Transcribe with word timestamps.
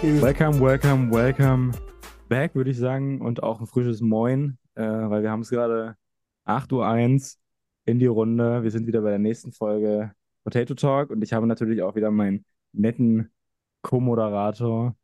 Welcome, 0.00 0.60
welcome, 0.60 1.10
welcome 1.10 1.72
back, 2.28 2.54
würde 2.54 2.70
ich 2.70 2.78
sagen. 2.78 3.20
Und 3.20 3.42
auch 3.42 3.60
ein 3.60 3.66
frisches 3.66 4.00
Moin, 4.00 4.56
äh, 4.76 4.82
weil 4.82 5.22
wir 5.22 5.30
haben 5.30 5.40
es 5.40 5.50
gerade 5.50 5.96
8.01 6.44 7.36
Uhr 7.36 7.92
in 7.92 7.98
die 7.98 8.06
Runde. 8.06 8.62
Wir 8.62 8.70
sind 8.70 8.86
wieder 8.86 9.00
bei 9.02 9.10
der 9.10 9.18
nächsten 9.18 9.50
Folge 9.52 10.12
Potato 10.44 10.74
Talk 10.74 11.10
und 11.10 11.22
ich 11.22 11.32
habe 11.32 11.48
natürlich 11.48 11.82
auch 11.82 11.96
wieder 11.96 12.12
meinen 12.12 12.44
netten 12.72 13.32
Co-Moderator 13.82 14.94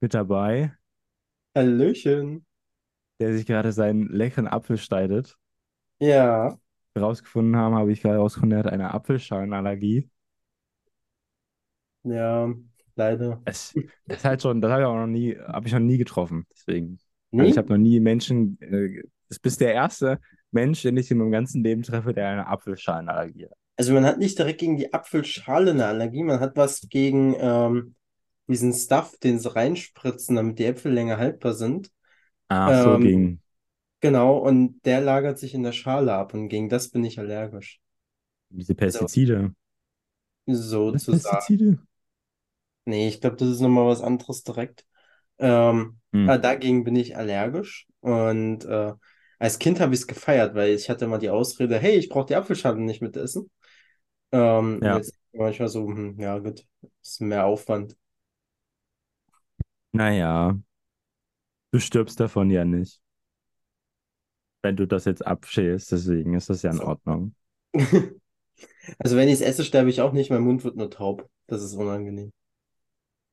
mit 0.00 0.12
dabei, 0.12 0.72
Hallöchen. 1.54 2.44
der 3.20 3.32
sich 3.32 3.46
gerade 3.46 3.72
seinen 3.72 4.08
leckeren 4.08 4.48
Apfel 4.48 4.76
schneidet. 4.76 5.38
Ja, 5.98 6.58
Herausgefunden 6.94 7.56
haben, 7.56 7.74
habe 7.74 7.92
ich 7.92 8.02
gerade 8.02 8.16
herausgefunden, 8.16 8.58
er 8.58 8.64
hat 8.64 8.72
eine 8.72 8.92
Apfelschalenallergie. 8.92 10.10
ja, 12.04 12.48
leider. 12.96 13.42
Es, 13.44 13.76
das 14.06 14.18
ist 14.18 14.24
halt 14.24 14.42
schon, 14.42 14.60
das 14.60 14.70
habe 14.70 14.82
ich 14.82 14.86
auch 14.86 14.96
noch 14.96 15.06
nie, 15.06 15.36
habe 15.38 15.66
ich 15.66 15.72
noch 15.72 15.80
nie 15.80 15.98
getroffen. 15.98 16.46
Deswegen. 16.52 16.98
Also 17.36 17.48
ich 17.50 17.58
habe 17.58 17.68
noch 17.72 17.78
nie 17.78 18.00
Menschen, 18.00 18.58
äh, 18.60 19.02
du 19.02 19.36
bist 19.42 19.60
der 19.60 19.74
erste 19.74 20.20
Mensch, 20.50 20.82
den 20.82 20.96
ich 20.96 21.10
in 21.10 21.18
meinem 21.18 21.32
ganzen 21.32 21.62
Leben 21.62 21.82
treffe, 21.82 22.14
der 22.14 22.28
eine 22.28 22.46
Apfelschalenallergie 22.46 23.46
hat. 23.46 23.58
Also 23.76 23.92
man 23.92 24.06
hat 24.06 24.18
nicht 24.18 24.38
direkt 24.38 24.60
gegen 24.60 24.76
die 24.76 24.92
Apfelschale 24.94 25.72
eine 25.72 25.86
Allergie, 25.86 26.22
man 26.22 26.40
hat 26.40 26.56
was 26.56 26.80
gegen 26.88 27.34
ähm, 27.38 27.94
diesen 28.48 28.72
Stuff, 28.72 29.18
den 29.18 29.38
sie 29.38 29.54
reinspritzen, 29.54 30.36
damit 30.36 30.58
die 30.58 30.64
Äpfel 30.66 30.92
länger 30.92 31.18
haltbar 31.18 31.52
sind. 31.54 31.90
So, 32.72 32.96
Ähm, 32.96 32.98
gegen 32.98 33.40
genau, 34.00 34.38
und 34.38 34.80
der 34.86 35.00
lagert 35.02 35.38
sich 35.38 35.54
in 35.54 35.62
der 35.64 35.72
Schale 35.72 36.14
ab 36.14 36.34
und 36.34 36.48
gegen 36.50 36.68
das 36.70 36.90
bin 36.90 37.04
ich 37.04 37.18
allergisch. 37.20 37.80
diese 38.50 38.74
Also 38.80 39.08
Pestizide. 39.08 39.54
Was 40.90 41.06
sozusagen. 41.06 41.46
Pestizide? 41.46 41.78
Nee, 42.86 43.08
ich 43.08 43.22
glaube, 43.22 43.36
das 43.36 43.50
ist 43.50 43.60
nochmal 43.62 43.86
was 43.88 44.02
anderes 44.02 44.44
direkt. 44.44 44.86
Ähm, 45.38 46.00
Hm. 46.12 46.26
aber 46.26 46.38
dagegen 46.38 46.84
bin 46.84 46.96
ich 46.96 47.16
allergisch. 47.16 47.86
Und 48.00 48.64
äh, 48.66 48.94
als 49.40 49.58
Kind 49.60 49.80
habe 49.80 49.94
ich 49.94 50.00
es 50.02 50.08
gefeiert, 50.08 50.54
weil 50.56 50.70
ich 50.74 50.90
hatte 50.90 51.06
immer 51.06 51.18
die 51.18 51.30
Ausrede, 51.30 51.78
hey, 51.78 51.96
ich 51.98 52.10
brauche 52.10 52.26
die 52.26 52.36
Apfelschale 52.36 52.78
nicht 52.80 53.02
mit 53.02 53.16
essen. 53.16 53.50
Ähm, 54.32 54.82
Ja, 54.82 54.92
jetzt 54.92 55.14
manchmal 55.32 55.68
so, 55.68 55.86
hm, 55.88 56.18
ja 56.20 56.38
gut, 56.38 56.66
ist 57.02 57.20
mehr 57.22 57.46
Aufwand. 57.46 57.96
naja, 59.92 60.56
du 61.72 61.78
stirbst 61.80 62.18
davon 62.20 62.50
ja 62.50 62.64
nicht, 62.64 63.00
wenn 64.62 64.76
du 64.76 64.86
das 64.86 65.04
jetzt 65.06 65.26
abschälst, 65.26 65.92
deswegen 65.92 66.34
ist 66.34 66.50
das 66.50 66.62
ja 66.62 66.70
in 66.70 66.80
So. 66.80 66.82
Ordnung. 66.82 67.34
Also 68.98 69.16
wenn 69.16 69.28
ich 69.28 69.34
es 69.36 69.40
esse, 69.42 69.64
sterbe 69.64 69.90
ich 69.90 70.00
auch 70.02 70.12
nicht, 70.12 70.30
mein 70.30 70.42
Mund 70.42 70.64
wird 70.64 70.76
nur 70.76 70.90
taub. 70.90 71.28
Das 71.48 71.62
ist 71.62 71.74
unangenehm. 71.74 72.32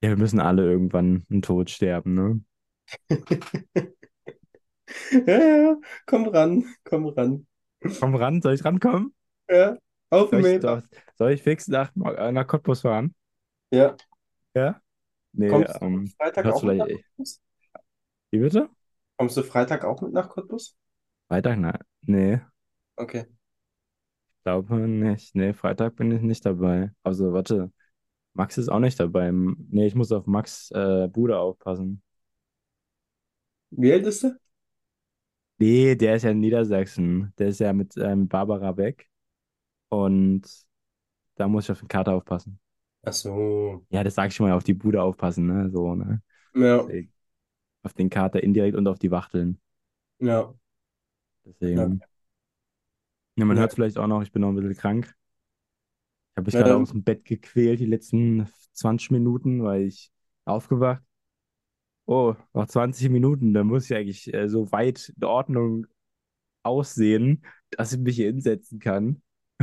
Ja, 0.03 0.09
wir 0.09 0.17
müssen 0.17 0.39
alle 0.39 0.63
irgendwann 0.69 1.25
einen 1.31 1.41
Tod 1.41 1.69
sterben, 1.71 2.13
ne? 2.13 2.41
Ja, 5.27 5.37
ja, 5.39 5.77
komm 6.05 6.27
ran, 6.27 6.63
komm 6.83 7.07
ran. 7.07 7.47
Komm 7.99 8.13
ran, 8.15 8.41
soll 8.41 8.53
ich 8.53 8.63
rankommen? 8.65 9.13
Ja, 9.49 9.77
auf 10.09 10.29
Soll 10.31 10.41
den 10.41 10.41
ich, 10.41 10.55
Meter. 10.57 10.59
soll, 10.59 10.83
soll 11.15 11.31
ich 11.31 11.43
fix 11.43 11.67
nach, 11.67 11.91
nach 11.95 12.47
Cottbus 12.47 12.81
fahren? 12.81 13.13
Ja. 13.71 13.97
Ja? 14.55 14.81
Nee, 15.33 15.47
Kommst 15.47 15.81
du 15.81 15.81
ähm, 15.81 16.15
Freitag 16.17 16.49
auch 16.49 16.63
mit 16.63 16.77
nach 16.77 16.89
ey, 16.89 17.05
Cottbus? 17.17 17.41
wie 18.31 18.39
bitte? 18.39 18.69
Kommst 19.17 19.37
du 19.37 19.41
Freitag 19.43 19.85
auch 19.85 20.01
mit 20.03 20.13
nach 20.13 20.29
Cottbus? 20.29 20.77
Freitag? 21.27 21.57
Nein. 21.59 21.77
Nee, 22.05 22.39
Okay. 22.99 23.25
glaube 24.43 24.75
nicht. 24.87 25.35
Nee, 25.35 25.53
Freitag 25.53 25.95
bin 25.95 26.11
ich 26.11 26.21
nicht 26.21 26.45
dabei. 26.45 26.91
Also, 27.03 27.33
warte, 27.33 27.71
Max 28.33 28.57
ist 28.57 28.69
auch 28.69 28.79
nicht 28.79 28.99
dabei. 28.99 29.31
Nee, 29.31 29.87
ich 29.87 29.95
muss 29.95 30.11
auf 30.11 30.25
Max 30.27 30.71
äh, 30.71 31.07
Bruder 31.11 31.39
aufpassen. 31.41 32.01
Wie 33.71 33.91
alt 33.93 34.05
ist 34.07 34.23
er? 34.23 34.37
Nee, 35.57 35.95
der 35.95 36.15
ist 36.15 36.23
ja 36.23 36.31
in 36.31 36.39
Niedersachsen. 36.39 37.33
Der 37.37 37.47
ist 37.49 37.59
ja 37.59 37.73
mit 37.73 37.95
ähm, 37.97 38.27
Barbara 38.27 38.75
weg. 38.77 39.09
Und 39.89 40.43
da 41.35 41.47
muss 41.47 41.65
ich 41.65 41.71
auf 41.71 41.79
den 41.79 41.87
Kater 41.89 42.13
aufpassen. 42.15 42.59
Ach 43.03 43.13
so. 43.13 43.85
Ja, 43.89 44.03
das 44.03 44.15
sag 44.15 44.27
ich 44.29 44.35
schon 44.35 44.47
mal, 44.47 44.55
auf 44.55 44.63
die 44.63 44.73
Bude 44.73 45.01
aufpassen, 45.01 45.45
ne? 45.47 45.69
So, 45.69 45.95
ne? 45.95 46.21
Ja, 46.53 46.87
Deswegen. 46.87 47.13
Auf 47.83 47.93
den 47.93 48.09
Kater 48.09 48.43
indirekt 48.43 48.77
und 48.77 48.87
auf 48.87 48.99
die 48.99 49.11
Wachteln. 49.11 49.59
ja, 50.19 50.53
ja. 51.75 51.89
Deswegen. 51.91 52.03
Ja, 53.35 53.45
man 53.45 53.57
Ja. 53.57 53.59
hört 53.59 53.73
vielleicht 53.73 53.97
auch 53.99 54.07
noch, 54.07 54.21
ich 54.23 54.31
bin 54.31 54.41
noch 54.41 54.49
ein 54.49 54.55
bisschen 54.55 54.75
krank. 54.75 55.15
Ich 56.33 56.37
habe 56.37 56.45
mich 56.47 56.55
gerade 56.55 56.75
aus 56.77 56.89
dem 56.89 57.03
Bett 57.03 57.25
gequält, 57.25 57.79
die 57.79 57.85
letzten 57.85 58.47
20 58.71 59.11
Minuten, 59.11 59.63
weil 59.63 59.83
ich 59.83 60.11
aufgewacht. 60.45 61.03
Oh, 62.07 62.33
noch 62.53 62.65
20 62.65 63.09
Minuten, 63.09 63.53
dann 63.53 63.67
muss 63.67 63.85
ich 63.85 63.95
eigentlich 63.95 64.33
äh, 64.33 64.49
so 64.49 64.71
weit 64.71 65.13
in 65.15 65.23
Ordnung 65.23 65.85
aussehen, 66.63 67.45
dass 67.69 67.93
ich 67.93 67.99
mich 67.99 68.15
hier 68.15 68.27
hinsetzen 68.27 68.79
kann, 68.79 69.21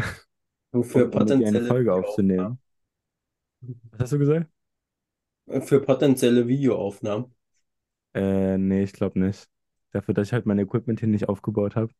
für 0.72 0.78
um, 0.78 0.82
dir 0.84 1.00
eine 1.00 1.10
potenzielle 1.10 1.66
Folge 1.66 1.92
aufzunehmen. 1.92 2.60
Was 3.90 4.00
hast 4.02 4.12
du 4.12 4.18
gesagt? 4.18 4.46
Für 5.62 5.80
potenzielle 5.80 6.46
Videoaufnahmen. 6.46 7.34
Äh, 8.14 8.56
nee, 8.58 8.84
ich 8.84 8.92
glaube 8.92 9.18
nicht. 9.18 9.48
Dafür, 9.90 10.14
dass 10.14 10.28
ich 10.28 10.32
halt 10.32 10.46
mein 10.46 10.58
Equipment 10.60 11.00
hier 11.00 11.08
nicht 11.08 11.28
aufgebaut 11.28 11.74
habe. 11.74 11.92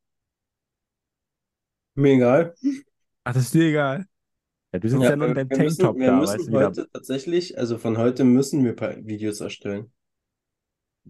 Mir 1.94 2.14
egal. 2.14 2.54
Ach, 3.24 3.32
das 3.34 3.44
ist 3.44 3.54
dir 3.54 3.68
egal. 3.68 4.06
Ja, 4.72 4.78
du 4.80 4.88
sitzt 4.88 5.06
Ja, 5.06 5.08
ja 5.08 5.16
nur 5.16 5.28
in 5.28 5.34
wir, 5.34 5.36
deinem 5.36 5.50
wir 5.50 5.58
müssen, 5.58 5.88
Tanktop 5.88 5.96
wir 5.96 6.12
da, 6.12 6.26
weißt 6.26 6.46
müssen 6.46 6.52
du 6.52 6.52
wieder. 6.52 6.76
heute 6.76 6.88
tatsächlich, 6.92 7.58
also 7.58 7.76
von 7.78 7.98
heute 7.98 8.22
müssen 8.24 8.62
wir 8.64 8.70
ein 8.70 8.76
paar 8.76 8.96
Videos 9.04 9.40
erstellen. 9.40 9.92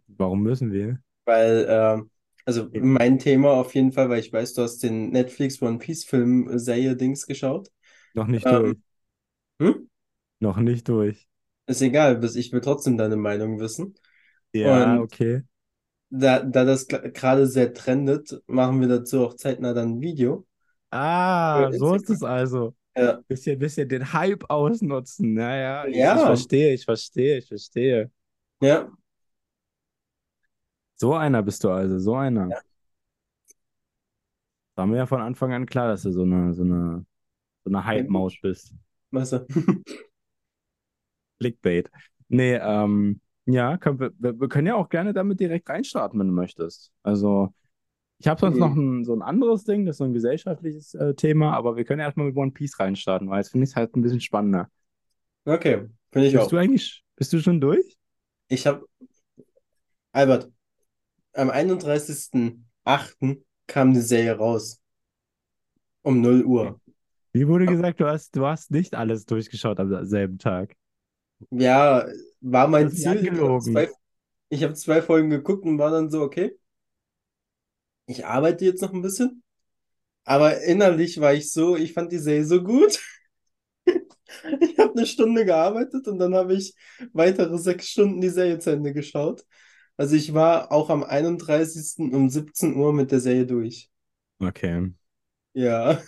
Warum 0.08 0.42
müssen 0.42 0.72
wir? 0.72 0.98
Weil, 1.24 1.66
ähm, 1.68 2.10
also 2.44 2.68
mein 2.74 3.18
Thema 3.18 3.52
auf 3.52 3.74
jeden 3.74 3.92
Fall, 3.92 4.08
weil 4.08 4.20
ich 4.20 4.32
weiß, 4.32 4.54
du 4.54 4.62
hast 4.62 4.78
den 4.82 5.10
Netflix 5.10 5.60
One 5.62 5.78
Piece 5.78 6.04
Film 6.04 6.58
Serie 6.58 6.96
Dings 6.96 7.26
geschaut. 7.26 7.68
Noch 8.14 8.26
nicht 8.28 8.50
durch. 8.52 8.74
Ähm, 8.74 8.82
hm? 9.60 9.88
Noch 10.38 10.58
nicht 10.58 10.86
durch. 10.88 11.28
Ist 11.66 11.80
egal, 11.82 12.22
ich 12.36 12.52
will 12.52 12.60
trotzdem 12.60 12.98
deine 12.98 13.16
Meinung 13.16 13.60
wissen. 13.60 13.94
Ja, 14.52 14.98
Und 14.98 15.00
okay. 15.00 15.42
da, 16.10 16.40
da 16.40 16.64
das 16.64 16.86
gerade 16.88 17.46
sehr 17.46 17.72
trendet, 17.74 18.42
machen 18.46 18.80
wir 18.80 18.88
dazu 18.88 19.24
auch 19.26 19.34
zeitnah 19.34 19.74
dann 19.74 19.96
ein 19.98 20.00
Video 20.00 20.46
Ah, 20.92 21.70
so 21.72 21.94
ist 21.94 22.10
es 22.10 22.22
also. 22.22 22.74
Ja, 23.00 23.20
Bisschen, 23.28 23.58
bisschen 23.58 23.88
den 23.88 24.12
Hype 24.12 24.44
ausnutzen. 24.50 25.34
Naja, 25.34 25.86
ich, 25.86 25.96
ich 25.96 26.02
verstehe, 26.02 26.74
ich 26.74 26.84
verstehe, 26.84 27.38
ich 27.38 27.48
verstehe. 27.48 28.10
ja, 28.60 28.90
So 30.96 31.14
einer 31.14 31.42
bist 31.42 31.64
du 31.64 31.70
also, 31.70 31.98
so 31.98 32.14
einer. 32.14 32.48
ja. 32.50 32.62
War 34.76 34.86
mir 34.86 34.98
ja 34.98 35.06
von 35.06 35.20
Anfang 35.20 35.52
an 35.52 35.66
klar, 35.66 35.88
dass 35.88 36.02
du 36.02 36.12
so 36.12 36.22
eine, 36.22 36.54
so 36.54 36.62
eine, 36.62 37.04
so 37.64 37.70
eine 37.70 37.84
Hype-Maus 37.84 38.34
bist. 38.40 38.74
Weißt 39.10 39.32
du? 39.32 39.46
Clickbait. 41.40 41.90
Nee, 42.28 42.54
ähm, 42.56 43.20
ja, 43.46 43.76
können 43.78 43.98
wir, 43.98 44.12
wir, 44.18 44.38
wir 44.40 44.48
können 44.48 44.66
ja 44.68 44.74
auch 44.76 44.88
gerne 44.88 45.12
damit 45.12 45.40
direkt 45.40 45.68
reinstarten, 45.68 46.18
wenn 46.20 46.28
du 46.28 46.32
möchtest. 46.34 46.92
Also, 47.02 47.52
ich 48.20 48.28
habe 48.28 48.40
sonst 48.40 48.60
noch 48.60 48.72
Hm. 48.72 48.76
ein, 48.76 49.04
so 49.04 49.14
ein 49.14 49.22
anderes 49.22 49.64
Ding, 49.64 49.86
das 49.86 49.94
ist 49.96 49.98
so 49.98 50.04
ein 50.04 50.14
gesellschaftliches 50.14 50.94
äh, 50.94 51.14
Thema, 51.14 51.54
aber 51.54 51.76
wir 51.76 51.84
können 51.84 52.00
erstmal 52.00 52.28
mit 52.28 52.36
One 52.36 52.52
Piece 52.52 52.80
reinstarten, 52.80 53.30
weil 53.30 53.40
jetzt 53.40 53.50
finde 53.50 53.64
ich 53.64 53.70
es 53.72 53.76
halt 53.76 53.96
ein 53.96 54.02
bisschen 54.02 54.22
spannender. 54.22 54.70
Okay, 55.46 55.88
finde 56.12 56.28
ich 56.28 56.36
Bist 56.36 56.50
auch. 56.50 56.52
du 56.52 56.56
eigentlich, 56.56 57.04
bist 57.16 57.32
du 57.32 57.38
schon 57.40 57.60
durch? 57.60 57.96
Ich 58.48 58.66
habe, 58.66 58.86
Albert, 60.12 60.52
am 61.34 61.50
31.08. 61.50 63.44
kam 63.66 63.94
die 63.94 64.00
Serie 64.02 64.36
raus. 64.38 64.80
Um 66.02 66.20
0 66.20 66.44
Uhr. 66.44 66.80
Wie 67.32 67.48
wurde 67.48 67.66
Ja, 67.66 67.74
gesagt, 67.74 68.00
du 68.00 68.06
hast, 68.06 68.36
du 68.36 68.46
hast 68.46 68.70
nicht 68.70 68.94
alles 68.94 69.26
durchgeschaut 69.26 69.80
am 69.80 70.04
selben 70.06 70.38
Tag. 70.38 70.76
Ja, 71.50 72.06
war 72.40 72.68
mein 72.68 72.90
Ziel. 72.92 73.30
Ich 74.50 74.62
habe 74.64 74.74
zwei 74.74 75.02
Folgen 75.02 75.30
geguckt 75.30 75.64
und 75.64 75.78
war 75.78 75.90
dann 75.90 76.10
so, 76.10 76.22
okay, 76.22 76.58
ich 78.10 78.26
arbeite 78.26 78.64
jetzt 78.64 78.82
noch 78.82 78.92
ein 78.92 79.02
bisschen. 79.02 79.42
Aber 80.24 80.62
innerlich 80.62 81.20
war 81.20 81.32
ich 81.32 81.50
so, 81.52 81.76
ich 81.76 81.92
fand 81.92 82.12
die 82.12 82.18
Serie 82.18 82.44
so 82.44 82.62
gut. 82.62 83.00
Ich 84.60 84.78
habe 84.78 84.92
eine 84.92 85.06
Stunde 85.06 85.44
gearbeitet 85.44 86.06
und 86.06 86.20
dann 86.20 86.36
habe 86.36 86.54
ich 86.54 86.76
weitere 87.12 87.58
sechs 87.58 87.88
Stunden 87.88 88.20
die 88.20 88.28
Serie 88.28 88.60
zu 88.60 88.70
Ende 88.70 88.92
geschaut. 88.92 89.44
Also 89.96 90.14
ich 90.14 90.32
war 90.32 90.70
auch 90.70 90.88
am 90.88 91.02
31. 91.02 92.12
um 92.14 92.30
17 92.30 92.76
Uhr 92.76 92.92
mit 92.92 93.10
der 93.10 93.18
Serie 93.18 93.44
durch. 93.44 93.90
Okay. 94.38 94.92
Ja. 95.52 96.00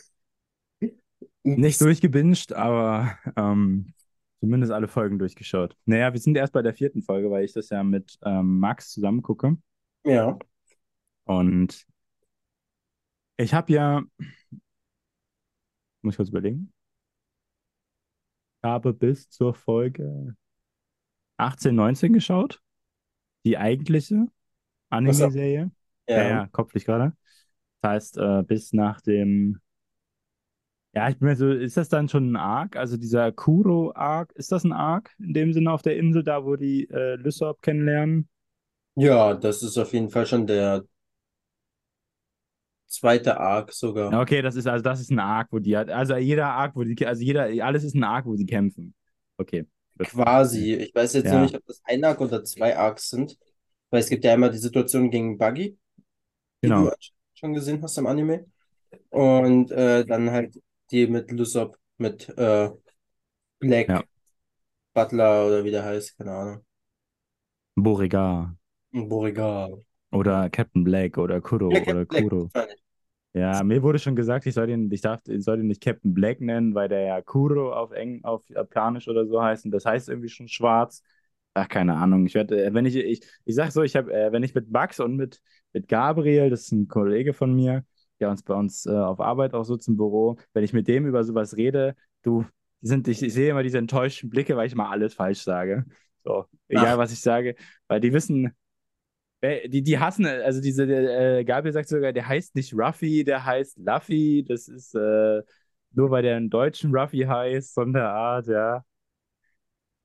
Nicht 1.43 1.81
durchgebinged, 1.81 2.53
aber 2.53 3.19
ähm, 3.37 3.93
zumindest 4.39 4.73
alle 4.73 4.87
Folgen 4.87 5.19
durchgeschaut. 5.19 5.77
Naja, 5.85 6.13
wir 6.13 6.21
sind 6.21 6.37
erst 6.37 6.53
bei 6.53 6.63
der 6.63 6.75
vierten 6.75 7.03
Folge, 7.03 7.29
weil 7.29 7.45
ich 7.45 7.53
das 7.53 7.71
ja 7.71 7.83
mit 7.83 8.19
ähm, 8.25 8.61
Max 8.61 8.93
zusammen 8.93 9.23
gucke. 9.23 9.57
Ja. 10.05 10.39
Und 11.25 11.87
ich 13.37 13.55
habe 13.55 13.73
ja, 13.73 14.03
muss 16.03 16.15
ich 16.15 16.17
kurz 16.17 16.29
überlegen, 16.29 16.73
habe 18.63 18.93
bis 18.93 19.29
zur 19.29 19.55
Folge 19.55 20.37
18, 21.37 21.75
19 21.75 22.13
geschaut. 22.13 22.61
Die 23.45 23.59
eigentliche 23.59 24.27
Anime-Serie. 24.91 25.73
Ja, 26.09 26.17
ja. 26.17 26.29
ja, 26.29 26.47
kopflich 26.53 26.85
gerade. 26.85 27.13
Das 27.81 27.91
heißt, 27.91 28.19
äh, 28.19 28.43
bis 28.45 28.73
nach 28.73 29.01
dem. 29.01 29.61
Ja, 30.95 31.09
ich 31.09 31.19
bin 31.19 31.29
mir 31.29 31.37
so, 31.37 31.51
ist 31.51 31.77
das 31.77 31.89
dann 31.89 32.09
schon 32.09 32.33
ein 32.33 32.37
Arc? 32.37 32.77
Also 32.77 32.97
dieser 32.97 33.33
Kuro-Arc, 33.33 34.33
ist 34.33 34.53
das 34.53 34.63
ein 34.63 34.73
Arc 34.73 35.11
in 35.19 35.33
dem 35.33 35.53
Sinne 35.53 35.73
auf 35.73 35.83
der 35.83 35.97
Insel, 35.97 36.23
da 36.23 36.45
wo 36.45 36.55
die 36.57 36.89
äh, 36.91 37.17
Lysop 37.17 37.63
kennenlernen? 37.63 38.29
Ja, 38.95 39.35
das 39.35 39.63
ist 39.63 39.79
auf 39.79 39.93
jeden 39.95 40.11
Fall 40.11 40.27
schon 40.27 40.47
der 40.47 40.85
zweite 42.93 43.39
Arc 43.41 43.73
sogar. 43.73 44.21
Okay, 44.21 44.43
das 44.43 44.57
ist 44.57 44.67
also 44.67 44.83
das 44.83 45.01
ist 45.01 45.11
ein 45.11 45.19
Arc, 45.19 45.49
wo 45.53 45.59
die 45.59 45.77
also 45.77 46.17
jeder 46.17 46.49
Arc, 46.49 46.77
wo 46.77 46.83
die, 46.85 47.07
also 47.07 47.23
jeder, 47.23 47.45
alles 47.65 47.85
ist 47.85 47.95
ein 47.95 48.05
Arc, 48.05 48.27
wo 48.27 48.37
sie 48.37 48.47
kämpfen. 48.47 48.95
Okay. 49.39 49.67
Quasi. 50.03 50.75
Ich 50.75 50.95
weiß 50.95 51.13
jetzt 51.15 51.33
noch 51.33 51.39
Ja, 51.39 51.41
nicht, 51.41 51.55
ob 51.55 51.65
das 51.67 51.81
ein 51.85 52.05
Arc 52.05 52.21
oder 52.21 52.45
zwei 52.45 52.77
Arcs 52.77 53.11
sind. 53.11 53.39
Weil 53.91 54.01
es 54.01 54.09
gibt 54.09 54.25
ja 54.25 54.33
einmal 54.33 54.51
die 54.51 54.59
Situation 54.59 55.11
gegen 55.11 55.37
Buggy, 55.39 55.79
die 56.65 56.73
du 56.75 56.91
genau. 56.91 56.93
schon 57.35 57.55
gesehen 57.55 57.83
hast 57.83 57.99
im 57.99 58.07
Anime. 58.07 58.47
Und 59.11 59.71
äh, 59.73 60.05
dann 60.07 60.31
halt 60.33 60.61
die 60.93 61.07
mit 61.09 61.31
Lysop, 61.33 61.79
mit 61.99 62.29
äh, 62.39 62.71
Black 63.61 63.89
Ja. 63.89 64.03
Butler 64.95 65.47
oder 65.49 65.65
wie 65.65 65.71
der 65.73 65.85
heißt, 65.85 66.19
keine 66.19 66.33
Ahnung. 66.33 66.67
Beauregard 67.77 68.57
Beauregard. 69.09 69.83
oder 70.13 70.49
Captain 70.51 70.85
Black 70.85 71.19
oder 71.19 71.41
Kuro 71.41 71.69
Ja, 71.69 71.81
oder 71.81 72.07
Black, 72.09 72.29
Kuro. 72.31 72.51
meine 72.55 72.75
ich. 72.75 72.82
Ja, 73.35 73.63
mir 73.65 73.83
wurde 73.83 73.99
schon 73.99 74.15
gesagt, 74.15 74.45
ich 74.47 74.53
soll 74.55 74.67
den, 74.67 74.91
ich 74.93 75.01
darf, 75.01 75.21
ich 75.27 75.43
soll 75.43 75.57
den 75.57 75.67
nicht 75.69 75.83
Captain 75.83 76.13
Black 76.13 76.41
nennen, 76.43 76.75
weil 76.75 76.89
der 76.89 77.01
ja 77.03 77.23
Kuro 77.23 77.73
auf 77.73 77.91
Eng, 77.93 78.23
auf 78.25 78.47
Japanisch 78.51 79.09
oder 79.09 79.27
so 79.27 79.43
heißt 79.43 79.65
und 79.65 79.71
das 79.71 79.87
heißt 79.87 80.11
irgendwie 80.11 80.29
schon 80.29 80.49
schwarz. 80.49 81.03
Ach, 81.55 81.69
keine 81.69 81.95
Ahnung. 81.97 82.27
Ich 82.27 82.35
werde, 82.35 82.65
äh, 82.65 82.73
wenn 82.75 82.87
ich, 82.87 82.97
ich, 82.97 83.21
ich 83.45 83.55
sag 83.55 83.73
so, 83.73 83.83
ich 83.83 83.95
habe, 83.97 84.13
äh, 84.13 84.33
wenn 84.33 84.43
ich 84.43 84.55
mit 84.55 84.71
Max 84.71 85.01
und 85.01 85.17
mit, 85.17 85.41
mit 85.73 85.89
Gabriel, 85.89 86.49
das 86.51 86.63
ist 86.63 86.73
ein 86.73 86.89
Kollege 86.89 87.35
von 87.35 87.55
mir, 87.55 87.85
der 88.21 88.31
uns 88.31 88.43
bei 88.43 88.55
uns 88.55 88.87
äh, 88.87 88.91
auf 88.91 89.21
Arbeit 89.21 89.53
auch 89.55 89.65
sitzt 89.65 89.89
im 89.89 89.97
Büro, 89.97 90.39
wenn 90.55 90.65
ich 90.65 90.73
mit 90.73 90.89
dem 90.89 91.07
über 91.07 91.25
sowas 91.25 91.57
rede, 91.57 91.95
du, 92.23 92.45
sind, 92.81 93.07
ich, 93.09 93.23
ich 93.23 93.35
sehe 93.35 93.51
immer 93.51 93.63
diese 93.63 93.79
enttäuschten 93.79 94.31
Blicke, 94.31 94.57
weil 94.57 94.67
ich 94.67 94.75
mal 94.75 94.89
alles 94.91 95.15
falsch 95.15 95.41
sage. 95.43 95.85
So, 96.25 96.47
egal 96.69 96.97
Ach, 96.97 96.99
was 96.99 97.13
ich 97.13 97.21
sage, 97.21 97.55
weil 97.87 98.01
die 98.01 98.13
wissen, 98.13 98.53
Die, 99.43 99.83
die 99.83 99.99
hassen, 99.99 100.25
also 100.25 100.61
diese, 100.61 100.87
der, 100.87 101.39
äh, 101.39 101.45
Gabriel 101.45 101.73
sagt 101.73 101.89
sogar, 101.89 102.13
der 102.13 102.29
heißt 102.29 102.55
nicht 102.55 102.75
Ruffy, 102.75 103.25
der 103.25 103.45
heißt 103.45 103.77
Luffy. 103.79 104.45
Das 104.47 104.69
ist 104.69 104.95
äh, 104.95 105.43
nur 105.91 106.11
weil 106.11 106.23
der 106.23 106.37
einen 106.37 106.49
deutschen 106.49 106.95
Ruffy 106.95 107.21
heißt, 107.21 107.75
so 107.75 107.81
eine 107.81 108.05
Art, 108.09 108.47
ja. 108.47 108.85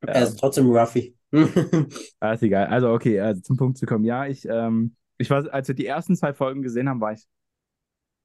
er 0.02 0.16
Ja, 0.16 0.24
ist 0.24 0.40
trotzdem 0.40 0.72
Ruffy. 0.72 1.16
ah, 2.20 2.34
ist 2.34 2.42
egal. 2.44 2.68
Also, 2.68 2.92
okay, 2.92 3.20
also 3.20 3.42
zum 3.42 3.58
Punkt 3.58 3.78
zu 3.78 3.86
kommen. 3.86 4.06
Ja, 4.06 4.26
ich, 4.26 4.48
ähm, 4.50 4.96
ich 5.20 5.30
war, 5.30 5.52
als 5.54 5.68
wir 5.68 5.76
die 5.76 5.86
ersten 5.86 6.16
zwei 6.16 6.34
Folgen 6.34 6.64
gesehen 6.64 6.90
haben, 6.90 7.02
war 7.02 7.14
ich 7.14 7.28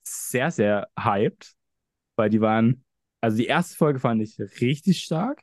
sehr, 0.05 0.51
sehr 0.51 0.89
hyped, 0.99 1.55
weil 2.17 2.31
die 2.31 2.41
waren, 2.41 2.85
also 3.21 3.37
die 3.37 3.47
erste 3.47 3.77
Folge 3.77 3.99
fand 3.99 4.23
ich 4.23 4.39
richtig 4.61 5.03
stark, 5.03 5.43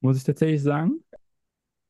muss 0.00 0.16
ich 0.16 0.24
tatsächlich 0.24 0.62
sagen. 0.62 1.04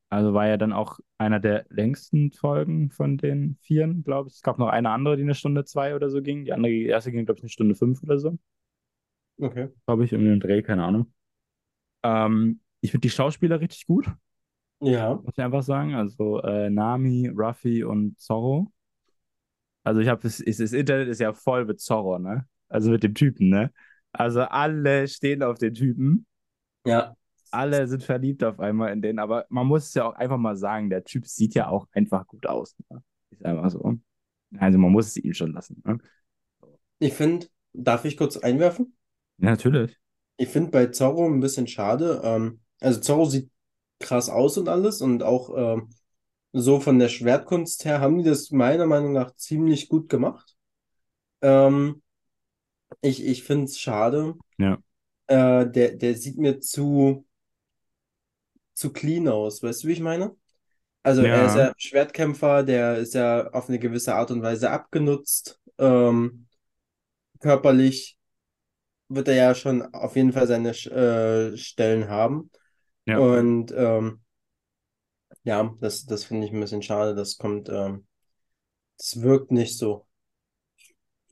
Also 0.08 0.35
war 0.35 0.47
ja 0.47 0.56
dann 0.56 0.73
auch 0.73 1.00
einer 1.19 1.41
der 1.41 1.67
längsten 1.69 2.32
Folgen 2.32 2.91
von 2.91 3.19
den 3.19 3.58
vieren, 3.62 4.05
glaube 4.05 4.29
ich. 4.29 4.37
Es 4.37 4.43
gab 4.43 4.58
noch 4.58 4.69
eine 4.69 4.91
andere, 4.91 5.17
die 5.17 5.23
eine 5.23 5.35
Stunde 5.35 5.64
zwei 5.64 5.94
oder 5.97 6.11
so 6.11 6.23
ging. 6.23 6.44
Die 6.44 6.53
andere, 6.53 6.70
die 6.73 6.87
erste 6.87 7.12
ging, 7.12 7.25
glaube 7.26 7.38
ich, 7.38 7.44
eine 7.44 7.50
Stunde 7.50 7.75
fünf 7.75 8.03
oder 8.03 8.19
so. 8.19 8.38
Okay. 9.41 9.69
Glaube 9.87 10.05
ich, 10.05 10.14
um 10.14 10.25
den 10.25 10.41
Dreh, 10.41 10.62
keine 10.62 10.85
Ahnung. 10.85 11.12
Ähm, 12.03 12.61
ich 12.81 12.91
finde 12.91 13.03
die 13.08 13.11
Schauspieler 13.11 13.61
richtig 13.61 13.87
gut, 13.87 14.06
Ja. 14.81 15.23
muss 15.23 15.35
ich 15.37 15.44
einfach 15.44 15.62
sagen. 15.62 15.94
Also 15.94 16.41
äh, 16.43 16.70
Nami, 16.70 17.29
Ruffy 17.35 17.85
und 17.85 18.19
Zorro. 18.20 18.73
Also 19.85 20.00
ich 20.00 20.09
habe 20.09 20.23
das, 20.23 20.38
das 20.44 20.73
Internet 20.73 21.09
ist 21.09 21.20
ja 21.20 21.32
voll 21.32 21.64
mit 21.64 21.81
Zorro, 21.81 22.19
ne? 22.19 22.47
Also 22.69 22.91
mit 22.91 23.02
dem 23.02 23.14
Typen, 23.14 23.49
ne? 23.49 23.73
Also 24.12 24.43
alle 24.43 25.06
stehen 25.09 25.43
auf 25.43 25.59
den 25.59 25.75
Typen. 25.75 26.26
Ja. 26.85 27.17
Alle 27.56 27.88
sind 27.88 28.03
verliebt 28.03 28.44
auf 28.44 28.61
einmal 28.61 28.93
in 28.93 29.03
den, 29.03 29.19
aber 29.19 29.47
man 29.49 29.67
muss 29.67 29.88
es 29.88 29.94
ja 29.94 30.06
auch 30.06 30.14
einfach 30.14 30.38
mal 30.38 30.56
sagen, 30.56 30.91
der 30.91 31.05
Typ 31.05 31.26
sieht 31.26 31.55
ja 31.55 31.69
auch 31.69 31.87
einfach 31.93 32.26
gut 32.26 32.47
aus. 32.47 32.76
Ne? 32.91 33.03
Ist 33.31 33.44
einfach 33.44 33.70
so. 33.70 33.94
Also 34.58 34.79
man 34.79 34.93
muss 34.93 35.08
es 35.08 35.17
ihm 35.17 35.35
schon 35.35 35.53
lassen. 35.53 35.82
Ne? 35.85 35.99
Ich 36.99 37.14
finde, 37.14 37.47
darf 37.73 38.05
ich 38.05 38.17
kurz 38.17 38.37
einwerfen? 38.37 38.97
Ja, 39.38 39.50
natürlich. 39.50 39.99
Ich 40.37 40.49
finde 40.49 40.70
bei 40.70 40.87
Zorro 40.87 41.26
ein 41.26 41.41
bisschen 41.41 41.67
schade. 41.67 42.20
Ähm, 42.23 42.61
also 42.81 43.00
Zorro 43.00 43.25
sieht 43.25 43.50
krass 43.99 44.29
aus 44.29 44.59
und 44.59 44.69
alles 44.69 45.00
und 45.00 45.23
auch 45.23 45.55
ähm, 45.56 45.88
so 46.52 46.81
von 46.81 46.99
der 46.99 47.09
Schwertkunst 47.09 47.85
her 47.85 48.00
haben 48.00 48.19
die 48.19 48.25
das 48.25 48.50
meiner 48.50 48.87
Meinung 48.87 49.12
nach 49.12 49.35
ziemlich 49.37 49.88
gut 49.88 50.09
gemacht. 50.09 50.56
Ähm, 51.43 52.02
ich 53.00 53.25
ich 53.25 53.43
finde 53.44 53.64
es 53.64 53.79
schade. 53.79 54.35
Ja. 54.59 54.79
Äh, 55.26 55.70
der, 55.70 55.97
der 55.97 56.14
sieht 56.14 56.38
mir 56.38 56.61
zu, 56.61 57.25
zu 58.76 58.93
clean 58.94 59.28
aus. 59.28 59.62
Weißt 59.64 59.84
du, 59.84 59.88
wie 59.88 59.94
ich 59.94 60.00
meine? 60.00 60.37
Also 61.05 61.25
er 61.25 61.44
ist 61.46 61.55
Ja, 61.55 61.56
ja 61.56 61.73
Schwertkämpfer, 61.78 62.64
der 62.64 62.99
ist 62.99 63.14
ja 63.14 63.49
auf 63.52 63.69
eine 63.69 63.78
gewisse 63.78 64.14
Art 64.17 64.31
und 64.32 64.43
Weise 64.43 64.70
abgenutzt. 64.70 65.61
Ähm, 65.78 66.49
körperlich 67.40 68.19
wird 69.08 69.28
er 69.28 69.34
ja 69.37 69.55
schon 69.55 69.82
auf 69.94 70.17
jeden 70.17 70.32
Fall 70.32 70.46
seine 70.46 70.70
äh, 70.70 71.56
Stellen 71.56 72.08
haben. 72.08 72.50
ja. 73.06 73.26
Und 73.26 73.73
ähm, 73.76 74.23
ja, 75.44 75.75
das, 75.81 76.05
das 76.06 76.25
finde 76.25 76.46
ich 76.46 76.52
ein 76.52 76.61
bisschen 76.61 76.82
schade. 76.82 77.14
Das 77.14 77.38
kommt, 77.38 77.69
ähm, 77.70 78.06
das 78.99 79.23
wirkt 79.23 79.52
nicht 79.52 79.78
so. 79.78 80.06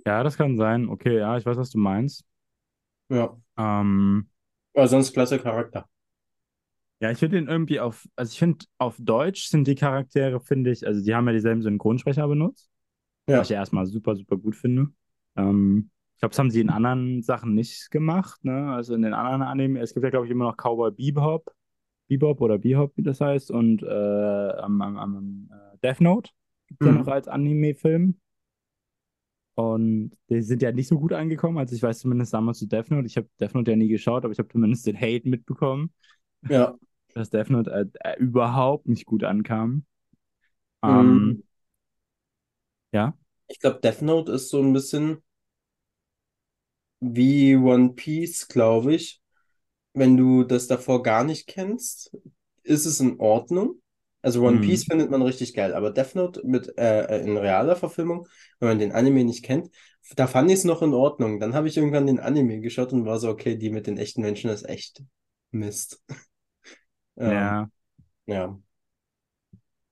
Ja, 0.06 0.22
das 0.22 0.36
kann 0.36 0.56
sein. 0.56 0.88
Okay, 0.88 1.18
ja, 1.18 1.36
ich 1.38 1.44
weiß, 1.46 1.56
was 1.56 1.70
du 1.70 1.78
meinst. 1.78 2.24
Ja, 3.08 3.36
Ähm, 3.56 4.28
aber 4.74 4.86
sonst 4.88 5.12
klasse 5.12 5.38
Charakter. 5.40 5.88
Ja, 7.04 7.10
ich 7.10 7.18
finde 7.18 7.38
ihn 7.38 7.48
irgendwie 7.48 7.80
auf, 7.80 8.08
also 8.16 8.32
ich 8.32 8.38
finde, 8.38 8.64
auf 8.78 8.96
Deutsch 8.98 9.48
sind 9.48 9.66
die 9.68 9.74
Charaktere, 9.74 10.40
finde 10.40 10.70
ich, 10.70 10.86
also 10.86 11.02
die 11.04 11.14
haben 11.14 11.26
ja 11.26 11.32
dieselben 11.32 11.62
Synchronsprecher 11.62 12.26
benutzt, 12.28 12.70
was 13.32 13.42
ich 13.42 13.48
Ja, 13.48 13.50
ja 13.50 13.58
erstmal 13.58 13.86
super, 13.86 14.16
super 14.16 14.36
gut 14.38 14.56
finde. 14.56 14.88
Ähm, 15.36 15.90
ich 16.14 16.20
glaube, 16.20 16.30
das 16.32 16.38
haben 16.40 16.50
sie 16.50 16.60
in 16.60 16.70
anderen 16.70 17.22
Sachen 17.22 17.54
nicht 17.54 17.90
gemacht, 17.90 18.44
ne? 18.44 18.72
Also 18.74 18.94
in 18.94 19.02
den 19.02 19.14
anderen 19.14 19.42
Anime, 19.42 19.80
es 19.80 19.94
gibt 19.94 20.04
ja, 20.04 20.10
glaube 20.10 20.26
ich, 20.26 20.32
immer 20.32 20.46
noch 20.46 20.56
Cowboy 20.56 20.92
Bebop, 20.92 21.54
Bebop 22.08 22.40
oder 22.42 22.58
Bebop, 22.58 22.96
wie 22.96 23.04
das 23.04 23.20
heißt, 23.20 23.50
und 23.52 23.82
äh, 23.82 23.86
am, 23.88 24.82
am, 24.82 24.98
am 24.98 25.50
äh, 25.52 25.78
Death 25.84 26.00
Note 26.02 26.32
gibt 26.68 26.82
es 26.82 26.86
ja 26.86 26.92
noch 26.92 27.06
mhm. 27.06 27.08
als 27.08 27.28
Anime-Film. 27.28 28.20
Und 29.56 30.16
die 30.30 30.42
sind 30.42 30.62
ja 30.62 30.72
nicht 30.72 30.88
so 30.88 30.98
gut 30.98 31.12
angekommen. 31.12 31.58
Also 31.58 31.76
ich 31.76 31.82
weiß 31.82 32.00
zumindest 32.00 32.34
damals 32.34 32.58
zu 32.58 32.66
Death 32.66 32.90
Note. 32.90 33.06
Ich 33.06 33.16
habe 33.16 33.28
Death 33.40 33.54
Note 33.54 33.70
ja 33.70 33.76
nie 33.76 33.88
geschaut, 33.88 34.24
aber 34.24 34.32
ich 34.32 34.38
habe 34.38 34.48
zumindest 34.48 34.86
den 34.86 34.96
Hate 35.00 35.28
mitbekommen, 35.28 35.92
Ja, 36.48 36.76
dass 37.14 37.30
Death 37.30 37.50
Note 37.50 37.70
äh, 37.70 37.86
äh, 38.10 38.18
überhaupt 38.18 38.88
nicht 38.88 39.06
gut 39.06 39.24
ankam. 39.24 39.84
mhm. 40.82 40.90
Ähm, 40.90 41.44
ja, 42.92 43.14
Ich 43.48 43.58
glaube, 43.60 43.80
Death 43.80 44.02
Note 44.02 44.32
ist 44.32 44.50
so 44.50 44.60
ein 44.60 44.72
bisschen 44.74 45.22
wie 47.00 47.56
One 47.56 47.90
Piece, 47.94 48.48
glaube 48.48 48.94
ich. 48.94 49.20
Wenn 49.94 50.16
du 50.16 50.44
das 50.44 50.66
davor 50.66 51.02
gar 51.02 51.24
nicht 51.24 51.46
kennst, 51.46 52.16
ist 52.62 52.86
es 52.86 53.00
in 53.00 53.20
Ordnung. 53.20 53.80
Also 54.22 54.42
One 54.46 54.60
Piece 54.60 54.86
mhm. 54.86 54.92
findet 54.92 55.10
man 55.10 55.22
richtig 55.22 55.54
geil, 55.54 55.74
aber 55.74 55.90
Death 55.92 56.14
Note 56.14 56.42
mit 56.46 56.76
äh, 56.78 57.20
in 57.22 57.36
realer 57.36 57.76
Verfilmung, 57.76 58.26
wenn 58.60 58.70
man 58.70 58.78
den 58.78 58.92
Anime 58.92 59.24
nicht 59.24 59.44
kennt, 59.44 59.70
da 60.16 60.26
fand 60.26 60.50
ich 60.50 60.58
es 60.58 60.64
noch 60.64 60.82
in 60.82 60.94
Ordnung. 60.94 61.40
Dann 61.40 61.54
habe 61.54 61.68
ich 61.68 61.76
irgendwann 61.76 62.06
den 62.06 62.20
Anime 62.20 62.60
geschaut 62.60 62.92
und 62.92 63.06
war 63.06 63.18
so, 63.18 63.28
okay, 63.28 63.56
die 63.56 63.70
mit 63.70 63.86
den 63.86 63.98
echten 63.98 64.22
Menschen 64.22 64.50
ist 64.50 64.64
echt 64.68 65.02
Mist. 65.50 66.02
Ähm, 67.16 67.56
Ja. 67.56 67.68
ja. 68.26 68.58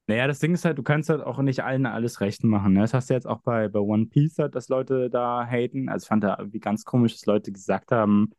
Naja, 0.09 0.27
das 0.27 0.41
Ding 0.41 0.53
ist 0.55 0.65
halt, 0.65 0.79
du 0.79 0.83
kannst 0.83 1.09
halt 1.09 1.23
auch 1.23 1.39
nicht 1.39 1.63
allen 1.63 1.87
alles 1.87 2.21
recht 2.21 2.43
machen. 2.45 2.73
Ne? 2.75 2.81
Das 2.81 2.93
hast 2.95 3.09
du 3.11 3.15
jetzt 3.15 3.27
auch 3.27 3.41
bei, 3.41 3.69
bei 3.69 3.79
One 3.79 4.07
Piece, 4.07 4.39
halt, 4.39 4.55
dass 4.55 4.69
Leute 4.69 5.09
da 5.11 5.47
haten. 5.47 5.89
Also 5.89 6.05
ich 6.05 6.09
fand 6.09 6.25
da 6.25 6.37
irgendwie 6.39 6.61
ganz 6.61 6.85
komisch, 6.85 7.13
dass 7.15 7.27
Leute 7.27 7.53
gesagt 7.53 7.93
haben, 7.93 8.31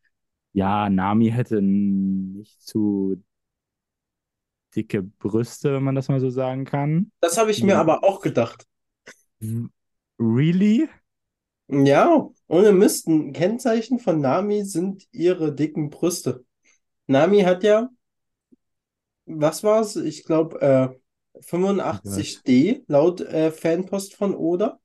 ja, 0.52 0.90
Nami 0.90 1.30
hätte 1.30 1.62
nicht 1.62 2.62
zu 2.62 3.22
dicke 4.76 5.02
Brüste, 5.02 5.72
wenn 5.74 5.82
man 5.84 5.94
das 5.94 6.08
mal 6.08 6.20
so 6.20 6.30
sagen 6.30 6.64
kann. 6.64 7.12
Das 7.20 7.38
habe 7.38 7.50
ich 7.50 7.64
mir 7.64 7.76
Mhm. 7.76 7.80
aber 7.80 8.04
auch 8.04 8.20
gedacht. 8.20 8.68
Really? 10.18 10.88
Ja, 11.68 12.28
ohne 12.48 12.72
Mist, 12.72 13.06
ein 13.08 13.32
Kennzeichen 13.32 13.98
von 13.98 14.20
Nami 14.20 14.64
sind 14.64 15.06
ihre 15.12 15.54
dicken 15.54 15.90
Brüste. 15.90 16.44
Nami 17.08 17.42
hat 17.42 17.64
ja, 17.64 17.90
was 19.26 19.62
war's? 19.64 19.96
Ich 19.96 20.24
glaube, 20.24 20.60
äh, 20.60 21.40
Oh 21.90 21.98
Gott. 22.02 22.26
85D 22.30 22.84
laut 22.88 23.20
äh, 23.20 23.50
Fanpost 23.50 24.14
von 24.14 24.34
Oda. 24.34 24.80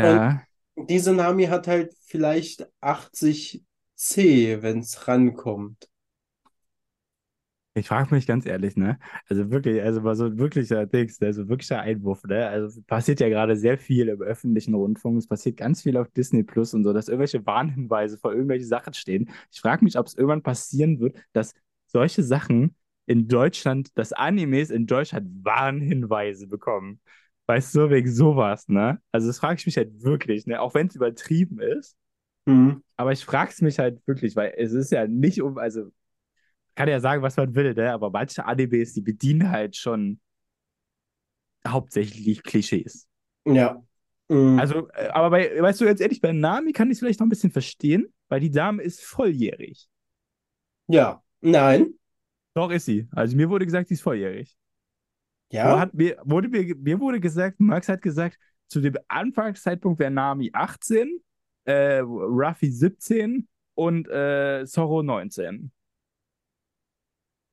Und 0.00 0.22
Ja, 0.22 0.46
diese 0.76 1.12
Nami 1.14 1.46
hat 1.46 1.66
halt 1.68 1.94
vielleicht 2.06 2.68
80C, 2.80 4.62
wenn 4.62 4.80
es 4.80 5.08
rankommt. 5.08 5.88
Ich 7.74 7.88
frage 7.88 8.14
mich 8.14 8.26
ganz 8.26 8.44
ehrlich, 8.44 8.76
ne? 8.76 8.98
Also 9.28 9.50
wirklich, 9.50 9.82
also 9.82 10.02
mal 10.02 10.14
so 10.14 10.26
ein 10.26 10.36
wirklicher 10.38 10.84
Dings? 10.84 11.16
So 11.16 11.24
ein 11.26 11.48
wirklicher 11.48 11.80
Einwurf, 11.80 12.22
ne? 12.24 12.46
Also 12.48 12.66
es 12.80 12.84
passiert 12.84 13.20
ja 13.20 13.30
gerade 13.30 13.56
sehr 13.56 13.78
viel 13.78 14.08
im 14.10 14.20
öffentlichen 14.20 14.74
Rundfunk. 14.74 15.16
Es 15.18 15.26
passiert 15.26 15.56
ganz 15.56 15.80
viel 15.82 15.96
auf 15.96 16.10
Disney 16.10 16.42
Plus 16.42 16.74
und 16.74 16.84
so, 16.84 16.92
dass 16.92 17.08
irgendwelche 17.08 17.46
Warnhinweise 17.46 18.18
vor 18.18 18.32
irgendwelchen 18.32 18.68
Sachen 18.68 18.92
stehen. 18.92 19.30
Ich 19.50 19.60
frage 19.60 19.84
mich, 19.84 19.98
ob 19.98 20.06
es 20.06 20.14
irgendwann 20.14 20.42
passieren 20.42 21.00
wird, 21.00 21.16
dass 21.32 21.54
solche 21.86 22.22
Sachen 22.22 22.74
in 23.06 23.28
Deutschland, 23.28 23.96
dass 23.96 24.12
Animes 24.12 24.70
in 24.70 24.86
Deutschland 24.86 25.44
Warnhinweise 25.44 26.46
bekommen. 26.46 27.00
Weißt 27.46 27.74
du, 27.74 27.90
wegen 27.90 28.10
sowas, 28.10 28.68
ne? 28.68 29.00
Also 29.10 29.26
das 29.26 29.38
frage 29.38 29.58
ich 29.58 29.66
mich 29.66 29.76
halt 29.76 30.02
wirklich, 30.02 30.46
ne? 30.46 30.60
Auch 30.60 30.74
wenn 30.74 30.86
es 30.86 30.94
übertrieben 30.94 31.60
ist. 31.60 31.96
Mhm. 32.46 32.82
Aber 32.96 33.12
ich 33.12 33.24
frage 33.24 33.50
es 33.50 33.60
mich 33.60 33.78
halt 33.78 34.00
wirklich, 34.06 34.36
weil 34.36 34.54
es 34.56 34.72
ist 34.72 34.92
ja 34.92 35.06
nicht 35.06 35.42
um, 35.42 35.58
also 35.58 35.90
kann 36.74 36.88
ja 36.88 37.00
sagen, 37.00 37.22
was 37.22 37.36
man 37.36 37.54
will, 37.54 37.74
ne? 37.74 37.92
Aber 37.92 38.10
manche 38.10 38.44
Animes, 38.44 38.94
die 38.94 39.02
bedienen 39.02 39.50
halt 39.50 39.76
schon 39.76 40.20
hauptsächlich 41.66 42.42
Klischees. 42.42 43.06
Ja. 43.44 43.82
Mhm. 44.28 44.58
Also, 44.58 44.88
äh, 44.90 45.08
aber 45.08 45.30
bei, 45.30 45.60
weißt 45.60 45.80
du, 45.80 45.84
ganz 45.84 46.00
ehrlich, 46.00 46.20
bei 46.20 46.32
Nami 46.32 46.72
kann 46.72 46.88
ich 46.88 46.94
es 46.94 46.98
vielleicht 47.00 47.20
noch 47.20 47.26
ein 47.26 47.30
bisschen 47.30 47.50
verstehen, 47.50 48.12
weil 48.28 48.40
die 48.40 48.50
Dame 48.50 48.82
ist 48.82 49.02
volljährig. 49.02 49.88
Ja. 50.86 51.22
Nein. 51.40 51.94
Doch 52.54 52.70
ist 52.70 52.84
sie. 52.84 53.08
Also 53.12 53.36
mir 53.36 53.48
wurde 53.48 53.64
gesagt, 53.64 53.88
sie 53.88 53.94
ist 53.94 54.02
volljährig. 54.02 54.56
Ja. 55.50 55.78
hat, 55.78 55.94
mir, 55.94 56.16
wurde 56.24 56.48
mir, 56.48 56.74
mir 56.76 56.98
wurde 56.98 57.20
gesagt, 57.20 57.60
Max 57.60 57.88
hat 57.88 58.00
gesagt, 58.00 58.38
zu 58.68 58.80
dem 58.80 58.96
Anfangszeitpunkt 59.08 60.00
wäre 60.00 60.10
Nami 60.10 60.50
18, 60.52 61.20
äh, 61.64 61.98
Ruffy 61.98 62.70
17 62.70 63.48
und 63.74 64.08
äh, 64.08 64.64
Zorro 64.66 65.02
19. 65.02 65.70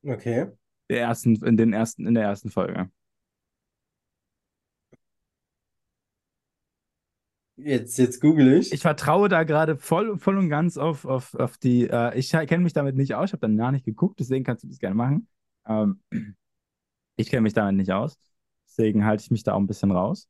Okay. 0.05 0.47
Der 0.89 1.01
ersten, 1.01 1.35
in, 1.43 1.57
den 1.57 1.73
ersten, 1.73 2.07
in 2.07 2.13
der 2.13 2.23
ersten 2.23 2.49
Folge. 2.49 2.89
Jetzt, 7.61 7.97
jetzt 7.97 8.21
google 8.21 8.53
ich. 8.53 8.71
Ich 8.71 8.81
vertraue 8.81 9.27
da 9.27 9.43
gerade 9.43 9.75
voll, 9.77 10.17
voll 10.17 10.37
und 10.37 10.49
ganz 10.49 10.77
auf, 10.77 11.05
auf, 11.05 11.33
auf 11.35 11.57
die. 11.57 11.87
Äh, 11.89 12.17
ich 12.17 12.29
kenne 12.31 12.63
mich 12.63 12.73
damit 12.73 12.95
nicht 12.95 13.15
aus, 13.15 13.29
ich 13.29 13.33
habe 13.33 13.41
dann 13.41 13.57
gar 13.57 13.71
nicht 13.71 13.83
geguckt, 13.85 14.19
deswegen 14.19 14.45
kannst 14.45 14.63
du 14.63 14.67
das 14.69 14.79
gerne 14.79 14.95
machen. 14.95 15.27
Ähm, 15.67 15.99
ich 17.15 17.29
kenne 17.29 17.41
mich 17.41 17.53
damit 17.53 17.75
nicht 17.75 17.91
aus, 17.91 18.17
deswegen 18.67 19.05
halte 19.05 19.23
ich 19.23 19.31
mich 19.31 19.43
da 19.43 19.53
auch 19.53 19.59
ein 19.59 19.67
bisschen 19.67 19.91
raus. 19.91 20.29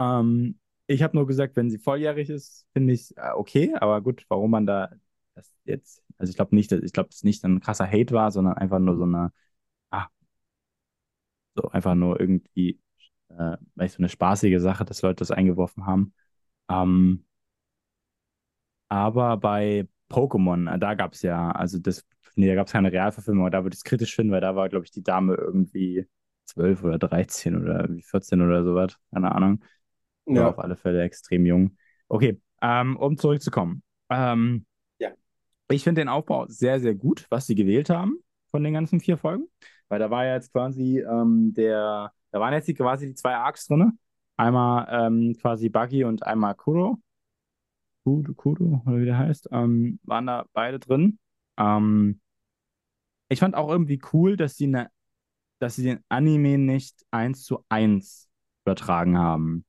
Ähm, 0.00 0.58
ich 0.86 1.02
habe 1.02 1.16
nur 1.16 1.26
gesagt, 1.26 1.56
wenn 1.56 1.70
sie 1.70 1.78
volljährig 1.78 2.30
ist, 2.30 2.66
finde 2.72 2.94
ich 2.94 3.16
äh, 3.16 3.32
okay, 3.34 3.74
aber 3.76 4.00
gut, 4.02 4.24
warum 4.28 4.50
man 4.52 4.66
da 4.66 4.90
das 5.34 5.54
jetzt. 5.64 6.02
Also 6.18 6.30
ich 6.30 6.36
glaube 6.36 6.54
nicht, 6.54 6.72
dass- 6.72 6.82
ich 6.82 6.92
glaube, 6.92 7.10
es 7.12 7.24
nicht 7.24 7.44
ein 7.44 7.60
krasser 7.60 7.86
Hate 7.90 8.14
war, 8.14 8.30
sondern 8.32 8.54
einfach 8.56 8.78
nur 8.80 8.96
so 8.96 9.04
eine. 9.04 9.32
Ah, 9.90 10.08
so 11.54 11.68
einfach 11.70 11.94
nur 11.94 12.20
irgendwie, 12.20 12.80
äh, 13.28 13.56
weißt 13.76 13.96
du, 13.96 14.00
eine 14.00 14.08
spaßige 14.08 14.60
Sache, 14.60 14.84
dass 14.84 15.02
Leute 15.02 15.16
das 15.16 15.30
eingeworfen 15.30 15.86
haben. 15.86 16.14
Ähm, 16.68 17.24
Aber 18.88 19.36
bei 19.38 19.88
Pokémon, 20.10 20.68
äh, 20.74 20.78
da 20.78 20.94
gab 20.94 21.14
es 21.14 21.22
ja, 21.22 21.50
also 21.52 21.78
das, 21.78 22.04
nee, 22.34 22.46
da 22.48 22.54
gab 22.54 22.66
es 22.66 22.72
keine 22.72 22.92
Realverfilmung, 22.92 23.42
aber 23.44 23.50
da 23.50 23.62
würde 23.64 23.74
ich 23.74 23.78
es 23.80 23.84
kritisch 23.84 24.14
finden, 24.14 24.32
weil 24.32 24.40
da 24.40 24.54
war, 24.56 24.68
glaube 24.68 24.84
ich, 24.84 24.90
die 24.90 25.02
Dame 25.02 25.34
irgendwie 25.34 26.06
12 26.44 26.82
oder 26.84 26.98
13 26.98 27.56
oder 27.60 27.80
irgendwie 27.82 28.02
14 28.02 28.42
oder 28.42 28.64
sowas, 28.64 28.98
keine 29.12 29.32
Ahnung. 29.34 29.64
War 30.34 30.48
auf 30.48 30.58
Ja. 30.58 30.64
alle 30.64 30.76
Fälle 30.76 31.02
extrem 31.02 31.46
jung. 31.46 31.76
Okay, 32.08 32.40
ähm, 32.62 32.96
um 32.96 33.16
zurückzukommen. 33.18 33.82
Ähm, 34.10 34.66
Ja. 34.98 35.12
ich 35.70 35.84
finde 35.84 36.00
den 36.02 36.08
Aufbau 36.08 36.46
sehr, 36.48 36.80
sehr 36.80 36.94
gut, 36.94 37.26
was 37.30 37.46
sie 37.46 37.54
gewählt 37.54 37.90
haben 37.90 38.18
von 38.50 38.62
den 38.62 38.74
ganzen 38.74 39.00
vier 39.00 39.16
Folgen, 39.18 39.46
weil 39.88 39.98
da 39.98 40.10
war 40.10 40.24
ja 40.24 40.34
jetzt 40.34 40.52
quasi 40.52 41.00
ähm, 41.00 41.54
der, 41.54 42.12
da 42.30 42.40
waren 42.40 42.52
jetzt 42.52 42.74
quasi 42.76 43.06
die 43.08 43.14
zwei 43.14 43.34
Arcs 43.36 43.66
drin. 43.66 43.98
Einmal 44.42 44.88
ähm, 44.90 45.36
quasi 45.40 45.68
Buggy 45.68 46.02
und 46.02 46.26
einmal 46.26 46.56
Kuro. 46.56 46.98
Kudo, 48.04 48.34
Kudo, 48.34 48.82
oder 48.84 48.98
wie 48.98 49.04
der 49.04 49.18
heißt, 49.18 49.50
ähm, 49.52 50.00
waren 50.02 50.26
da 50.26 50.46
beide 50.52 50.80
drin. 50.80 51.20
Ähm, 51.56 52.20
ich 53.28 53.38
fand 53.38 53.54
auch 53.54 53.68
irgendwie 53.70 54.00
cool, 54.12 54.36
dass 54.36 54.56
sie, 54.56 54.66
ne, 54.66 54.90
dass 55.60 55.76
sie 55.76 55.84
den 55.84 56.00
Anime 56.08 56.58
nicht 56.58 57.06
eins 57.12 57.44
zu 57.44 57.64
eins 57.68 58.28
übertragen 58.64 59.16
haben. 59.16 59.64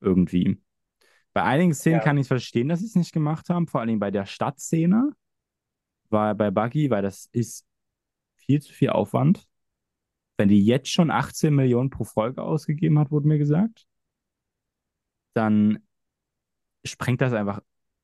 Irgendwie. 0.00 0.62
Bei 1.32 1.42
einigen 1.42 1.74
Szenen 1.74 1.98
Ja. 1.98 2.04
kann 2.04 2.18
ich 2.18 2.28
verstehen, 2.28 2.68
dass 2.68 2.80
sie 2.80 2.86
es 2.86 2.94
nicht 2.94 3.12
gemacht 3.12 3.48
haben, 3.50 3.66
vor 3.66 3.80
allem 3.80 3.98
bei 3.98 4.12
der 4.12 4.26
Stadtszene, 4.26 5.12
war 6.10 6.34
bei 6.36 6.50
Buggy, 6.52 6.90
weil 6.90 7.02
das 7.02 7.28
ist 7.32 7.66
viel 8.36 8.62
zu 8.62 8.72
viel 8.72 8.90
Aufwand. 8.90 9.48
Wenn 10.42 10.48
die 10.48 10.66
jetzt 10.66 10.88
schon 10.88 11.12
18 11.12 11.54
Millionen 11.54 11.88
pro 11.88 12.02
Folge 12.02 12.42
ausgegeben 12.42 12.98
hat, 12.98 13.12
wurde 13.12 13.28
mir 13.28 13.38
gesagt, 13.38 13.86
dann 15.34 15.78
sprengt 16.84 17.20
das 17.20 17.32
einfach 17.32 17.60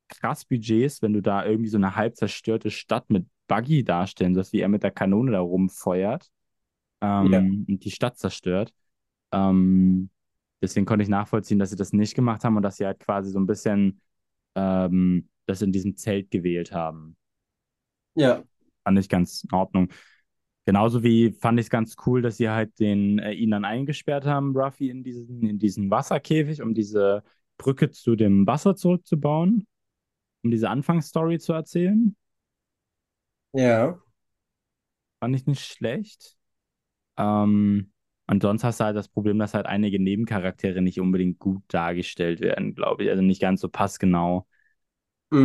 krass 0.07 0.45
Budgets, 0.45 1.02
wenn 1.02 1.14
du 1.14 1.21
da 1.21 1.45
irgendwie 1.45 1.68
so 1.68 1.78
eine 1.78 1.97
halb 1.97 2.14
zerstörte 2.14 2.71
Stadt 2.71 3.11
mit 3.11 3.26
Buggy 3.49 3.83
darstellen 3.83 4.37
sollst, 4.37 4.52
wie 4.52 4.61
er 4.61 4.68
mit 4.68 4.85
der 4.85 4.92
Kanone 4.92 5.33
da 5.33 5.40
rumfeuert 5.40 6.30
ähm, 7.00 7.33
Ja. 7.33 7.40
und 7.40 7.80
die 7.85 7.90
Stadt 7.90 8.18
zerstört. 8.18 8.73
Ähm, 9.33 10.09
deswegen 10.62 10.87
konnte 10.87 11.02
ich 11.02 11.09
nachvollziehen, 11.09 11.59
dass 11.59 11.71
sie 11.71 11.76
das 11.76 11.92
nicht 11.92 12.14
gemacht 12.14 12.45
haben 12.45 12.57
und 12.57 12.62
dass 12.62 12.76
sie 12.76 12.87
halt 12.87 13.00
quasi 13.00 13.33
so 13.33 13.40
ein 13.40 13.49
bisschen 13.49 14.00
ähm, 14.54 15.28
das 15.47 15.61
in 15.61 15.73
diesem 15.73 15.97
Zelt 15.97 16.30
gewählt 16.30 16.71
haben. 16.71 17.16
Ja. 18.14 18.45
Fand 18.85 18.97
ich 18.97 19.09
ganz 19.09 19.42
in 19.42 19.52
Ordnung. 19.52 19.88
Genauso 20.68 21.02
wie 21.02 21.32
fand 21.32 21.58
ich 21.58 21.66
es 21.66 21.70
ganz 21.70 21.96
cool, 22.06 22.20
dass 22.20 22.37
sie 22.37 22.50
halt 22.50 22.78
den, 22.78 23.18
äh, 23.18 23.32
ihn 23.32 23.50
dann 23.52 23.64
eingesperrt 23.64 24.26
haben, 24.26 24.54
Ruffy, 24.54 24.90
in 24.90 25.02
diesen, 25.02 25.42
in 25.42 25.58
diesen 25.58 25.90
Wasserkäfig, 25.90 26.60
um 26.62 26.75
diese 26.75 27.25
Brücke 27.56 27.90
zu 27.90 28.16
dem 28.16 28.46
Wasser 28.46 28.76
zurückzubauen, 28.76 29.66
um 30.44 30.50
diese 30.50 30.70
Anfangsstory 30.70 31.38
zu 31.40 31.54
erzählen. 31.54 32.16
Ja. 33.52 33.98
Fand 35.20 35.34
ich 35.37 35.46
nicht 35.46 35.64
schlecht. 35.64 36.37
Ähm, 37.18 37.92
und 38.28 38.42
sonst 38.42 38.64
hast 38.64 38.80
du 38.80 38.84
halt 38.84 38.96
das 38.96 39.08
Problem, 39.08 39.38
dass 39.38 39.54
halt 39.54 39.66
einige 39.66 40.00
Nebencharaktere 40.02 40.82
nicht 40.82 41.00
unbedingt 41.00 41.38
gut 41.38 41.62
dargestellt 41.68 42.40
werden, 42.40 42.75
glaube 42.75 43.04
ich. 43.04 43.10
Also 43.10 43.22
nicht 43.22 43.40
ganz 43.42 43.60
so 43.60 43.68
passgenau. 43.70 44.46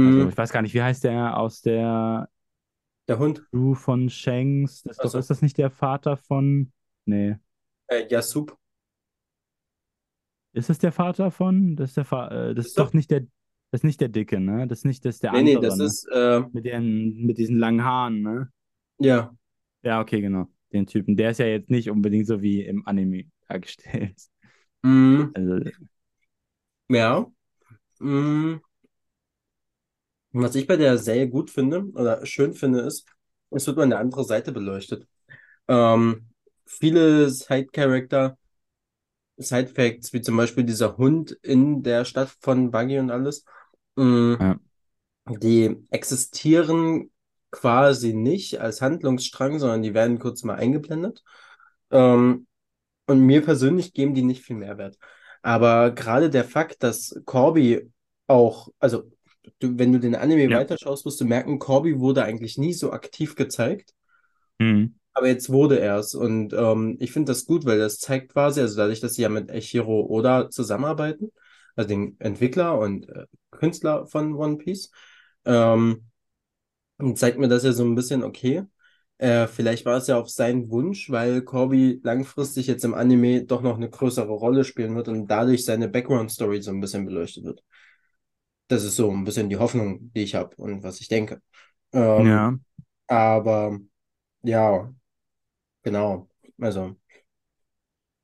Also 0.03 0.27
Mhm. 0.27 0.29
ich 0.29 0.37
weiß 0.37 0.51
gar 0.51 0.61
nicht, 0.61 0.73
wie 0.73 0.81
heißt 0.81 1.03
der 1.03 1.37
aus 1.37 1.61
der 1.61 2.29
Der 3.07 3.19
Hund. 3.19 3.43
Crew 3.51 3.73
von 3.75 4.09
Shanks? 4.09 4.83
Das 4.83 4.97
ist, 4.97 5.03
doch, 5.03 5.09
so. 5.11 5.17
ist 5.19 5.29
das 5.29 5.41
nicht 5.41 5.57
der 5.57 5.69
Vater 5.69 6.17
von. 6.17 6.71
Nee. 7.05 7.35
Äh, 7.87 8.07
Yasup. 8.09 8.57
Ist 10.53 10.69
das 10.69 10.77
der 10.79 10.91
Vater 10.91 11.31
von? 11.31 11.75
Das 11.75 11.89
ist 11.91 11.97
der 11.97 12.05
Fa 12.05 12.27
äh, 12.29 12.55
das 12.55 12.65
Ist 12.65 12.71
ist 12.71 12.79
doch 12.79 12.87
doch. 12.87 12.93
nicht 12.93 13.11
der, 13.11 13.21
das 13.71 13.79
ist 13.79 13.83
nicht 13.83 14.01
der 14.01 14.09
Dicke, 14.09 14.39
ne? 14.39 14.67
Das 14.67 14.79
ist 14.79 14.85
nicht, 14.85 15.03
das 15.03 15.15
ist 15.15 15.23
der 15.23 15.31
Nee, 15.33 15.43
nee, 15.43 15.55
andere, 15.55 15.69
das 15.69 15.77
ne? 15.79 15.85
ist, 15.85 16.07
äh, 16.11 16.41
Mit 16.53 16.65
den, 16.65 17.25
mit 17.25 17.37
diesen 17.37 17.57
langen 17.57 17.83
Haaren, 17.83 18.21
ne? 18.21 18.51
ja. 18.99 19.35
Ja, 19.81 19.99
okay, 19.99 20.21
genau. 20.21 20.47
Den 20.71 20.85
Typen. 20.87 21.17
Der 21.17 21.31
ist 21.31 21.39
ja 21.39 21.45
jetzt 21.45 21.69
nicht 21.69 21.89
unbedingt 21.89 22.25
so 22.25 22.41
wie 22.41 22.61
im 22.63 22.87
Anime 22.87 23.25
dargestellt. 23.49 24.15
Mhm. 24.81 25.31
Also, 25.33 25.59
Ja. 26.89 27.25
Was 30.33 30.55
ich 30.55 30.67
bei 30.67 30.77
der 30.77 30.97
Serie 30.97 31.29
gut 31.29 31.51
finde 31.51 31.85
oder 31.93 32.25
schön 32.25 32.53
finde, 32.53 32.81
ist, 32.81 33.05
es 33.51 33.67
wird 33.67 33.77
mal 33.77 33.83
eine 33.83 33.97
andere 33.97 34.23
Seite 34.23 34.51
beleuchtet. 34.51 35.07
Ähm, 35.67 36.27
viele 36.65 37.29
Side-Charakter, 37.29 38.37
Side-Facts, 39.37 40.11
wie 40.13 40.21
zum 40.21 40.35
Beispiel 40.37 40.63
dieser 40.63 40.97
Hund 40.97 41.37
in 41.43 41.83
der 41.83 42.03
Stadt 42.05 42.35
von 42.41 42.71
Buggy 42.71 42.99
und 42.99 43.11
alles, 43.11 43.45
mh, 43.95 44.37
ja. 44.39 44.59
die 45.37 45.77
existieren 45.91 47.11
quasi 47.51 48.13
nicht 48.13 48.59
als 48.59 48.81
Handlungsstrang, 48.81 49.59
sondern 49.59 49.83
die 49.83 49.93
werden 49.93 50.17
kurz 50.17 50.43
mal 50.43 50.55
eingeblendet. 50.55 51.23
Ähm, 51.91 52.47
und 53.05 53.19
mir 53.19 53.43
persönlich 53.43 53.93
geben 53.93 54.15
die 54.15 54.23
nicht 54.23 54.43
viel 54.43 54.55
Mehrwert. 54.55 54.97
Aber 55.43 55.91
gerade 55.91 56.29
der 56.29 56.45
Fakt, 56.45 56.81
dass 56.81 57.21
Corby 57.25 57.91
auch, 58.27 58.69
also 58.79 59.11
du, 59.59 59.77
wenn 59.77 59.91
du 59.93 59.99
den 59.99 60.15
Anime 60.15 60.49
Ja. 60.49 60.59
weiterschaust, 60.59 61.05
wirst 61.05 61.21
du 61.21 61.25
merken, 61.25 61.59
Corby 61.59 61.99
wurde 61.99 62.23
eigentlich 62.23 62.57
nie 62.57 62.73
so 62.73 62.91
aktiv 62.91 63.35
gezeigt. 63.35 63.93
Mhm. 64.59 64.95
Aber 65.13 65.27
jetzt 65.27 65.49
wurde 65.49 65.79
er 65.79 65.97
es. 65.99 66.15
Und 66.15 66.53
ähm, 66.53 66.97
ich 66.99 67.11
finde 67.11 67.31
das 67.31 67.45
gut, 67.45 67.65
weil 67.65 67.77
das 67.77 67.99
zeigt 67.99 68.33
quasi, 68.33 68.61
also 68.61 68.77
dadurch, 68.77 68.99
dass 68.99 69.13
sie 69.13 69.21
ja 69.21 69.29
mit 69.29 69.51
Eiichiro 69.51 70.05
Oda 70.07 70.49
zusammenarbeiten, 70.49 71.31
also 71.75 71.87
dem 71.87 72.15
Entwickler 72.19 72.77
und 72.79 73.07
äh, 73.09 73.25
Künstler 73.51 74.07
von 74.07 74.33
One 74.35 74.57
Piece, 74.57 74.91
ähm, 75.45 76.05
zeigt 77.15 77.37
mir 77.37 77.47
das 77.47 77.63
ja 77.63 77.73
so 77.73 77.83
ein 77.83 77.95
bisschen, 77.95 78.23
okay, 78.23 78.63
äh, 79.17 79.47
vielleicht 79.47 79.85
war 79.85 79.97
es 79.97 80.07
ja 80.07 80.17
auf 80.19 80.29
seinen 80.29 80.69
Wunsch, 80.69 81.09
weil 81.09 81.41
Corby 81.43 81.99
langfristig 82.03 82.67
jetzt 82.67 82.83
im 82.85 82.93
Anime 82.93 83.45
doch 83.45 83.61
noch 83.61 83.75
eine 83.77 83.89
größere 83.89 84.31
Rolle 84.31 84.63
spielen 84.63 84.95
wird 84.95 85.07
und 85.07 85.27
dadurch 85.27 85.65
seine 85.65 85.87
Background-Story 85.87 86.61
so 86.61 86.71
ein 86.71 86.81
bisschen 86.81 87.05
beleuchtet 87.05 87.43
wird. 87.43 87.63
Das 88.73 88.83
ist 88.83 88.95
so 88.95 89.11
ein 89.11 89.23
bisschen 89.25 89.49
die 89.49 89.57
Hoffnung, 89.57 90.11
die 90.13 90.23
ich 90.23 90.35
habe 90.35 90.55
und 90.57 90.83
was 90.83 90.99
ich 91.01 91.07
denke. 91.07 91.41
Ähm, 91.93 92.41
Ja. 92.41 92.57
aber 93.07 93.79
Ja, 94.43 94.93
genau. 95.83 96.29
Also, 96.59 96.97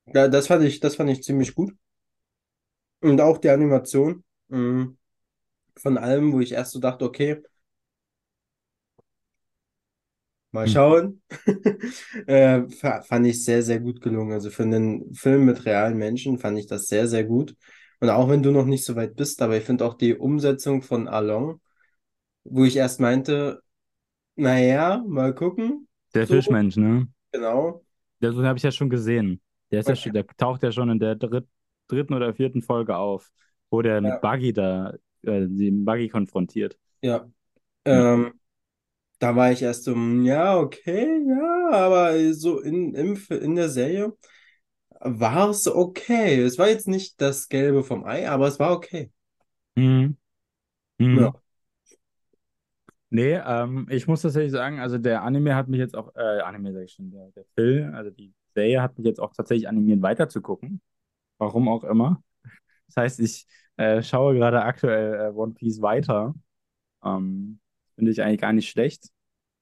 da, 0.06 0.28
das 0.28 0.46
fand 0.48 0.62
ich, 0.64 0.80
das 0.80 0.96
fand 0.96 1.08
ich 1.10 1.22
ziemlich 1.22 1.54
gut. 1.54 1.72
Und 3.00 3.20
auch 3.20 3.38
die 3.38 3.50
Animation 3.50 4.24
mh, 4.48 4.94
von 5.78 5.98
allem, 5.98 6.32
wo 6.32 6.40
ich 6.40 6.52
erst 6.52 6.72
so 6.72 6.80
dachte, 6.80 7.04
okay, 7.06 7.42
mal 10.52 10.66
Hm. 10.66 10.68
schauen, 10.68 11.22
äh, 12.26 12.68
fa- 12.70 13.02
fand 13.02 13.26
ich 13.26 13.44
sehr, 13.44 13.62
sehr 13.62 13.80
gut 13.80 14.00
gelungen. 14.00 14.32
Also 14.32 14.50
für 14.50 14.64
einen 14.64 15.14
Film 15.14 15.44
mit 15.46 15.64
realen 15.64 15.96
Menschen 15.98 16.38
fand 16.38 16.58
ich 16.58 16.66
das 16.66 16.88
sehr, 16.88 17.06
sehr 17.08 17.24
gut. 17.24 17.54
Und 18.00 18.10
auch 18.10 18.28
wenn 18.28 18.42
du 18.42 18.50
noch 18.52 18.64
nicht 18.66 18.84
so 18.84 18.96
weit 18.96 19.16
bist, 19.16 19.42
aber 19.42 19.56
ich 19.58 19.64
finde 19.64 19.84
auch 19.86 19.94
die 19.94 20.16
Umsetzung 20.16 20.82
von 20.82 21.08
Along, 21.08 21.60
wo 22.44 22.64
ich 22.64 22.76
erst 22.76 23.00
meinte, 23.00 23.62
naja, 24.36 25.04
mal 25.06 25.34
gucken. 25.34 25.88
Der 26.14 26.28
So, 26.28 26.28
Fischmensch, 26.28 26.76
ne? 26.76 27.08
genau. 27.32 27.84
Das 28.20 28.34
habe 28.36 28.56
ich 28.58 28.62
ja 28.62 28.72
schon 28.72 28.90
gesehen. 28.90 29.40
Der 29.70 29.80
ist 29.80 29.88
ja 29.88 29.94
Okay. 29.94 29.96
schon, 29.96 30.12
der 30.12 30.26
taucht 30.26 30.62
ja 30.62 30.72
schon 30.72 30.90
in 30.90 30.98
der 30.98 31.14
dritt, 31.16 31.46
dritten 31.88 32.14
oder 32.14 32.34
vierten 32.34 32.62
Folge 32.62 32.96
auf, 32.96 33.30
wo 33.70 33.82
der 33.82 34.00
mit 34.00 34.20
Ja, 34.20 34.20
Buggy 34.20 34.52
da, 34.52 34.92
äh, 35.22 35.46
die 35.48 35.70
Buggy 35.70 36.08
konfrontiert. 36.08 36.76
ja. 37.02 37.30
Hm. 37.92 38.00
Ähm, 38.04 38.40
da 39.18 39.36
war 39.36 39.52
ich 39.52 39.62
erst 39.62 39.84
so, 39.84 39.94
hm, 39.94 40.24
ja, 40.26 40.58
okay, 40.58 41.06
ja, 41.28 41.70
aber 41.72 42.34
so 42.34 42.60
in, 42.60 42.94
im, 42.94 43.18
in 43.30 43.56
der 43.56 43.68
Serie 43.70 44.14
war 45.00 45.50
es 45.50 45.66
okay. 45.68 46.40
Es 46.42 46.58
war 46.58 46.68
jetzt 46.68 46.88
nicht 46.88 47.20
das 47.20 47.48
Gelbe 47.48 47.82
vom 47.84 48.04
Ei, 48.04 48.28
aber 48.30 48.48
es 48.48 48.58
war 48.58 48.72
okay. 48.72 49.10
Mhm. 49.76 50.16
Ja, 51.12 51.32
Mhm. 51.32 51.40
Nee, 53.10 53.34
ähm, 53.44 53.86
ich 53.90 54.06
muss 54.06 54.22
tatsächlich 54.22 54.52
sagen, 54.52 54.78
also 54.78 54.96
der 54.98 55.22
Anime 55.22 55.54
hat 55.56 55.68
mich 55.68 55.80
jetzt 55.80 55.96
auch, 55.96 56.14
äh, 56.14 56.40
Anime 56.42 56.72
sag 56.72 56.84
ich 56.84 56.92
schon, 56.92 57.10
der, 57.10 57.30
der 57.32 57.44
Film, 57.56 57.94
also 57.94 58.10
die 58.10 58.32
Serie 58.54 58.82
hat 58.82 58.96
mich 58.98 59.06
jetzt 59.06 59.20
auch 59.20 59.32
tatsächlich 59.34 59.68
animiert 59.68 60.00
weiterzugucken. 60.02 60.80
Warum 61.38 61.68
auch 61.68 61.84
immer. 61.84 62.22
Das 62.88 62.96
heißt, 62.98 63.20
ich 63.20 63.46
äh, 63.78 64.02
schaue 64.02 64.34
gerade 64.34 64.62
aktuell 64.64 65.30
äh, 65.30 65.34
One 65.34 65.54
Piece 65.54 65.82
weiter. 65.82 66.34
Ähm, 67.04 67.60
finde 67.96 68.12
ich 68.12 68.22
eigentlich 68.22 68.40
gar 68.40 68.52
nicht 68.54 68.70
schlecht. 68.70 69.08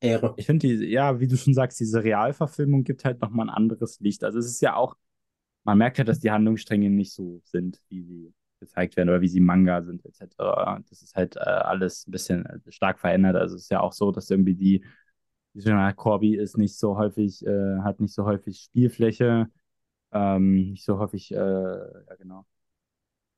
Ehre. 0.00 0.34
Ich 0.36 0.46
finde 0.46 0.68
die, 0.68 0.86
ja, 0.86 1.20
wie 1.20 1.26
du 1.28 1.36
schon 1.36 1.54
sagst, 1.54 1.80
diese 1.80 2.04
Realverfilmung 2.04 2.84
gibt 2.84 3.04
halt 3.04 3.20
nochmal 3.20 3.48
ein 3.48 3.54
anderes 3.54 4.00
Licht. 4.00 4.24
Also 4.24 4.38
es 4.38 4.46
ist 4.46 4.62
ja 4.62 4.76
auch, 4.76 4.96
man 5.68 5.76
merkt 5.76 5.98
ja, 5.98 6.04
dass 6.04 6.18
die 6.18 6.30
Handlungsstränge 6.30 6.88
nicht 6.88 7.12
so 7.12 7.42
sind, 7.44 7.78
wie 7.90 8.02
sie 8.02 8.34
gezeigt 8.58 8.96
werden 8.96 9.10
oder 9.10 9.20
wie 9.20 9.28
sie 9.28 9.40
Manga 9.40 9.82
sind, 9.82 10.02
etc. 10.02 10.80
Das 10.88 11.02
ist 11.02 11.14
halt 11.14 11.36
äh, 11.36 11.40
alles 11.40 12.06
ein 12.06 12.10
bisschen 12.10 12.46
äh, 12.46 12.58
stark 12.72 12.98
verändert. 12.98 13.36
Also 13.36 13.54
es 13.54 13.64
ist 13.64 13.70
ja 13.70 13.80
auch 13.80 13.92
so, 13.92 14.10
dass 14.10 14.30
irgendwie 14.30 14.54
die, 14.54 14.82
schon 15.52 15.72
gesagt, 15.72 15.98
Corby 15.98 16.36
ist 16.36 16.56
nicht 16.56 16.78
so 16.78 16.96
häufig, 16.96 17.44
äh, 17.46 17.80
hat 17.80 18.00
nicht 18.00 18.14
so 18.14 18.24
häufig 18.24 18.60
Spielfläche, 18.60 19.50
ähm, 20.12 20.54
nicht 20.72 20.84
so 20.86 20.98
häufig, 20.98 21.32
äh, 21.32 21.36
ja 21.36 22.14
genau. 22.18 22.46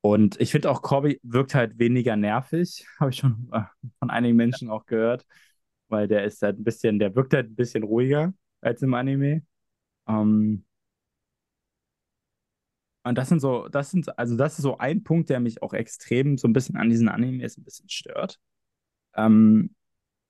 Und 0.03 0.41
ich 0.41 0.53
finde 0.53 0.71
auch, 0.71 0.83
Corby 0.83 1.19
wirkt 1.25 1.57
halt 1.57 1.81
weniger 1.81 2.15
nervig, 2.15 2.87
habe 3.01 3.11
ich 3.11 3.17
schon 3.19 3.51
von 3.99 4.11
einigen 4.11 4.37
Menschen 4.37 4.71
auch 4.71 4.87
gehört, 4.87 5.27
weil 5.89 6.07
der 6.07 6.23
ist 6.25 6.43
halt 6.43 6.61
ein 6.61 6.65
bisschen, 6.65 7.01
der 7.01 7.17
wirkt 7.17 7.35
halt 7.35 7.51
ein 7.51 7.57
bisschen 7.57 7.83
ruhiger 7.83 8.33
als 8.61 8.83
im 8.83 8.95
Anime. 8.95 9.43
Ähm, 10.09 10.65
und 13.05 13.17
das 13.17 13.29
sind 13.29 13.41
so, 13.41 13.69
das 13.69 13.91
sind, 13.91 14.19
also 14.19 14.37
das 14.37 14.59
ist 14.59 14.63
so 14.63 14.79
ein 14.79 15.03
Punkt, 15.03 15.31
der 15.31 15.41
mich 15.41 15.63
auch 15.63 15.73
extrem 15.73 16.37
so 16.39 16.49
ein 16.49 16.53
bisschen 16.53 16.77
an 16.77 16.91
diesen 16.91 17.09
Animes 17.09 17.57
ein 17.57 17.65
bisschen 17.65 17.89
stört. 17.89 18.39
Ähm, 19.15 19.75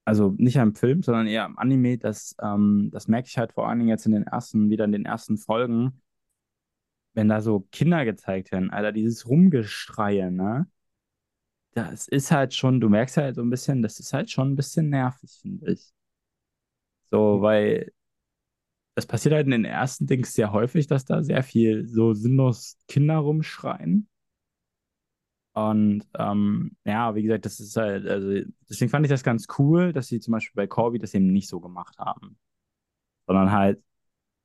also 0.04 0.34
nicht 0.38 0.58
am 0.60 0.74
Film, 0.74 1.02
sondern 1.02 1.26
eher 1.26 1.44
am 1.44 1.58
Anime, 1.58 1.98
das, 1.98 2.36
ähm, 2.42 2.90
das 2.92 3.08
merke 3.08 3.28
ich 3.28 3.38
halt 3.38 3.52
vor 3.52 3.68
allen 3.68 3.78
Dingen 3.78 3.90
jetzt 3.90 4.06
in 4.06 4.12
den 4.12 4.24
ersten, 4.24 4.70
wieder 4.70 4.84
in 4.84 4.92
den 4.92 5.04
ersten 5.06 5.38
Folgen, 5.38 6.00
wenn 7.14 7.28
da 7.28 7.40
so 7.40 7.60
Kinder 7.72 8.04
gezeigt 8.04 8.52
werden, 8.52 8.70
Alter, 8.70 8.92
dieses 8.92 9.28
Rumgeschreie, 9.28 10.30
ne? 10.30 10.68
Das 11.72 12.08
ist 12.08 12.30
halt 12.30 12.54
schon, 12.54 12.80
du 12.80 12.88
merkst 12.88 13.16
halt 13.16 13.36
so 13.36 13.42
ein 13.42 13.50
bisschen, 13.50 13.82
das 13.82 14.00
ist 14.00 14.12
halt 14.12 14.30
schon 14.30 14.52
ein 14.52 14.56
bisschen 14.56 14.88
nervig, 14.90 15.38
finde 15.42 15.72
ich. 15.72 15.92
So, 17.10 17.40
weil 17.42 17.92
das 19.00 19.06
passiert 19.06 19.34
halt 19.34 19.46
in 19.46 19.52
den 19.52 19.64
ersten 19.64 20.06
Dings 20.06 20.34
sehr 20.34 20.52
häufig, 20.52 20.86
dass 20.86 21.06
da 21.06 21.22
sehr 21.22 21.42
viel 21.42 21.86
so 21.88 22.12
sinnlos 22.12 22.76
Kinder 22.86 23.16
rumschreien. 23.16 24.08
Und 25.52 26.06
ähm, 26.18 26.76
ja, 26.84 27.14
wie 27.14 27.22
gesagt, 27.22 27.46
das 27.46 27.58
ist 27.60 27.76
halt, 27.76 28.06
also 28.06 28.46
deswegen 28.68 28.90
fand 28.90 29.06
ich 29.06 29.10
das 29.10 29.22
ganz 29.24 29.46
cool, 29.58 29.94
dass 29.94 30.06
sie 30.08 30.20
zum 30.20 30.32
Beispiel 30.32 30.54
bei 30.54 30.66
Corby 30.66 30.98
das 30.98 31.14
eben 31.14 31.32
nicht 31.32 31.48
so 31.48 31.60
gemacht 31.60 31.98
haben. 31.98 32.38
Sondern 33.26 33.50
halt, 33.50 33.82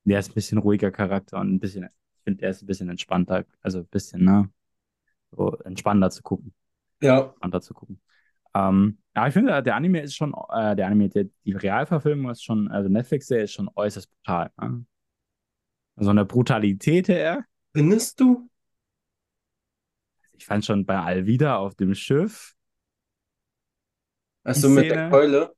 der 0.04 0.20
ist 0.20 0.30
ein 0.30 0.34
bisschen 0.34 0.58
ruhiger 0.58 0.90
Charakter 0.90 1.38
und 1.38 1.52
ein 1.52 1.60
bisschen, 1.60 1.84
ich 1.84 2.22
finde, 2.24 2.40
der 2.40 2.50
ist 2.50 2.62
ein 2.62 2.66
bisschen 2.66 2.88
entspannter, 2.88 3.44
also 3.60 3.80
ein 3.80 3.88
bisschen, 3.88 4.24
ne? 4.24 4.50
So 5.32 5.56
entspannter 5.58 6.10
zu 6.10 6.22
gucken. 6.22 6.54
Ja, 7.02 7.24
Entspannter 7.24 7.60
zu 7.60 7.74
gucken. 7.74 8.00
Ähm, 8.54 8.98
ja, 9.16 9.26
ich 9.26 9.32
finde, 9.32 9.62
der 9.62 9.74
Anime 9.74 10.02
ist 10.02 10.14
schon, 10.14 10.34
äh, 10.50 10.76
der 10.76 10.86
Anime, 10.86 11.08
der, 11.08 11.24
die 11.46 11.52
Realverfilmung 11.52 12.30
ist 12.30 12.44
schon, 12.44 12.68
also 12.70 12.90
Netflix-Serie 12.90 13.44
ist 13.44 13.52
schon 13.52 13.70
äußerst 13.74 14.10
brutal. 14.10 14.50
Ne? 14.60 14.84
So 15.96 16.10
eine 16.10 16.26
Brutalität 16.26 17.08
her. 17.08 17.46
findest 17.72 18.20
du? 18.20 18.50
Ich 20.32 20.44
fand 20.44 20.66
schon 20.66 20.84
bei 20.84 20.98
Alvida 20.98 21.56
auf 21.56 21.74
dem 21.74 21.94
Schiff 21.94 22.54
Achso, 24.44 24.68
mit 24.68 24.90
der 24.90 25.08
Keule. 25.08 25.54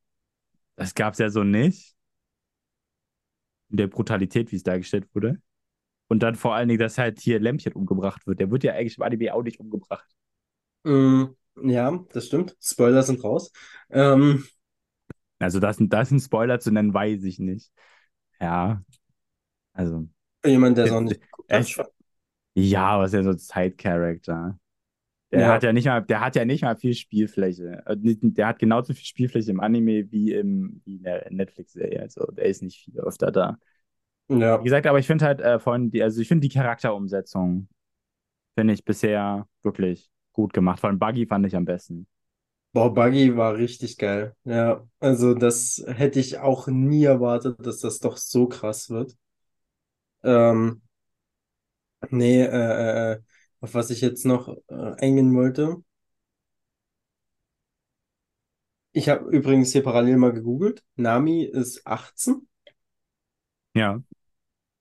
das 0.76 0.94
gab 0.94 1.14
es 1.14 1.18
ja 1.18 1.28
so 1.28 1.42
nicht. 1.42 1.96
In 3.70 3.78
der 3.78 3.88
Brutalität, 3.88 4.52
wie 4.52 4.56
es 4.56 4.62
dargestellt 4.62 5.12
wurde. 5.14 5.42
Und 6.06 6.22
dann 6.22 6.36
vor 6.36 6.54
allen 6.54 6.68
Dingen, 6.68 6.78
dass 6.78 6.96
halt 6.96 7.18
hier 7.18 7.40
Lämpchen 7.40 7.72
umgebracht 7.72 8.24
wird. 8.24 8.38
Der 8.38 8.52
wird 8.52 8.62
ja 8.62 8.74
eigentlich 8.74 8.96
im 8.96 9.02
Anime 9.02 9.34
auch 9.34 9.42
nicht 9.42 9.58
umgebracht. 9.58 10.08
Mm, 10.84 11.24
ja, 11.62 12.04
das 12.12 12.26
stimmt. 12.26 12.56
Spoiler 12.60 13.02
sind 13.02 13.22
raus. 13.24 13.52
Ähm, 13.90 14.44
Also, 15.38 15.60
das, 15.60 15.76
das 15.80 16.10
ein 16.10 16.20
Spoiler 16.20 16.58
zu 16.60 16.70
nennen, 16.72 16.92
weiß 16.94 17.22
ich 17.24 17.38
nicht. 17.38 17.72
Ja, 18.40 18.82
also, 19.74 20.08
für 20.42 20.50
jemanden, 20.50 20.76
der 20.76 20.84
es 20.86 20.92
jetzt, 20.92 21.00
nicht 21.00 21.20
es, 21.48 21.80
ja, 22.56 22.88
aber 22.88 23.04
es 23.04 23.12
ist 23.12 23.18
ja 23.18 23.24
so 23.24 23.30
ein 23.30 23.38
Side-Character. 23.38 24.58
Der 25.32 25.46
Ja, 25.46 25.52
hat 25.52 25.64
ja 25.64 25.72
nicht 25.72 25.86
mal, 25.86 26.02
der 26.02 26.20
hat 26.20 26.36
ja 26.36 26.44
nicht 26.46 26.62
mal 26.62 26.76
viel 26.76 26.94
Spielfläche. 26.94 27.82
Äh, 27.86 27.96
Der 27.98 28.48
hat 28.48 28.58
genauso 28.60 28.94
viel 28.94 29.04
Spielfläche 29.06 29.50
im 29.52 29.60
Anime 29.60 30.10
wie, 30.12 30.32
im, 30.34 30.82
wie 30.84 30.96
in 30.96 31.04
der 31.04 31.28
Netflix-Serie. 31.32 32.02
Also 32.02 32.26
der 32.32 32.46
ist 32.46 32.62
nicht 32.62 32.80
viel 32.84 33.00
öfter 33.00 33.32
da. 33.32 33.58
Wie 34.60 34.64
ja. 34.68 34.68
gesagt, 34.68 34.86
aber 34.86 34.98
ich 34.98 35.06
finde 35.06 35.24
halt 35.26 35.40
äh, 35.40 35.58
von 35.60 35.90
die, 35.90 36.02
also 36.02 36.20
ich 36.20 36.28
finde 36.28 36.48
die 36.48 36.54
Charakterumsetzung 36.54 37.68
finde 38.56 38.74
ich 38.74 38.84
bisher 38.84 39.48
wirklich 39.62 40.10
gut 40.38 40.52
gemacht. 40.52 40.78
Von 40.78 41.00
Buggy 41.00 41.26
fand 41.26 41.44
ich 41.46 41.56
am 41.56 41.64
besten. 41.64 42.06
Boah, 42.72 42.94
Buggy 42.94 43.36
war 43.36 43.56
richtig 43.56 43.98
geil. 43.98 44.36
Ja, 44.44 44.86
also 45.00 45.34
das 45.34 45.84
hätte 45.88 46.20
ich 46.20 46.38
auch 46.38 46.68
nie 46.68 47.02
erwartet, 47.02 47.66
dass 47.66 47.80
das 47.80 47.98
doch 47.98 48.16
so 48.16 48.46
krass 48.46 48.88
wird. 48.88 49.16
Ähm, 50.22 50.80
nee, 52.10 52.42
äh, 52.42 53.12
äh, 53.14 53.20
auf 53.60 53.74
was 53.74 53.90
ich 53.90 54.00
jetzt 54.00 54.24
noch 54.24 54.48
äh, 54.68 54.74
eingehen 54.98 55.34
wollte. 55.34 55.82
Ich 58.92 59.08
habe 59.08 59.30
übrigens 59.30 59.72
hier 59.72 59.82
parallel 59.82 60.18
mal 60.18 60.32
gegoogelt. 60.34 60.84
Nami 60.96 61.42
ist 61.44 61.86
18. 61.86 62.46
Ja. 63.74 64.00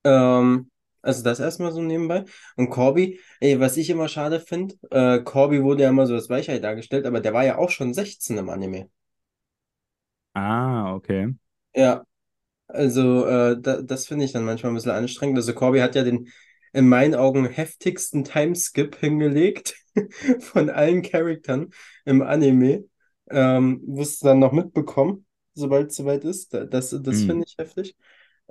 Ähm, 0.04 0.70
also 1.02 1.22
das 1.22 1.40
erstmal 1.40 1.72
so 1.72 1.82
nebenbei. 1.82 2.24
Und 2.56 2.70
Corby, 2.70 3.20
ey, 3.40 3.60
was 3.60 3.76
ich 3.76 3.90
immer 3.90 4.08
schade 4.08 4.40
finde, 4.40 4.74
äh, 4.90 5.20
Corby 5.22 5.62
wurde 5.62 5.82
ja 5.84 5.88
immer 5.90 6.06
so 6.06 6.14
als 6.14 6.28
Weichheit 6.30 6.64
dargestellt, 6.64 7.06
aber 7.06 7.20
der 7.20 7.32
war 7.34 7.44
ja 7.44 7.58
auch 7.58 7.70
schon 7.70 7.94
16 7.94 8.38
im 8.38 8.48
Anime. 8.50 8.90
Ah, 10.34 10.94
okay. 10.94 11.26
Ja, 11.74 12.04
also 12.68 13.26
äh, 13.26 13.60
da, 13.60 13.82
das 13.82 14.06
finde 14.06 14.24
ich 14.26 14.32
dann 14.32 14.44
manchmal 14.44 14.72
ein 14.72 14.76
bisschen 14.76 14.92
anstrengend. 14.92 15.38
Also 15.38 15.54
Corby 15.54 15.80
hat 15.80 15.94
ja 15.94 16.04
den 16.04 16.30
in 16.72 16.88
meinen 16.88 17.14
Augen 17.14 17.46
heftigsten 17.46 18.24
Timeskip 18.24 18.96
hingelegt 18.96 19.76
von 20.40 20.70
allen 20.70 21.02
Charakteren 21.02 21.72
im 22.04 22.22
Anime. 22.22 22.86
Ähm, 23.30 23.82
wirst 23.86 24.22
du 24.22 24.26
dann 24.28 24.38
noch 24.40 24.52
mitbekommen, 24.52 25.26
sobald 25.54 25.90
es 25.90 25.96
soweit 25.96 26.24
ist. 26.24 26.54
Da- 26.54 26.64
Das, 26.66 26.96
das 27.02 27.22
Hm. 27.22 27.24
finde 27.24 27.44
ich 27.46 27.56
heftig. 27.58 27.96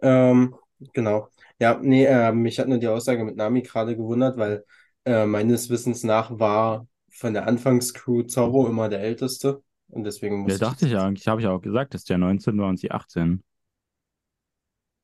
Ähm, 0.01 0.55
genau. 0.93 1.29
Ja, 1.59 1.79
nee, 1.81 2.05
äh, 2.05 2.31
mich 2.31 2.59
hat 2.59 2.67
nur 2.67 2.77
die 2.77 2.87
Aussage 2.87 3.23
mit 3.23 3.35
Nami 3.35 3.63
gerade 3.63 3.95
gewundert, 3.97 4.37
weil 4.37 4.63
äh, 5.05 5.25
meines 5.25 5.69
Wissens 5.69 6.03
nach 6.03 6.29
war 6.39 6.87
von 7.09 7.33
der 7.33 7.47
Anfangscrew 7.47 8.23
Zorro 8.23 8.67
immer 8.67 8.89
der 8.89 8.99
Älteste. 9.01 9.63
Und 9.89 10.03
deswegen 10.03 10.37
Ja, 10.45 10.57
musste 10.57 10.65
ich 10.65 10.69
dachte 10.69 10.85
ich 10.87 10.91
ja 10.93 11.05
eigentlich, 11.05 11.27
habe 11.27 11.41
ich 11.41 11.47
auch 11.47 11.61
gesagt, 11.61 11.93
dass 11.93 12.03
der 12.05 12.17
19 12.17 12.57
war 12.59 12.69
und 12.69 12.77
sie 12.79 12.89
18. 12.91 13.43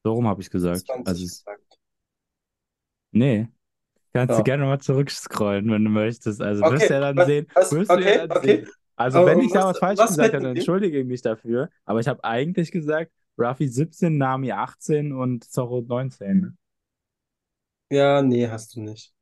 So 0.03 0.13
rum 0.13 0.27
habe 0.27 0.41
ich 0.41 0.47
es 0.47 0.51
gesagt. 0.51 0.85
20 0.85 1.03
Also, 1.03 1.25
es- 1.25 1.45
gesagt. 1.45 1.77
nee. 3.11 3.47
Kannst 4.13 4.37
du 4.39 4.43
Ja. 4.43 4.43
gerne 4.43 4.65
mal 4.65 4.79
zurückscrollen, 4.79 5.71
wenn 5.71 5.85
du 5.85 5.91
möchtest. 5.91 6.41
Also 6.41 6.67
wirst 6.67 6.89
Okay, 6.89 6.91
du 6.91 6.95
ja 6.95 7.01
dann 7.01 7.21
was, 7.21 7.27
sehen, 7.27 7.47
was, 7.53 7.69
wirst 7.69 7.95
du 7.95 8.01
ja 8.01 8.11
okay, 8.11 8.25
dann 8.27 8.35
okay. 8.35 8.35
sehen. 8.35 8.67
Also 8.97 9.25
Aber 9.25 9.25
wenn 9.25 9.41
ich 9.41 9.53
da 9.53 9.73
was, 9.73 9.75
falsch 9.75 10.05
was 10.17 10.17
gesagt 10.19 10.33
habe, 10.35 10.43
dann 10.43 10.53
entschuldige 10.53 10.99
ich 11.01 11.07
mich 11.07 11.21
dafür. 11.23 11.69
Aber 11.85 11.99
ich 12.01 12.07
habe 12.09 12.23
eigentlich 12.25 12.71
gesagt, 12.71 13.11
Ruffy 13.38 13.67
17, 13.67 14.17
Nami 14.17 14.52
18 14.52 15.13
und 15.13 15.43
Zorro 15.43 15.82
19. 15.82 16.39
ne? 16.41 16.58
Ja, 17.89 18.22
nee, 18.22 18.48
hast 18.50 18.76
du 18.76 18.82
nicht. 18.82 19.13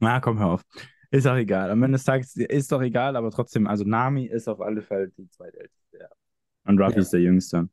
Na, 0.00 0.20
komm, 0.20 0.38
hör 0.38 0.48
auf. 0.48 0.62
Ist 1.10 1.26
auch 1.26 1.36
egal. 1.36 1.70
Am 1.70 1.82
Ende 1.82 1.96
des 1.96 2.04
Tages 2.04 2.36
ist 2.36 2.72
doch 2.72 2.82
egal, 2.82 3.16
aber 3.16 3.30
trotzdem, 3.30 3.66
also 3.66 3.84
Nami 3.84 4.26
ist 4.26 4.48
auf 4.48 4.60
alle 4.60 4.82
Fälle 4.82 5.08
die 5.10 5.28
zweitälteste. 5.30 5.98
Ja. 5.98 6.08
Und 6.64 6.80
Ruffy 6.80 6.98
Ja. 6.98 7.00
ist 7.00 7.12
der 7.12 7.20
jüngste. 7.20 7.68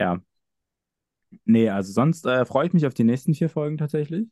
Ja. 0.00 0.20
Nee, 1.44 1.68
also 1.70 1.92
sonst 1.92 2.24
äh, 2.26 2.44
freue 2.44 2.66
ich 2.66 2.72
mich 2.72 2.86
auf 2.86 2.94
die 2.94 3.04
nächsten 3.04 3.34
vier 3.34 3.48
Folgen 3.48 3.78
tatsächlich. 3.78 4.28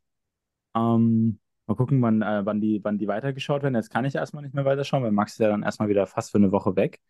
Ähm, 0.76 1.40
mal 1.66 1.74
gucken, 1.76 2.02
wann, 2.02 2.22
äh, 2.22 2.46
wann 2.46 2.60
die, 2.60 2.80
wann 2.84 2.98
die 2.98 3.08
weitergeschaut 3.08 3.62
werden. 3.64 3.74
Jetzt 3.76 3.90
kann 3.90 4.04
ich 4.06 4.14
erstmal 4.16 4.42
nicht 4.44 4.54
mehr 4.54 4.64
weiterschauen, 4.66 5.04
weil 5.04 5.12
Max 5.12 5.32
ist 5.34 5.40
ja 5.40 5.48
dann 5.48 5.62
erstmal 5.64 5.88
wieder 5.88 6.06
fast 6.06 6.32
für 6.32 6.38
eine 6.38 6.52
Woche 6.52 6.76
weg. 6.76 7.00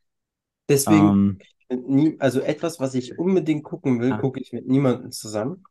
Deswegen, 0.69 1.19
Ähm, 1.19 1.39
nie, 1.71 2.17
also 2.21 2.41
etwas, 2.41 2.81
was 2.81 2.95
ich 2.95 3.19
unbedingt 3.19 3.65
gucken 3.65 4.01
will, 4.01 4.13
Ah. 4.13 4.17
gucke 4.17 4.41
ich 4.41 4.53
mit 4.53 4.67
niemandem 4.67 5.13
zusammen. 5.13 5.65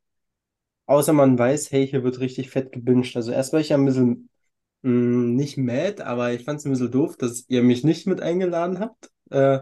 Außer 0.85 1.13
man 1.13 1.37
weiß, 1.39 1.71
hey, 1.71 1.87
hier 1.87 2.03
wird 2.03 2.19
richtig 2.19 2.49
fett 2.51 2.71
gebinged. 2.71 3.15
Also 3.15 3.31
erst 3.31 3.53
war 3.53 3.59
ich 3.61 3.69
ja 3.69 3.77
ein 3.77 3.85
bisschen 3.85 4.29
mh, 4.83 4.91
nicht 5.35 5.57
mad, 5.57 6.03
aber 6.03 6.33
ich 6.33 6.43
fand 6.45 6.59
es 6.59 6.65
ein 6.65 6.71
bisschen 6.71 6.91
doof, 6.91 7.17
dass 7.17 7.45
ihr 7.49 7.63
mich 7.63 7.83
nicht 7.83 8.07
mit 8.07 8.21
eingeladen 8.21 8.79
habt. 8.79 9.11
Äh, 9.31 9.59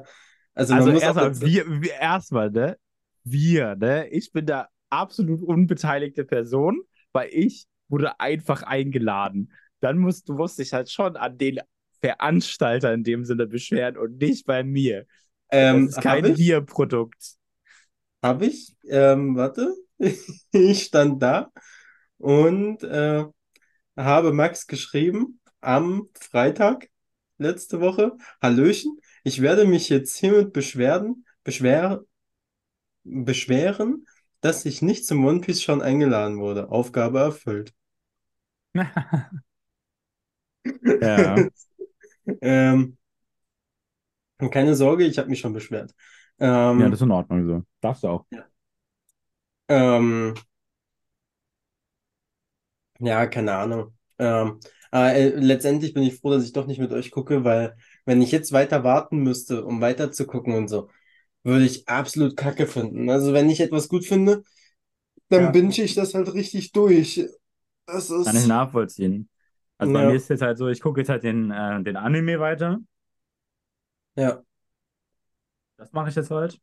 also 0.55 0.75
also 0.75 0.91
erstmal, 0.91 1.41
wir, 1.41 1.65
wir 1.81 1.93
erstmal, 1.95 2.49
ne? 2.51 2.77
Wir, 3.23 3.75
ne? 3.75 4.07
Ich 4.09 4.31
bin 4.31 4.45
da 4.45 4.67
absolut 4.89 5.41
unbeteiligte 5.43 6.25
Person, 6.25 6.81
weil 7.11 7.29
ich 7.31 7.65
wurde 7.89 8.19
einfach 8.19 8.63
eingeladen. 8.63 9.51
Dann 9.79 9.97
musst 9.97 10.29
du 10.29 10.33
musst 10.33 10.59
dich 10.59 10.73
halt 10.73 10.89
schon 10.89 11.15
an 11.17 11.37
den 11.37 11.59
Veranstalter 11.99 12.93
in 12.93 13.03
dem 13.03 13.25
Sinne 13.25 13.47
beschweren 13.47 13.97
und 13.97 14.17
nicht 14.19 14.45
bei 14.45 14.63
mir. 14.63 15.05
Ähm, 15.51 15.87
das 15.87 15.97
ist 15.97 16.01
kein 16.03 16.23
hab 16.23 16.31
ich, 16.31 16.37
Wir-Produkt. 16.37 17.35
hab 18.23 18.41
ich, 18.41 18.75
ähm, 18.89 19.35
warte, 19.35 19.73
ich 20.51 20.83
stand 20.83 21.21
da 21.21 21.51
und 22.17 22.83
äh, 22.83 23.25
habe 23.97 24.33
Max 24.33 24.67
geschrieben 24.67 25.39
am 25.61 26.09
Freitag 26.19 26.89
letzte 27.37 27.81
Woche, 27.81 28.17
Hallöchen, 28.41 28.99
ich 29.23 29.41
werde 29.41 29.65
mich 29.65 29.89
jetzt 29.89 30.17
hiermit 30.17 30.53
beschweren, 30.53 31.25
beschwer, 31.43 32.01
beschweren, 33.03 34.05
dass 34.41 34.65
ich 34.65 34.81
nicht 34.81 35.05
zum 35.05 35.25
One 35.25 35.41
Piece 35.41 35.61
schon 35.61 35.81
eingeladen 35.81 36.39
wurde. 36.39 36.69
Aufgabe 36.71 37.19
erfüllt. 37.19 37.73
Ja. 41.01 41.35
Ähm, 42.41 42.97
und 44.41 44.51
keine 44.51 44.75
Sorge, 44.75 45.06
ich 45.06 45.17
habe 45.19 45.30
mich 45.30 45.39
schon 45.39 45.54
beschwert. 45.54 45.93
Ähm, 46.39 46.77
Ja, 46.77 46.89
das 46.89 46.99
ist 46.99 47.06
in 47.06 47.12
Ordnung 47.12 47.45
so. 47.47 47.63
Darfst 47.82 48.04
du 48.04 48.08
auch. 48.10 48.25
ähm, 49.69 50.36
ja, 52.99 53.25
keine 53.27 53.54
Ahnung. 53.56 53.93
Ähm, 54.19 54.60
aber 54.91 55.13
äh, 55.15 55.30
letztendlich 55.30 55.93
bin 55.93 56.04
ich 56.04 56.19
froh, 56.19 56.32
dass 56.32 56.43
ich 56.45 56.54
doch 56.54 56.67
nicht 56.67 56.80
mit 56.80 56.91
euch 56.91 57.12
gucke, 57.12 57.43
weil 57.43 57.75
wenn 58.06 58.21
ich 58.21 58.32
jetzt 58.32 58.51
weiter 58.51 58.84
warten 58.84 59.19
müsste, 59.23 59.65
um 59.65 59.82
weiter 59.82 60.12
zu 60.12 60.25
gucken 60.27 60.56
und 60.56 60.67
so, 60.67 60.89
würde 61.43 61.65
ich 61.65 61.88
absolut 61.89 62.38
Kacke 62.38 62.67
finden. 62.67 63.10
Also 63.10 63.34
wenn 63.34 63.49
ich 63.49 63.62
etwas 63.62 63.89
gut 63.89 64.06
finde, 64.06 64.43
dann 65.30 65.51
Ja. 65.51 65.54
binge 65.54 65.82
ich 65.84 65.95
das 65.95 66.13
halt 66.15 66.34
richtig 66.34 66.71
durch. 66.73 67.25
Das 67.88 68.10
Kann 68.23 68.36
ich 68.38 68.45
ist, 68.45 68.45
nachvollziehen. 68.45 69.30
Also 69.77 69.91
bei 69.91 70.01
Ja. 70.01 70.04
mir 70.04 70.15
ist 70.15 70.30
jetzt 70.30 70.41
halt 70.41 70.58
so, 70.58 70.67
ich 70.69 70.82
gucke 70.82 71.01
jetzt 71.01 71.10
halt 71.10 71.23
den, 71.23 71.51
äh, 71.51 71.82
den 71.84 71.97
Anime 71.97 72.39
weiter. 72.39 72.80
Ja, 74.15 74.43
Das 75.78 75.91
mache 75.93 76.10
ich 76.10 76.15
jetzt 76.15 76.32
halt. 76.32 76.60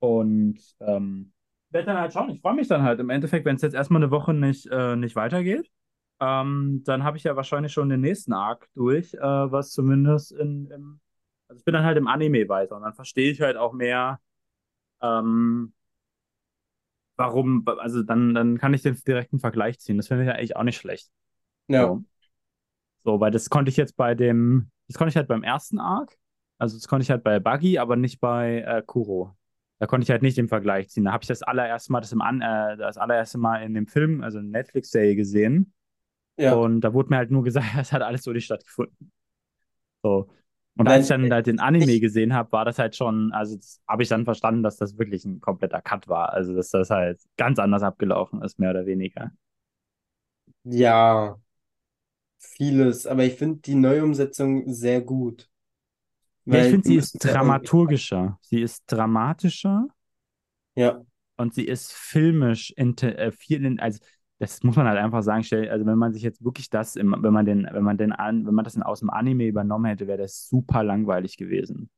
Und 0.00 0.58
ähm, 0.80 1.32
werde 1.70 1.86
dann 1.88 1.98
halt 2.00 2.12
schauen. 2.12 2.30
Ich 2.30 2.40
freue 2.40 2.54
mich 2.54 2.68
dann 2.68 2.82
halt 2.82 3.00
im 3.00 3.10
Endeffekt, 3.10 3.46
wenn 3.46 3.56
es 3.56 3.62
jetzt 3.62 3.74
erstmal 3.74 4.02
eine 4.02 4.10
Woche 4.10 4.34
nicht, 4.34 4.66
äh, 4.68 4.96
nicht 4.96 5.16
weitergeht. 5.16 5.70
Ähm, 6.20 6.82
dann 6.84 7.04
habe 7.04 7.16
ich 7.18 7.24
ja 7.24 7.36
wahrscheinlich 7.36 7.72
schon 7.72 7.88
den 7.88 8.00
nächsten 8.02 8.32
Arc 8.32 8.68
durch, 8.74 9.14
äh, 9.14 9.20
was 9.20 9.72
zumindest 9.72 10.32
in, 10.32 10.70
im, 10.70 11.00
also 11.48 11.58
ich 11.60 11.64
bin 11.64 11.74
dann 11.74 11.84
halt 11.84 11.98
im 11.98 12.08
Anime 12.08 12.48
weiter 12.48 12.76
und 12.76 12.82
dann 12.82 12.94
verstehe 12.94 13.30
ich 13.32 13.40
halt 13.40 13.56
auch 13.56 13.72
mehr, 13.72 14.20
ähm, 15.02 15.74
warum, 17.16 17.64
also 17.78 18.02
dann, 18.02 18.34
dann 18.34 18.58
kann 18.58 18.74
ich 18.74 18.82
den 18.82 18.96
direkten 19.06 19.40
Vergleich 19.40 19.78
ziehen. 19.80 19.96
Das 19.96 20.08
finde 20.08 20.24
ich 20.24 20.28
ja 20.28 20.34
eigentlich 20.34 20.56
auch 20.56 20.62
nicht 20.64 20.78
schlecht. 20.78 21.10
ja, 21.68 21.94
So. 21.94 22.04
So, 22.98 23.20
weil 23.20 23.30
das 23.30 23.48
konnte 23.50 23.70
ich 23.70 23.76
jetzt 23.76 23.96
bei 23.96 24.14
dem, 24.14 24.70
das 24.88 24.96
konnte 24.98 25.10
ich 25.10 25.16
halt 25.16 25.28
beim 25.28 25.42
ersten 25.42 25.78
Arc, 25.78 26.16
also 26.60 26.76
das 26.76 26.88
konnte 26.88 27.04
ich 27.04 27.10
halt 27.10 27.24
bei 27.24 27.40
Buggy, 27.40 27.78
aber 27.78 27.96
nicht 27.96 28.20
bei 28.20 28.60
äh, 28.62 28.82
Kuro. 28.86 29.36
Da 29.78 29.86
konnte 29.86 30.04
ich 30.04 30.10
halt 30.10 30.22
nicht 30.22 30.36
den 30.38 30.48
Vergleich 30.48 30.90
ziehen. 30.90 31.04
Da 31.04 31.12
habe 31.12 31.24
ich 31.24 31.28
das 31.28 31.42
allererste 31.42 31.92
Mal 31.92 32.00
das 32.02 32.12
im 32.12 32.22
An, 32.22 32.42
äh, 32.42 32.76
das 32.76 32.98
allererste 32.98 33.38
Mal 33.38 33.62
in 33.62 33.74
dem 33.74 33.86
Film, 33.86 34.22
also 34.22 34.38
in 34.38 34.50
Netflix-Serie 34.50 35.16
gesehen. 35.16 35.72
ja. 36.36 36.64
Und 36.64 36.82
da 36.82 36.94
wurde 36.94 37.10
mir 37.10 37.16
halt 37.18 37.30
nur 37.32 37.44
gesagt, 37.44 37.66
es 37.80 37.92
hat 37.92 38.02
alles 38.02 38.24
so 38.24 38.32
nicht 38.32 38.46
stattgefunden. 38.46 39.12
So. 40.02 40.28
Und 40.76 40.86
Nein, 40.86 40.90
als 40.90 41.04
ich 41.04 41.08
dann 41.08 41.30
halt 41.32 41.46
den 41.46 41.60
Anime 41.60 41.98
ich- 41.98 42.00
gesehen 42.00 42.32
habe, 42.34 42.52
war 42.52 42.64
das 42.64 42.78
halt 42.78 42.96
schon, 42.96 43.32
also 43.32 43.56
das 43.56 43.82
habe 43.86 44.02
ich 44.02 44.08
dann 44.08 44.24
verstanden, 44.24 44.62
dass 44.62 44.76
das 44.76 44.98
wirklich 44.98 45.24
ein 45.26 45.40
kompletter 45.40 45.82
Cut 45.82 46.08
war. 46.08 46.32
Also 46.32 46.54
dass 46.54 46.70
das 46.70 46.90
halt 46.90 47.20
ganz 47.36 47.58
anders 47.58 47.82
abgelaufen 47.82 48.42
ist, 48.42 48.58
mehr 48.58 48.70
oder 48.70 48.86
weniger. 48.86 49.30
Ja, 50.64 51.38
vieles, 52.38 53.06
aber 53.06 53.24
ich 53.26 53.34
finde 53.36 53.60
die 53.62 53.74
Neuumsetzung 53.76 54.72
sehr 54.72 55.02
gut. 55.02 55.49
Ja, 56.48 56.58
ich 56.60 56.68
finde, 56.68 56.86
sie 56.86 56.96
ist 56.96 57.24
dramaturgischer. 57.24 58.38
Sie 58.42 58.60
ist 58.60 58.84
dramatischer 58.86 59.86
Ja, 60.74 61.02
und 61.36 61.54
sie 61.54 61.64
ist 61.64 61.92
filmisch 61.92 62.72
äh, 62.76 63.30
viel, 63.32 63.64
in, 63.64 63.80
also 63.80 63.98
das 64.38 64.62
muss 64.62 64.76
man 64.76 64.86
halt 64.88 64.98
einfach 64.98 65.22
sagen, 65.22 65.42
stell, 65.44 65.68
also 65.70 65.86
wenn 65.86 65.98
man 65.98 66.12
sich 66.12 66.22
jetzt 66.22 66.42
wirklich 66.44 66.70
das, 66.70 66.96
im, 66.96 67.14
wenn 67.18 67.32
man 67.32 67.46
den, 67.46 67.68
wenn 67.70 67.82
man 67.84 67.98
den 67.98 68.12
an, 68.12 68.46
wenn 68.46 68.54
man 68.54 68.64
das 68.64 68.74
in, 68.74 68.82
aus 68.82 69.00
dem 69.00 69.10
Anime 69.10 69.46
übernommen 69.46 69.86
hätte, 69.86 70.06
wäre 70.06 70.18
das 70.18 70.48
super 70.48 70.82
langweilig 70.82 71.36
gewesen. 71.36 71.90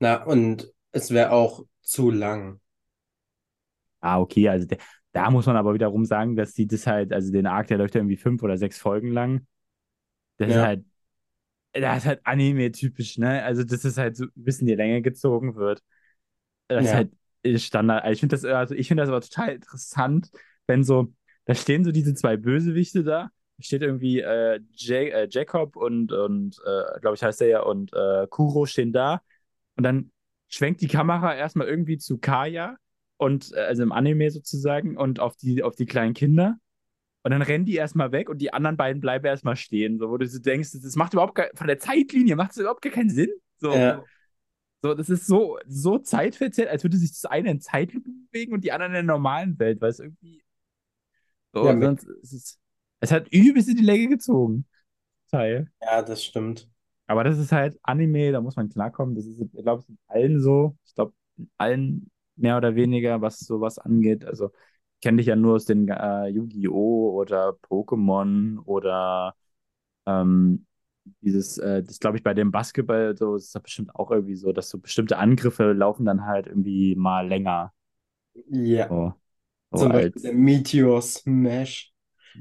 na, 0.00 0.22
und 0.24 0.72
es 0.92 1.10
wäre 1.10 1.30
auch 1.32 1.64
zu 1.82 2.10
lang. 2.10 2.60
Ah, 4.00 4.20
okay, 4.20 4.48
also 4.48 4.66
der, 4.66 4.78
da 5.12 5.30
muss 5.30 5.46
man 5.46 5.56
aber 5.56 5.74
wiederum 5.74 6.04
sagen, 6.04 6.36
dass 6.36 6.52
sie 6.54 6.66
das 6.66 6.86
halt, 6.86 7.12
also 7.12 7.32
den 7.32 7.46
Arc, 7.46 7.66
der 7.68 7.78
läuft 7.78 7.94
ja 7.94 8.00
irgendwie 8.00 8.16
fünf 8.16 8.42
oder 8.42 8.56
sechs 8.56 8.78
Folgen 8.78 9.10
lang. 9.12 9.46
Das 10.38 10.54
ist 10.56 10.60
Ja. 10.60 10.62
halt, 10.62 10.84
das 11.80 11.98
ist 11.98 12.06
halt 12.06 12.20
Anime-typisch, 12.24 13.18
ne? 13.18 13.42
Also 13.44 13.64
das 13.64 13.84
ist 13.84 13.98
halt 13.98 14.16
so 14.16 14.24
ein 14.24 14.30
bisschen 14.34 14.66
die 14.66 14.74
Länge 14.74 15.02
gezogen 15.02 15.54
wird. 15.56 15.82
Das 16.68 16.86
ist 16.86 16.92
Ja. 16.92 16.94
halt 16.94 17.12
äh, 17.42 17.58
Standard. 17.58 18.04
Also 18.04 18.12
Ich 18.14 18.20
finde 18.20 18.36
das, 18.36 18.44
also 18.44 18.74
ich 18.74 18.88
finde 18.88 19.02
das 19.02 19.10
aber 19.10 19.20
total 19.20 19.50
interessant, 19.54 20.30
wenn 20.66 20.84
so, 20.84 21.12
da 21.46 21.54
stehen 21.54 21.84
so 21.84 21.92
diese 21.92 22.14
zwei 22.14 22.36
Bösewichte 22.36 23.04
da. 23.04 23.30
Da 23.58 23.62
steht 23.64 23.82
irgendwie 23.82 24.20
äh, 24.20 24.60
äh, 24.90 25.28
Jacob 25.30 25.76
und, 25.76 26.12
und 26.12 26.58
äh, 26.66 27.00
glaube 27.00 27.16
ich 27.16 27.22
heißt 27.24 27.40
der 27.40 27.48
ja, 27.48 27.60
und 27.62 27.92
äh, 27.94 28.26
Kuro 28.28 28.66
stehen 28.66 28.92
da. 28.92 29.22
Und 29.76 29.84
dann 29.84 30.12
schwenkt 30.48 30.80
die 30.82 30.88
Kamera 30.88 31.34
erstmal 31.36 31.68
irgendwie 31.68 31.98
zu 31.98 32.18
Kaya 32.18 32.76
und 33.18 33.52
äh, 33.54 33.60
also 33.60 33.82
im 33.82 33.92
Anime 33.92 34.30
sozusagen 34.30 34.96
und 34.96 35.20
auf 35.20 35.36
die, 35.36 35.62
auf 35.62 35.76
die 35.76 35.86
kleinen 35.86 36.14
Kinder. 36.14 36.58
Und 37.28 37.32
dann 37.32 37.42
rennen 37.42 37.66
die 37.66 37.74
erstmal 37.76 38.10
weg 38.10 38.30
und 38.30 38.38
die 38.38 38.54
anderen 38.54 38.78
beiden 38.78 39.02
bleiben 39.02 39.26
erstmal 39.26 39.56
stehen. 39.56 39.98
So, 39.98 40.08
wo 40.08 40.16
du 40.16 40.26
so 40.26 40.38
denkst, 40.38 40.70
das 40.72 40.96
macht 40.96 41.12
überhaupt 41.12 41.34
gar, 41.34 41.48
von 41.54 41.66
der 41.66 41.78
Zeitlinie 41.78 42.36
macht 42.36 42.52
es 42.52 42.56
überhaupt 42.56 42.80
gar 42.80 42.90
keinen 42.92 43.10
Sinn. 43.10 43.28
So, 43.58 43.82
Ja. 43.82 44.04
so, 44.82 44.94
das 44.94 45.10
ist 45.10 45.26
so, 45.26 45.58
so 45.66 45.98
zeitverzerrt, 45.98 46.68
als 46.70 46.84
würde 46.84 46.96
sich 46.96 47.10
das 47.12 47.24
eine 47.26 47.50
in 47.50 47.60
Zeitlupe 47.60 48.10
bewegen 48.32 48.54
und 48.54 48.64
die 48.64 48.72
anderen 48.72 48.92
in 48.92 49.06
der 49.06 49.14
normalen 49.16 49.58
Welt, 49.58 49.80
weil 49.80 49.90
es 49.90 50.00
irgendwie. 50.00 50.42
So, 51.52 51.74
Ja, 51.74 51.80
sonst, 51.80 52.06
es, 52.22 52.32
ist, 52.32 52.60
es 53.00 53.10
hat 53.12 53.28
übelst 53.32 53.68
in 53.68 53.76
die 53.76 53.84
Länge 53.84 54.08
gezogen. 54.08 54.66
Teil. 55.30 55.70
Ja, 55.82 56.02
das 56.02 56.22
stimmt. 56.24 56.68
Aber 57.06 57.24
das 57.24 57.38
ist 57.38 57.52
halt 57.52 57.78
Anime, 57.82 58.32
da 58.32 58.40
muss 58.40 58.56
man 58.56 58.68
klarkommen. 58.68 59.14
Das 59.14 59.24
ist, 59.26 59.40
ich 59.40 59.62
glaube, 59.62 59.80
es 59.82 59.88
ist 59.88 59.90
in 59.90 59.98
allen 60.08 60.40
so. 60.40 60.76
Ich 60.84 60.94
glaube, 60.94 61.14
in 61.36 61.50
allen 61.56 62.10
mehr 62.36 62.56
oder 62.56 62.74
weniger, 62.74 63.20
was 63.22 63.40
sowas 63.40 63.78
angeht. 63.78 64.24
Also, 64.24 64.52
ich 64.52 64.67
kenne 65.02 65.18
dich 65.18 65.26
ja 65.26 65.36
nur 65.36 65.56
aus 65.56 65.64
den 65.66 65.88
äh, 65.88 66.26
Yu-Gi-Oh! 66.28 67.12
oder 67.14 67.50
Pokémon 67.68 68.58
oder 68.64 69.34
ähm, 70.06 70.66
dieses, 71.22 71.58
äh, 71.58 71.82
das 71.82 72.00
glaube 72.00 72.18
ich 72.18 72.22
bei 72.22 72.34
dem 72.34 72.50
Basketball, 72.52 73.16
so 73.16 73.36
ist 73.36 73.54
das 73.54 73.62
bestimmt 73.62 73.94
auch 73.94 74.10
irgendwie 74.10 74.36
so, 74.36 74.52
dass 74.52 74.70
so 74.70 74.78
bestimmte 74.78 75.18
Angriffe 75.18 75.72
laufen 75.72 76.04
dann 76.06 76.26
halt 76.26 76.46
irgendwie 76.46 76.96
mal 76.96 77.26
länger. 77.28 77.72
Ja. 78.50 78.88
So, 78.88 79.14
so 79.72 79.84
Zum 79.84 79.92
Beispiel 79.92 80.22
der 80.22 80.34
Meteor 80.34 81.02
Smash 81.02 81.92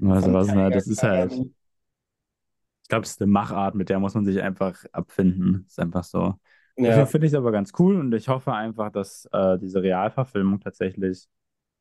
also 0.02 0.34
was, 0.34 0.48
ne, 0.54 0.72
das 0.72 0.88
ist 0.88 1.04
halt, 1.04 1.34
ich 1.34 2.90
glaube, 2.90 3.04
es 3.04 3.12
ist 3.12 3.22
eine 3.22 3.32
Machart, 3.32 3.76
mit 3.76 3.90
der 3.90 4.00
muss 4.00 4.14
man 4.14 4.26
sich 4.26 4.42
einfach 4.42 4.84
abfinden. 4.92 5.66
Ist 5.68 5.80
einfach 5.80 6.04
so. 6.04 6.36
Ja, 6.78 7.06
finde 7.06 7.28
ich 7.28 7.34
es 7.34 7.38
aber 7.38 7.52
ganz 7.52 7.74
cool 7.80 8.00
und 8.00 8.14
ich 8.14 8.30
hoffe 8.30 8.54
einfach, 8.54 8.92
dass 8.92 9.28
äh, 9.34 9.58
diese 9.58 9.82
Realverfilmung 9.82 10.60
tatsächlich 10.60 11.28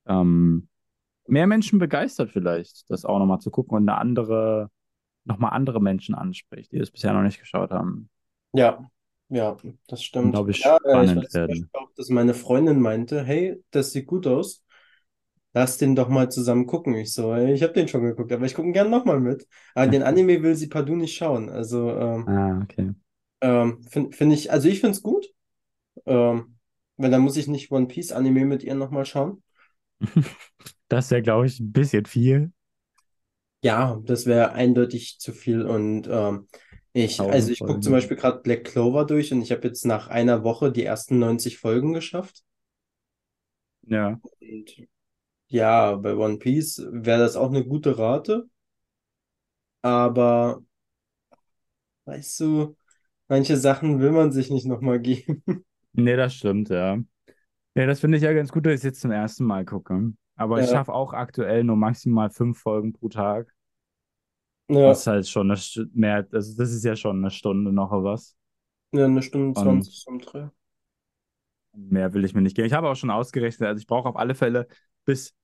ähm, 0.07 0.69
mehr 1.29 1.47
Menschen 1.47 1.79
begeistert, 1.79 2.31
vielleicht, 2.33 2.91
das 2.91 3.05
auch 3.05 3.19
nochmal 3.19 3.41
zu 3.41 3.51
gucken 3.51 3.77
und 3.79 3.89
eine 3.89 3.99
andere, 3.99 4.71
nochmal 5.25 5.53
andere 5.53 5.81
Menschen 5.83 6.15
anspricht, 6.15 6.73
die 6.73 6.79
es 6.79 6.91
bisher 6.93 7.13
noch 7.15 7.23
nicht 7.23 7.41
geschaut 7.41 7.71
haben. 7.73 8.11
ja, 8.53 8.91
Ja, 9.29 9.57
das 9.89 10.03
stimmt. 10.05 10.35
Glaube 10.35 10.51
ich, 10.51 10.59
Ja, 10.65 10.79
äh, 10.85 11.05
ich 11.05 11.15
spannend 11.15 11.17
weiß 11.17 11.33
werden. 11.33 11.71
Auch, 11.73 11.91
dass 11.97 12.09
meine 12.11 12.35
Freundin 12.35 12.81
meinte, 12.81 13.25
hey, 13.25 13.63
das 13.71 13.93
sieht 13.93 14.07
gut 14.07 14.27
aus. 14.27 14.63
Lass 15.55 15.79
den 15.79 15.97
doch 15.97 16.09
mal 16.09 16.31
zusammen 16.31 16.67
gucken. 16.67 16.95
Ich 16.97 17.15
so, 17.15 17.35
ich 17.37 17.63
habe 17.63 17.73
den 17.75 17.89
schon 17.89 18.03
geguckt, 18.05 18.33
aber 18.33 18.47
ich 18.47 18.55
gucke 18.55 18.73
gern 18.73 18.91
nochmal 18.91 19.21
mit. 19.21 19.49
Aber 19.75 19.89
den 19.89 20.03
Anime 20.05 20.43
will 20.43 20.57
sie 20.57 20.69
partout 20.69 20.97
nicht 20.97 21.17
schauen. 21.17 21.49
Also, 21.51 21.91
ähm, 21.93 22.27
Ah, 22.27 22.61
okay. 22.63 22.95
ähm, 23.41 23.83
finde 23.85 24.17
find 24.17 24.33
ich, 24.33 24.51
also 24.53 24.69
ich 24.69 24.81
finde 24.81 24.93
es 24.97 25.03
gut. 25.03 25.27
Ähm, 26.07 26.59
weil 26.99 27.11
dann 27.11 27.23
muss 27.23 27.37
ich 27.39 27.49
nicht 27.49 27.71
One 27.73 27.89
Piece 27.89 28.13
Anime 28.13 28.47
mit 28.47 28.63
ihr 28.65 28.75
nochmal 28.77 29.07
schauen. 29.07 29.43
Das 30.89 31.11
wäre, 31.11 31.23
glaube 31.23 31.47
ich, 31.47 31.59
ein 31.59 31.73
bisschen 31.73 32.07
viel. 32.07 32.53
Ja, 33.63 34.01
das 34.05 34.27
wäre 34.27 34.53
eindeutig 34.53 35.19
zu 35.19 35.33
viel. 35.33 35.63
Und 35.63 36.07
ähm, 36.09 36.47
ich, 36.93 37.21
also 37.21 37.51
ich 37.51 37.59
gucke 37.59 37.81
zum. 37.81 37.93
Beispiel 37.93 38.17
gerade 38.17 38.41
Black 38.41 38.65
Clover 38.65 39.05
durch 39.05 39.33
und 39.33 39.43
ich 39.43 39.51
habe 39.51 39.67
jetzt 39.67 39.85
nach 39.85 40.09
einer 40.09 40.45
Woche 40.45 40.71
die 40.71 40.85
ersten 40.85 41.19
90 41.19 41.59
Folgen 41.59 41.93
geschafft. 41.93 42.45
Ja. 43.83 44.21
Und 44.41 44.87
ja, 45.49 45.97
bei 45.97 46.15
One 46.15 46.39
Piece 46.39 46.87
wäre 46.91 47.21
das 47.21 47.37
auch 47.37 47.49
eine 47.49 47.65
gute 47.65 47.99
Rate. 47.99 48.49
Aber 49.83 50.63
weißt 52.05 52.41
du, 52.41 52.77
manche 53.29 53.57
Sachen 53.57 54.01
will 54.01 54.13
man 54.13 54.33
sich 54.33 54.51
nicht 54.51 54.67
nochmal 54.67 55.01
geben. 55.01 55.43
Nee, 55.99 56.15
das 56.17 56.35
stimmt, 56.35 56.69
ja. 56.69 56.99
Ja, 57.77 57.87
das 57.87 58.01
finde 58.01 58.17
ich 58.17 58.25
ja 58.25 58.33
ganz 58.33 58.51
gut, 58.53 58.67
dass 58.67 58.73
ich 58.73 58.79
es 58.79 58.83
jetzt 58.85 59.01
zum 59.01 59.11
ersten 59.13 59.45
Mal 59.45 59.65
gucke. 59.65 60.13
Aber 60.37 60.61
ich 60.61 60.69
Ja, 60.69 60.69
schaffe 60.69 60.93
auch 60.93 61.13
aktuell 61.13 61.63
nur 61.65 61.77
maximal 61.77 62.31
fünf 62.31 62.59
Folgen 62.59 62.93
pro 62.93 63.09
Tag. 63.09 63.55
ja, 64.69 64.97
Was 64.97 65.07
halt 65.07 65.29
schon 65.29 65.51
eine 65.51 65.57
Stu- 65.59 65.87
mehr, 65.93 66.27
also 66.33 66.57
das 66.57 66.73
ist 66.73 66.85
ja 66.85 66.97
schon 66.97 67.19
eine 67.19 67.31
Stunde 67.31 67.73
noch 67.73 67.91
was. 67.93 68.37
ja, 68.93 69.05
eine 69.05 69.23
Stunde 69.23 69.55
Und 69.55 69.61
20 69.61 70.01
zum 70.01 70.19
Dreh. 70.19 70.49
mehr 71.73 72.13
will 72.15 72.25
ich 72.25 72.35
mir 72.35 72.41
nicht 72.43 72.57
geben. 72.57 72.67
Ich 72.67 72.73
habe 72.73 72.89
auch 72.89 72.95
schon 72.97 73.11
ausgerechnet, 73.11 73.69
also 73.69 73.81
ich 73.81 73.87
brauche 73.87 74.09
auf 74.09 74.17
alle 74.17 74.35
Fälle 74.35 74.67
bis 75.05 75.35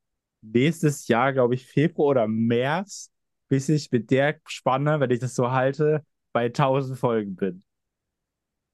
nächstes 0.40 1.08
Jahr, 1.08 1.32
glaube 1.32 1.54
ich, 1.54 1.66
Februar 1.66 2.08
oder 2.08 2.28
März, 2.28 3.10
bis 3.48 3.68
ich 3.68 3.90
mit 3.90 4.10
der 4.10 4.40
Spanne, 4.46 4.98
wenn 5.00 5.10
ich 5.10 5.20
das 5.20 5.34
so 5.34 5.50
halte, 5.52 6.04
bei 6.32 6.48
1000 6.48 6.98
Folgen 6.98 7.36
bin. 7.36 7.62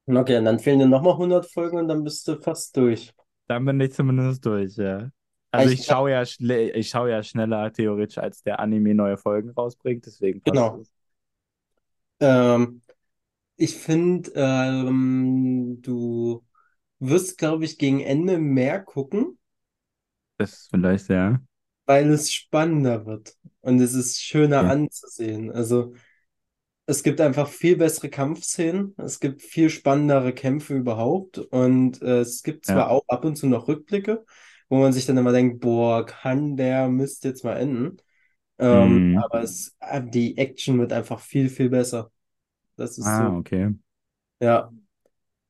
Okay, 0.06 0.36
und 0.38 0.44
dann 0.44 0.58
fehlen 0.58 0.80
dir 0.80 0.86
nochmal 0.86 1.16
100 1.16 1.46
Folgen 1.50 1.78
und 1.78 1.86
dann 1.88 2.02
bist 2.02 2.26
du 2.28 2.36
fast 2.40 2.76
durch. 2.76 3.12
Dann 3.48 3.64
bin 3.64 3.80
ich 3.80 3.92
zumindest 3.94 4.44
durch, 4.44 4.76
ja. 4.76 5.10
Also 5.50 5.70
Ich, 5.70 5.70
ich 5.70 5.86
schaue 5.86 6.10
ja, 6.10 6.22
ich 6.22 6.88
schaue 6.90 7.10
ja 7.10 7.22
schneller 7.22 7.72
theoretisch, 7.72 8.18
als 8.18 8.42
der 8.42 8.60
Anime 8.60 8.94
neue 8.94 9.16
Folgen 9.16 9.50
rausbringt, 9.50 10.04
deswegen 10.06 10.42
genau. 10.44 10.82
Ähm, 12.20 12.82
ich 13.56 13.76
finde, 13.76 14.32
ähm, 14.36 15.80
du 15.82 16.44
wirst, 17.00 17.38
glaube 17.38 17.64
ich, 17.66 17.78
gegen 17.78 18.00
Ende 18.00 18.38
mehr 18.38 18.80
gucken, 18.82 19.38
Das 20.36 20.66
vielleicht, 20.70 21.08
ja. 21.10 21.40
weil 21.86 22.10
es 22.10 22.32
spannender 22.32 23.06
wird 23.06 23.36
und 23.60 23.80
es 23.80 23.94
ist 23.94 24.20
schöner 24.22 24.66
Okay. 24.66 24.68
anzusehen. 24.68 25.50
Also 25.52 25.94
es 26.88 27.04
gibt 27.04 27.20
einfach 27.22 27.48
viel 27.50 27.76
bessere 27.78 28.10
Kampfszenen, 28.10 28.94
es 28.98 29.20
gibt 29.20 29.42
viel 29.42 29.70
spannendere 29.70 30.34
Kämpfe 30.34 30.74
überhaupt 30.76 31.38
und 31.38 32.02
äh, 32.02 32.20
es 32.22 32.42
gibt 32.44 32.66
zwar 32.66 32.88
Ja. 32.88 32.90
auch 32.90 33.04
ab 33.08 33.24
und 33.26 33.36
zu 33.36 33.48
noch 33.48 33.68
Rückblicke, 33.68 34.26
wo 34.70 34.78
man 34.80 34.92
sich 34.94 35.06
dann 35.06 35.18
immer 35.18 35.32
denkt, 35.32 35.60
boah, 35.60 36.06
kann 36.06 36.56
der 36.58 36.88
Mist 36.88 37.24
jetzt 37.24 37.44
mal 37.44 37.56
enden? 37.58 37.98
Ähm, 38.58 39.00
Hm. 39.00 39.28
aber 39.30 39.42
es, 39.42 39.76
äh, 39.80 40.02
die 40.04 40.38
Action 40.38 40.78
wird 40.80 40.92
einfach 40.94 41.20
viel, 41.20 41.50
viel 41.50 41.70
besser. 41.70 42.12
Das 42.76 42.98
ist 42.98 43.14
Ah, 43.14 43.16
so, 43.16 43.38
okay. 43.38 43.68
ja, 44.40 44.72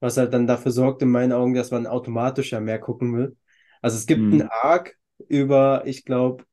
was 0.01 0.17
halt 0.17 0.35
dann 0.35 0.47
dafür 0.49 0.73
sorgt 0.73 1.03
in 1.03 1.11
meinen 1.11 1.33
Augen, 1.33 1.55
dass 1.55 1.71
man 1.73 1.87
automatisch 1.89 2.53
ja 2.53 2.61
mehr 2.61 2.79
gucken 2.81 3.17
will. 3.17 3.37
Also 3.83 3.97
es 3.99 4.07
gibt 4.07 4.33
einen 4.33 4.43
Hm. 4.43 4.51
Arc 4.51 4.97
über, 5.29 5.85
ich 5.87 6.05
glaube, 6.05 6.45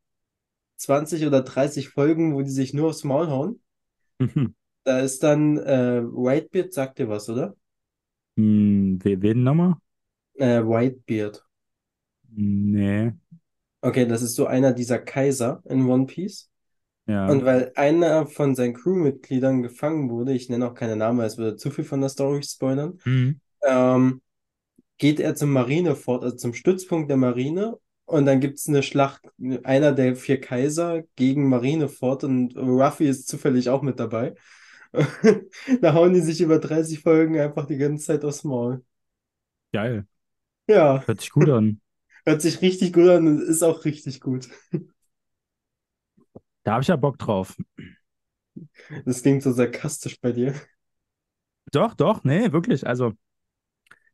20 0.78 1.26
oder 1.28 1.42
30 1.44 1.90
Folgen, 1.90 2.36
wo 2.36 2.42
die 2.44 2.52
sich 2.52 2.74
nur 2.76 2.90
aufs 2.90 3.04
Maul 3.06 3.30
hauen. 3.30 3.62
Da 4.86 5.00
ist 5.02 5.22
dann 5.24 5.58
äh, 5.58 6.02
Whitebeard, 6.04 6.72
sagt 6.74 7.00
dir 7.00 7.10
was, 7.10 7.30
oder? 7.30 7.56
Hm, 8.38 9.00
we- 9.04 9.18
wen 9.22 9.44
nochmal? 9.44 9.76
Äh, 10.36 10.62
Whitebeard. 10.64 11.44
Nee, 12.38 13.14
Okay, 13.82 14.06
das 14.08 14.22
ist 14.24 14.36
so 14.36 14.48
einer 14.48 14.74
dieser 14.74 15.00
Kaiser 15.00 15.62
in 15.66 15.88
One 15.88 16.06
Piece. 16.08 16.50
ja. 17.08 17.32
Und 17.32 17.46
weil 17.46 17.72
einer 17.76 18.28
von 18.28 18.56
seinen 18.56 18.74
Crewmitgliedern 18.76 19.64
gefangen 19.64 20.10
wurde, 20.10 20.34
ich 20.34 20.50
nenne 20.50 20.68
auch 20.70 20.76
keine 20.76 20.96
Namen, 20.96 21.20
weil 21.20 21.28
es 21.28 21.38
würde 21.38 21.58
zu 21.58 21.72
viel 21.72 21.86
von 21.86 22.02
der 22.02 22.10
Story 22.10 22.44
spoilern, 22.44 23.00
Hm. 23.06 23.40
ähm, 23.64 24.22
geht 24.98 25.20
er 25.22 25.36
zum 25.36 25.52
Marinefort, 25.52 26.24
also 26.24 26.36
zum 26.38 26.54
Stützpunkt 26.56 27.10
der 27.10 27.18
Marine. 27.18 27.80
Und 28.06 28.26
dann 28.28 28.42
gibt 28.42 28.58
es 28.60 28.70
eine 28.70 28.84
Schlacht, 28.84 29.24
einer 29.64 29.94
der 29.94 30.16
vier 30.16 30.42
Kaiser 30.42 31.04
gegen 31.16 31.50
Marinefort 31.50 32.24
und 32.26 32.58
Ruffy 32.58 33.08
ist 33.08 33.28
zufällig 33.28 33.70
auch 33.70 33.82
mit 33.84 34.00
dabei. 34.00 34.36
Da 35.82 35.94
hauen 35.94 36.14
die 36.14 36.22
sich 36.22 36.42
über 36.42 36.60
30 36.60 37.02
Folgen 37.02 37.40
einfach 37.40 37.66
die 37.68 37.78
ganze 37.78 38.06
Zeit 38.06 38.26
aufs 38.26 38.44
Maul. 38.44 38.84
Geil. 39.72 40.08
Ja, 40.68 41.06
Hört 41.06 41.22
sich 41.22 41.32
gut 41.32 41.50
an. 41.50 41.82
hört 42.26 42.42
sich 42.42 42.62
richtig 42.62 42.94
gut 42.94 43.10
an 43.10 43.28
und 43.28 43.42
ist 43.42 43.64
auch 43.64 43.86
richtig 43.86 44.22
gut. 44.22 44.50
Da 46.64 46.74
habe 46.74 46.82
ich 46.82 46.88
ja 46.88 46.96
Bock 46.96 47.18
drauf. 47.20 47.56
Das 49.06 49.22
klingt 49.22 49.44
so 49.44 49.52
sarkastisch 49.52 50.20
bei 50.20 50.32
dir. 50.32 50.54
Doch, 51.72 51.94
doch, 51.96 52.24
nee, 52.24 52.52
wirklich. 52.52 52.88
Also, 52.88 53.14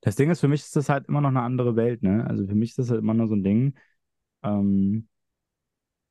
das 0.02 0.16
Ding 0.16 0.30
ist, 0.30 0.40
für 0.40 0.48
mich 0.48 0.62
ist 0.62 0.76
das 0.76 0.90
halt 0.90 1.08
immer 1.08 1.22
noch 1.22 1.30
eine 1.30 1.42
andere 1.42 1.76
Welt, 1.76 2.04
ne? 2.04 2.26
Also 2.28 2.48
für 2.48 2.56
mich 2.56 2.72
ist 2.72 2.80
das 2.80 2.90
halt 2.90 3.02
immer 3.02 3.14
noch 3.14 3.28
so 3.28 3.36
ein 3.36 3.44
Ding. 3.44 3.76
Ähm, 4.44 5.10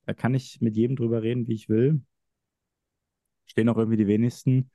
da 0.07 0.13
kann 0.15 0.35
ich 0.35 0.61
mit 0.61 0.77
jedem 0.77 0.95
drüber 0.97 1.23
reden, 1.23 1.47
wie 1.49 1.55
ich 1.55 1.69
will. 1.71 2.03
Stehen 3.51 3.69
auch 3.69 3.77
irgendwie 3.79 3.97
die 3.99 4.07
wenigsten, 4.09 4.71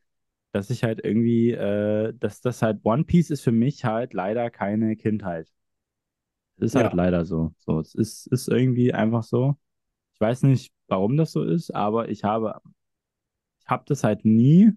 dass 0.54 0.70
ich 0.70 0.84
halt 0.84 1.04
irgendwie, 1.06 1.52
äh, 1.52 2.14
dass 2.18 2.42
das 2.42 2.62
halt 2.62 2.82
One 2.86 3.06
Piece 3.06 3.32
ist 3.32 3.44
für 3.44 3.52
mich 3.54 3.86
halt 3.86 4.14
leider 4.14 4.50
keine 4.52 4.96
Kindheit. 4.98 5.50
Es 6.58 6.64
ist 6.68 6.76
halt 6.76 6.94
Ja, 6.94 6.94
leider 6.94 7.26
so. 7.26 7.54
So, 7.60 7.80
es 7.80 7.96
ist, 7.96 8.28
ist 8.28 8.48
irgendwie 8.48 8.94
einfach 8.94 9.24
so. 9.24 9.58
Ich 10.16 10.22
weiß 10.22 10.44
nicht, 10.44 10.74
warum 10.88 11.18
das 11.18 11.32
so 11.34 11.44
ist, 11.44 11.72
aber 11.76 12.10
ich 12.10 12.24
habe, 12.24 12.62
ich 13.62 13.68
habe 13.68 13.84
das 13.88 14.04
halt 14.04 14.26
nie 14.26 14.72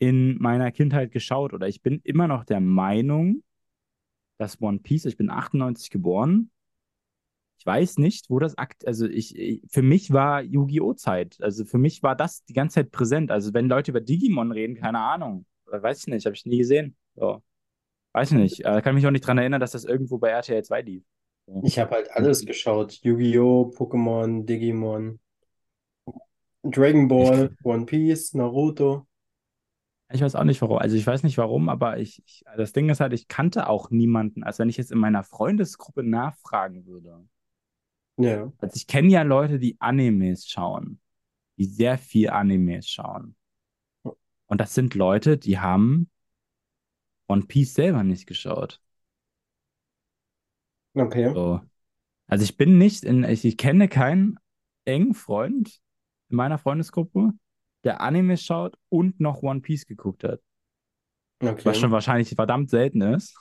in 0.00 0.38
meiner 0.42 0.72
Kindheit 0.72 1.12
geschaut 1.12 1.54
oder 1.54 1.68
ich 1.68 1.82
bin 1.82 2.00
immer 2.04 2.28
noch 2.28 2.44
der 2.44 2.60
Meinung, 2.60 3.44
dass 4.38 4.62
One 4.62 4.80
Piece, 4.80 5.06
ich 5.06 5.18
bin 5.18 5.30
98 5.30 5.90
geboren. 5.90 6.51
Ich 7.62 7.66
weiß 7.66 7.98
nicht, 7.98 8.28
wo 8.28 8.40
das 8.40 8.58
Akt, 8.58 8.88
also 8.88 9.06
ich, 9.06 9.38
ich 9.38 9.62
für 9.70 9.82
mich 9.82 10.12
war 10.12 10.42
Yu-Gi-Oh! 10.42 10.94
Zeit. 10.94 11.36
Also 11.40 11.64
für 11.64 11.78
mich 11.78 12.02
war 12.02 12.16
das 12.16 12.42
die 12.44 12.54
ganze 12.54 12.74
Zeit 12.74 12.90
präsent. 12.90 13.30
Also 13.30 13.54
wenn 13.54 13.68
Leute 13.68 13.92
über 13.92 14.00
Digimon 14.00 14.50
reden, 14.50 14.74
keine 14.74 14.98
Ahnung. 14.98 15.46
Oder 15.68 15.80
Weiß 15.80 16.00
ich 16.00 16.06
nicht, 16.08 16.26
habe 16.26 16.34
ich 16.34 16.44
nie 16.44 16.58
gesehen. 16.58 16.96
So, 17.14 17.40
weiß 18.14 18.32
ich 18.32 18.36
nicht. 18.36 18.64
Äh, 18.64 18.82
kann 18.82 18.96
mich 18.96 19.06
auch 19.06 19.12
nicht 19.12 19.24
dran 19.24 19.38
erinnern, 19.38 19.60
dass 19.60 19.70
das 19.70 19.84
irgendwo 19.84 20.18
bei 20.18 20.30
RTL 20.30 20.64
2 20.64 20.80
lief. 20.82 21.04
So. 21.46 21.62
ich 21.64 21.78
habe 21.78 21.92
halt 21.92 22.10
alles 22.10 22.44
geschaut. 22.44 22.98
Yu-Gi-Oh!, 23.04 23.70
Pokémon, 23.76 24.44
Digimon, 24.44 25.20
Dragon 26.64 27.06
Ball, 27.06 27.56
One 27.62 27.86
Piece, 27.86 28.34
Naruto. 28.34 29.06
ich 30.12 30.20
weiß 30.20 30.34
auch 30.34 30.42
nicht 30.42 30.60
warum. 30.62 30.78
Also 30.78 30.96
ich 30.96 31.06
weiß 31.06 31.22
nicht 31.22 31.38
warum, 31.38 31.68
aber 31.68 31.98
ich, 31.98 32.24
ich, 32.26 32.42
das 32.56 32.72
Ding 32.72 32.88
ist 32.88 32.98
halt, 32.98 33.12
ich 33.12 33.28
kannte 33.28 33.68
auch 33.68 33.90
niemanden. 33.90 34.42
Also 34.42 34.58
wenn 34.58 34.68
ich 34.68 34.78
jetzt 34.78 34.90
in 34.90 34.98
meiner 34.98 35.22
Freundesgruppe 35.22 36.02
nachfragen 36.02 36.86
würde. 36.86 37.24
Ja, 38.16 38.52
Also 38.58 38.76
ich 38.76 38.86
kenne 38.86 39.08
ja 39.10 39.22
Leute, 39.22 39.58
die 39.58 39.80
Animes 39.80 40.48
schauen, 40.48 41.00
die 41.58 41.66
sehr 41.66 41.98
viel 41.98 42.30
Animes 42.30 42.88
schauen. 42.88 43.36
Und 44.46 44.60
das 44.60 44.74
sind 44.74 44.94
Leute, 44.94 45.36
die 45.38 45.58
haben 45.58 46.08
One 47.28 47.42
Piece 47.48 47.74
selber 47.74 48.04
nicht 48.04 48.26
geschaut. 48.28 48.80
okay. 50.96 51.34
So. 51.34 51.60
Also 52.28 52.44
ich 52.44 52.56
bin 52.58 52.78
nicht 52.78 53.04
in, 53.04 53.24
ich, 53.24 53.44
ich 53.44 53.58
kenne 53.58 53.88
keinen 53.88 54.38
engen 54.86 55.14
Freund 55.14 55.80
in 56.30 56.36
meiner 56.36 56.58
Freundesgruppe, 56.58 57.32
der 57.84 58.00
Animes 58.00 58.44
schaut 58.44 58.78
und 58.90 59.20
noch 59.20 59.42
One 59.42 59.60
Piece 59.62 59.86
geguckt 59.86 60.24
hat. 60.24 60.40
Was 61.64 61.78
schon 61.78 61.90
Okay. 61.90 61.92
wahrscheinlich 61.92 62.30
verdammt 62.34 62.70
selten 62.70 63.00
ist. 63.02 63.40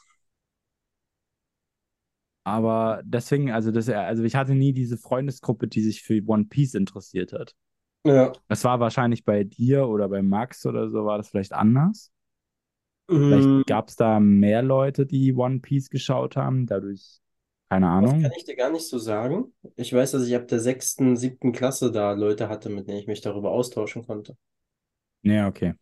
Aber 2.43 3.01
deswegen, 3.05 3.51
also 3.51 3.71
das, 3.71 3.89
also 3.89 4.23
ich 4.23 4.35
hatte 4.35 4.55
nie 4.55 4.73
diese 4.73 4.97
Freundesgruppe, 4.97 5.67
die 5.67 5.81
sich 5.81 6.01
für 6.03 6.21
One 6.27 6.45
Piece 6.45 6.73
interessiert 6.75 7.33
hat. 7.33 7.55
Ja. 8.03 8.33
Das 8.49 8.63
war 8.65 8.79
wahrscheinlich 8.79 9.25
bei 9.25 9.43
dir 9.43 9.87
oder 9.87 10.09
bei 10.09 10.21
Max 10.23 10.65
oder 10.65 10.89
so, 10.89 11.05
war 11.05 11.17
das 11.17 11.29
vielleicht 11.29 11.53
anders. 11.53 12.11
Vielleicht 13.27 13.51
Mm, 13.51 13.61
gab 13.65 13.89
es 13.89 13.95
da 13.95 14.19
mehr 14.19 14.61
Leute, 14.61 15.05
die 15.05 15.33
One 15.33 15.59
Piece 15.59 15.89
geschaut 15.89 16.35
haben, 16.35 16.65
dadurch, 16.67 17.19
keine 17.69 17.87
Das 17.99 18.17
kann 18.17 18.31
Ahnung. 18.31 18.35
ich 18.37 18.43
dir 18.43 18.57
gar 18.57 18.69
nicht 18.69 18.85
so 18.87 18.97
sagen. 18.99 19.53
Ich 19.77 19.93
weiß, 19.93 20.11
dass 20.11 20.27
ich 20.27 20.35
ab 20.35 20.47
der 20.49 20.59
sechsten, 20.59 21.15
siebten 21.15 21.53
Klasse 21.53 21.89
da 21.91 22.11
Leute 22.11 22.49
hatte, 22.49 22.67
mit 22.69 22.87
denen 22.89 22.97
ich 22.97 23.07
mich 23.07 23.21
darüber 23.21 23.51
austauschen 23.51 24.05
konnte. 24.05 24.35
Ja, 25.23 25.47
okay. 25.47 25.73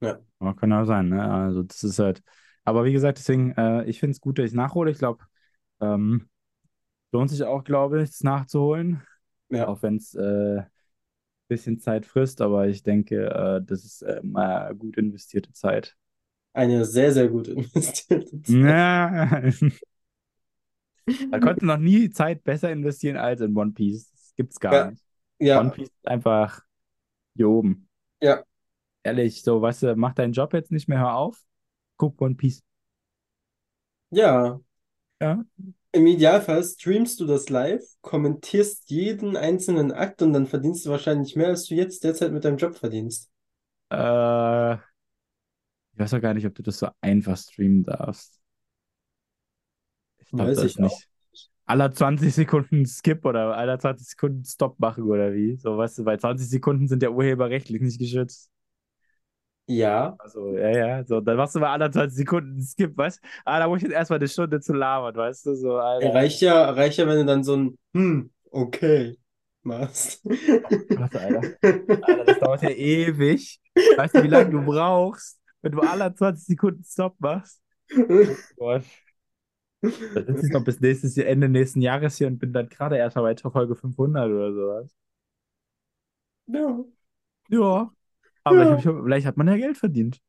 Ja. 0.00 0.20
Aber 0.38 0.54
kann 0.54 0.72
auch 0.72 0.84
sein, 0.84 1.08
ne? 1.08 1.22
Also 1.24 1.62
das 1.62 1.82
ist 1.84 1.98
halt, 1.98 2.22
Aber 2.64 2.84
wie 2.84 2.92
gesagt, 2.92 3.18
deswegen, 3.18 3.52
äh, 3.52 3.84
ich 3.84 4.00
finde 4.00 4.12
es 4.12 4.20
gut, 4.20 4.38
dass 4.38 4.46
ich 4.46 4.52
nachhole. 4.54 4.90
Ich 4.90 4.98
glaube, 4.98 5.24
ähm, 5.80 6.28
lohnt 7.12 7.30
sich 7.30 7.44
auch, 7.44 7.64
glaube 7.64 8.02
ich, 8.02 8.10
es 8.10 8.22
nachzuholen. 8.24 9.02
Ja, 9.48 9.66
Auch 9.66 9.82
wenn 9.82 9.96
es 9.96 10.14
äh, 10.14 10.58
ein 10.60 10.66
bisschen 11.48 11.80
Zeit 11.80 12.06
frisst, 12.06 12.40
aber 12.42 12.68
ich 12.68 12.82
denke, 12.84 13.26
äh, 13.30 13.62
das 13.66 13.84
ist 13.84 14.02
äh, 14.02 14.20
mal 14.24 14.74
gut 14.76 14.98
investierte 14.98 15.52
Zeit. 15.52 15.96
eine 16.54 16.84
sehr, 16.84 17.12
sehr 17.12 17.28
gut 17.28 17.46
investierte 17.48 18.42
Zeit. 18.42 18.48
Ja. 18.48 19.40
Man 21.30 21.40
konnte 21.40 21.64
noch 21.66 21.78
nie 21.78 22.10
Zeit 22.10 22.44
besser 22.44 22.70
investieren 22.72 23.16
als 23.16 23.40
in 23.40 23.56
One 23.56 23.72
Piece. 23.72 24.10
Das 24.12 24.34
gibt's 24.36 24.60
gar 24.60 24.80
Ja, 24.80 24.90
nicht. 24.90 25.02
One 25.52 25.70
ja, 25.70 25.72
Piece 25.72 25.88
ist 25.90 26.08
einfach 26.08 26.62
hier 27.36 27.48
oben. 27.50 27.88
ja, 28.20 28.44
Ehrlich, 29.04 29.42
so, 29.42 29.62
weißt 29.62 29.82
du, 29.84 29.96
mach 29.96 30.14
deinen 30.14 30.32
Job 30.34 30.52
jetzt 30.52 30.70
nicht 30.72 30.88
mehr, 30.88 30.98
hör 30.98 31.14
auf. 31.16 31.44
Guck 31.96 32.20
One 32.20 32.34
Piece. 32.34 32.62
ja. 34.10 34.60
Ja. 35.20 35.44
Im 35.90 36.06
Idealfall 36.06 36.62
streamst 36.62 37.18
du 37.18 37.26
das 37.26 37.48
live, 37.48 37.82
kommentierst 38.00 38.88
jeden 38.88 39.36
einzelnen 39.36 39.90
Akt 39.90 40.22
und 40.22 40.32
dann 40.32 40.46
verdienst 40.46 40.86
du 40.86 40.90
wahrscheinlich 40.90 41.34
mehr, 41.34 41.48
als 41.48 41.64
du 41.66 41.74
jetzt 41.74 42.04
derzeit 42.04 42.32
mit 42.32 42.44
deinem 42.44 42.58
Job 42.58 42.76
verdienst. 42.76 43.30
Äh, 43.90 44.74
ich 44.74 45.98
weiß 45.98 46.14
auch 46.14 46.20
gar 46.20 46.34
nicht, 46.34 46.46
ob 46.46 46.54
du 46.54 46.62
das 46.62 46.78
so 46.78 46.88
einfach 47.00 47.36
streamen 47.36 47.82
darfst. 47.84 48.40
Ich 50.18 50.28
glaube, 50.30 50.50
Weiß 50.50 50.56
das 50.56 50.72
ich 50.72 50.78
nicht. 50.78 51.08
Aller 51.66 51.92
20 51.92 52.34
Sekunden 52.34 52.86
Skip 52.86 53.24
oder 53.24 53.56
aller 53.56 53.78
20 53.78 54.06
Sekunden 54.08 54.44
Stop 54.44 54.78
machen 54.78 55.04
oder 55.04 55.32
wie? 55.34 55.56
So, 55.56 55.76
weißt 55.76 55.98
du, 55.98 56.04
bei 56.04 56.16
20 56.16 56.48
Sekunden 56.48 56.86
sind 56.88 57.02
ja 57.02 57.10
urheberrechtlich 57.10 57.80
nicht 57.82 57.98
geschützt. 57.98 58.50
Ja, 59.68 60.16
Also, 60.18 60.56
ja, 60.56 60.70
ja, 60.70 61.04
so, 61.04 61.20
dann 61.20 61.36
machst 61.36 61.54
du 61.54 61.60
mal 61.60 61.72
alle 61.72 61.90
20 61.90 62.16
Sekunden 62.18 62.62
Skip, 62.62 62.96
weißt 62.96 63.22
du? 63.22 63.28
Ah, 63.44 63.58
da 63.58 63.68
muss 63.68 63.78
ich 63.78 63.84
jetzt 63.84 63.92
erstmal 63.92 64.18
eine 64.18 64.28
Stunde 64.28 64.60
zu 64.60 64.72
labern, 64.72 65.14
weißt 65.16 65.46
du? 65.46 65.54
So, 65.54 65.76
Alter. 65.76 66.14
reicht 66.14 66.40
ja, 66.40 66.70
reicht 66.70 66.98
ja, 66.98 67.06
wenn 67.06 67.18
du 67.18 67.24
dann 67.24 67.44
so 67.44 67.56
ein 67.56 67.78
hm, 67.94 68.30
okay 68.50 69.18
machst. 69.62 70.24
Warte, 70.24 71.20
Alter. 71.20 71.50
Alter, 72.00 72.24
das 72.24 72.38
dauert 72.38 72.62
ja 72.62 72.70
ewig. 72.70 73.60
Weißt 73.96 74.14
du, 74.14 74.22
wie 74.22 74.28
lange 74.28 74.50
du 74.50 74.62
brauchst, 74.64 75.40
wenn 75.62 75.72
du 75.72 75.80
alle 75.80 76.14
20 76.14 76.46
Sekunden 76.46 76.84
Stop 76.84 77.16
machst? 77.18 77.60
Gott. 78.58 78.84
Da 80.14 80.24
sitze 80.24 80.46
ich 80.46 80.52
noch 80.52 80.64
bis 80.64 80.80
nächstes 80.80 81.14
Jahr, 81.16 81.26
Ende 81.28 81.48
nächsten 81.48 81.80
Jahres 81.80 82.16
hier 82.16 82.26
und 82.26 82.38
bin 82.38 82.52
dann 82.52 82.68
gerade 82.68 82.96
erst 82.96 83.16
mal 83.16 83.22
bei 83.34 83.50
Folge 83.50 83.76
500 83.76 84.28
oder 84.30 84.52
sowas. 84.52 84.96
Ja. 86.46 86.84
Ja. 87.48 87.90
Aber 88.46 88.62
Ja. 88.64 88.76
ich, 88.78 88.84
vielleicht 88.84 89.26
hat 89.26 89.36
man 89.36 89.48
ja 89.48 89.56
Geld 89.56 89.76
verdient. 89.76 90.20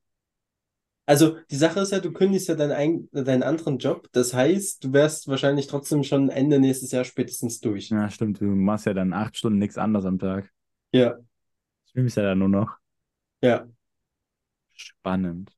Also 1.05 1.37
die 1.51 1.55
Sache 1.55 1.79
ist 1.79 1.91
ja, 1.91 1.99
du 1.99 2.11
kündigst 2.11 2.49
ja 2.49 2.55
deinen, 2.55 2.71
ein- 2.73 3.09
deinen 3.11 3.43
anderen 3.43 3.77
Job. 3.77 4.09
Das 4.11 4.33
heißt, 4.33 4.83
du 4.83 4.91
wärst 4.93 5.27
wahrscheinlich 5.27 5.67
trotzdem 5.67 6.03
schon 6.03 6.29
Ende 6.29 6.59
nächstes 6.59 6.91
Jahr 6.91 7.05
spätestens 7.05 7.61
durch. 7.61 7.89
Ja, 7.89 8.09
stimmt. 8.09 8.41
Du 8.41 8.45
machst 8.45 8.85
ja 8.87 8.93
dann 8.93 9.13
acht 9.13 9.37
Stunden 9.37 9.59
nichts 9.59 9.77
anderes 9.77 10.05
am 10.05 10.19
Tag. 10.19 10.51
Ja, 10.91 11.17
Streamst 11.89 12.17
ja 12.17 12.23
dann 12.23 12.39
nur 12.39 12.49
noch. 12.49 12.77
ja. 13.41 13.67
Spannend. 14.73 15.51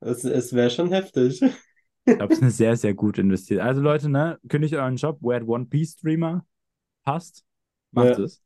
Es, 0.00 0.24
es 0.24 0.52
wäre 0.52 0.70
schon 0.70 0.90
heftig. 0.92 1.40
Ich 1.42 2.16
glaube, 2.16 2.32
es 2.32 2.38
ist 2.38 2.42
eine 2.42 2.50
sehr, 2.50 2.76
sehr 2.76 2.94
gut 2.94 3.18
investiert. 3.18 3.60
Also 3.60 3.80
Leute, 3.80 4.08
ne, 4.08 4.38
kündigt 4.48 4.74
euren 4.74 4.96
Job, 4.96 5.18
werdet 5.22 5.48
One 5.48 5.66
Piece 5.66 5.94
Streamer, 5.94 6.44
passt, 7.04 7.44
macht 7.92 8.18
Ja. 8.18 8.24
es. 8.24 8.42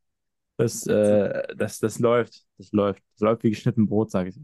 Das, 0.56 0.86
äh, 0.86 1.56
das, 1.56 1.78
das 1.80 1.98
läuft, 1.98 2.46
das 2.60 2.72
läuft. 2.72 3.02
Das 3.14 3.20
läuft 3.20 3.42
wie 3.42 3.50
geschnitten 3.50 3.86
Brot, 3.86 4.10
sage 4.10 4.30
ich. 4.30 4.38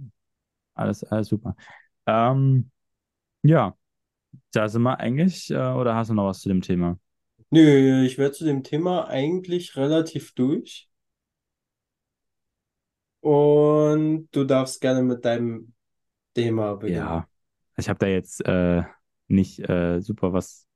Alles, 0.74 1.04
alles 1.04 1.28
super. 1.28 1.54
Ähm, 2.06 2.70
ja, 3.42 3.76
da 4.52 4.68
sind 4.68 4.82
wir 4.82 4.98
eigentlich, 4.98 5.50
äh, 5.50 5.72
oder 5.72 5.94
hast 5.94 6.10
du 6.10 6.14
noch 6.14 6.26
was 6.26 6.40
zu 6.40 6.48
dem 6.48 6.62
Thema? 6.62 6.98
Nö, 7.50 8.04
ich 8.04 8.18
wäre 8.18 8.32
zu 8.32 8.44
dem 8.44 8.62
Thema 8.62 9.08
eigentlich 9.08 9.76
relativ 9.76 10.34
durch. 10.34 10.90
Und 13.20 14.28
du 14.32 14.44
darfst 14.44 14.80
gerne 14.80 15.02
mit 15.02 15.24
deinem 15.24 15.72
Thema 16.34 16.74
beginnen. 16.74 16.98
Ja, 16.98 17.28
ich 17.76 17.88
habe 17.88 17.98
da 17.98 18.06
jetzt 18.06 18.44
äh, 18.44 18.82
nicht 19.28 19.58
äh, 19.68 20.00
super 20.00 20.32
was 20.32 20.66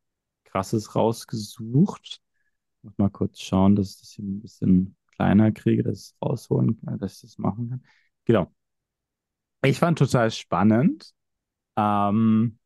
Krasses 0.45 0.95
rausgesucht. 0.95 2.21
Muss 2.83 2.99
mal 2.99 3.11
kurz 3.11 3.41
schauen, 3.41 3.77
dass 3.77 3.91
ich 3.91 4.01
das 4.01 4.11
hier 4.11 4.25
ein 4.25 4.41
bisschen 4.41 4.97
kleiner 5.21 5.53
kriege, 5.53 5.83
dass 5.83 5.99
ich 5.99 6.05
es 6.07 6.17
rausholen 6.23 6.81
kann, 6.81 6.99
dass 6.99 7.17
ich 7.17 7.21
das 7.23 7.39
machen 7.39 7.69
kann. 7.71 7.85
Genau. 8.25 8.51
Ich 9.63 9.79
fand 9.79 9.99
total 9.99 10.31
spannend, 10.31 11.13
ähm, 11.77 12.59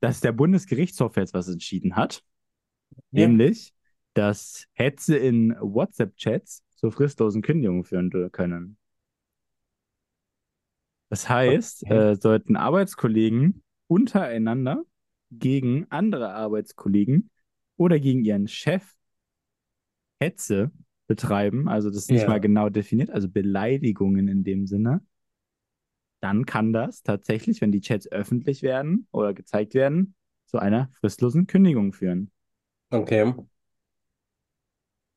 dass 0.00 0.20
der 0.20 0.32
Bundesgerichtshof 0.32 1.16
jetzt 1.16 1.32
was 1.34 1.48
entschieden 1.48 1.94
hat, 1.96 2.24
Ja. 3.12 3.26
nämlich, 3.26 3.72
dass 4.14 4.66
Hetze 4.72 5.16
in 5.16 5.54
WhatsApp-Chats 5.60 6.62
zur 6.74 6.90
fristlosen 6.90 7.42
Kündigung 7.42 7.84
führen 7.84 8.10
können. 8.32 8.76
Das 11.10 11.28
heißt, 11.28 11.84
Okay. 11.84 11.94
äh, 11.94 12.16
sollten 12.16 12.56
Arbeitskollegen 12.56 13.62
untereinander 13.86 14.82
gegen 15.30 15.86
andere 15.90 16.34
Arbeitskollegen 16.34 17.30
oder 17.76 18.00
gegen 18.00 18.24
ihren 18.24 18.48
Chef 18.48 18.94
Hetze 20.20 20.70
betreiben, 21.06 21.68
also 21.68 21.90
das 21.90 21.98
ist 22.04 22.10
nicht 22.10 22.22
Ja. 22.22 22.28
mal 22.28 22.40
genau 22.40 22.68
definiert, 22.70 23.10
also 23.10 23.28
Beleidigungen 23.28 24.28
in 24.28 24.44
dem 24.44 24.66
Sinne, 24.66 25.02
dann 26.20 26.46
kann 26.46 26.72
das 26.72 27.02
tatsächlich, 27.02 27.60
wenn 27.60 27.72
die 27.72 27.80
Chats 27.80 28.10
öffentlich 28.10 28.62
werden 28.62 29.06
oder 29.12 29.34
gezeigt 29.34 29.74
werden, 29.74 30.14
zu 30.46 30.58
einer 30.58 30.90
fristlosen 31.00 31.46
Kündigung 31.46 31.92
führen. 31.92 32.30
Okay. 32.92 33.34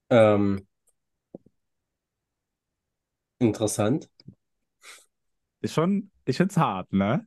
Ähm, 0.10 0.66
interessant. 3.40 4.10
Ist 5.62 5.74
schon, 5.74 6.12
ich 6.26 6.38
find's 6.38 6.58
hart, 6.58 6.94
ne? 6.94 7.26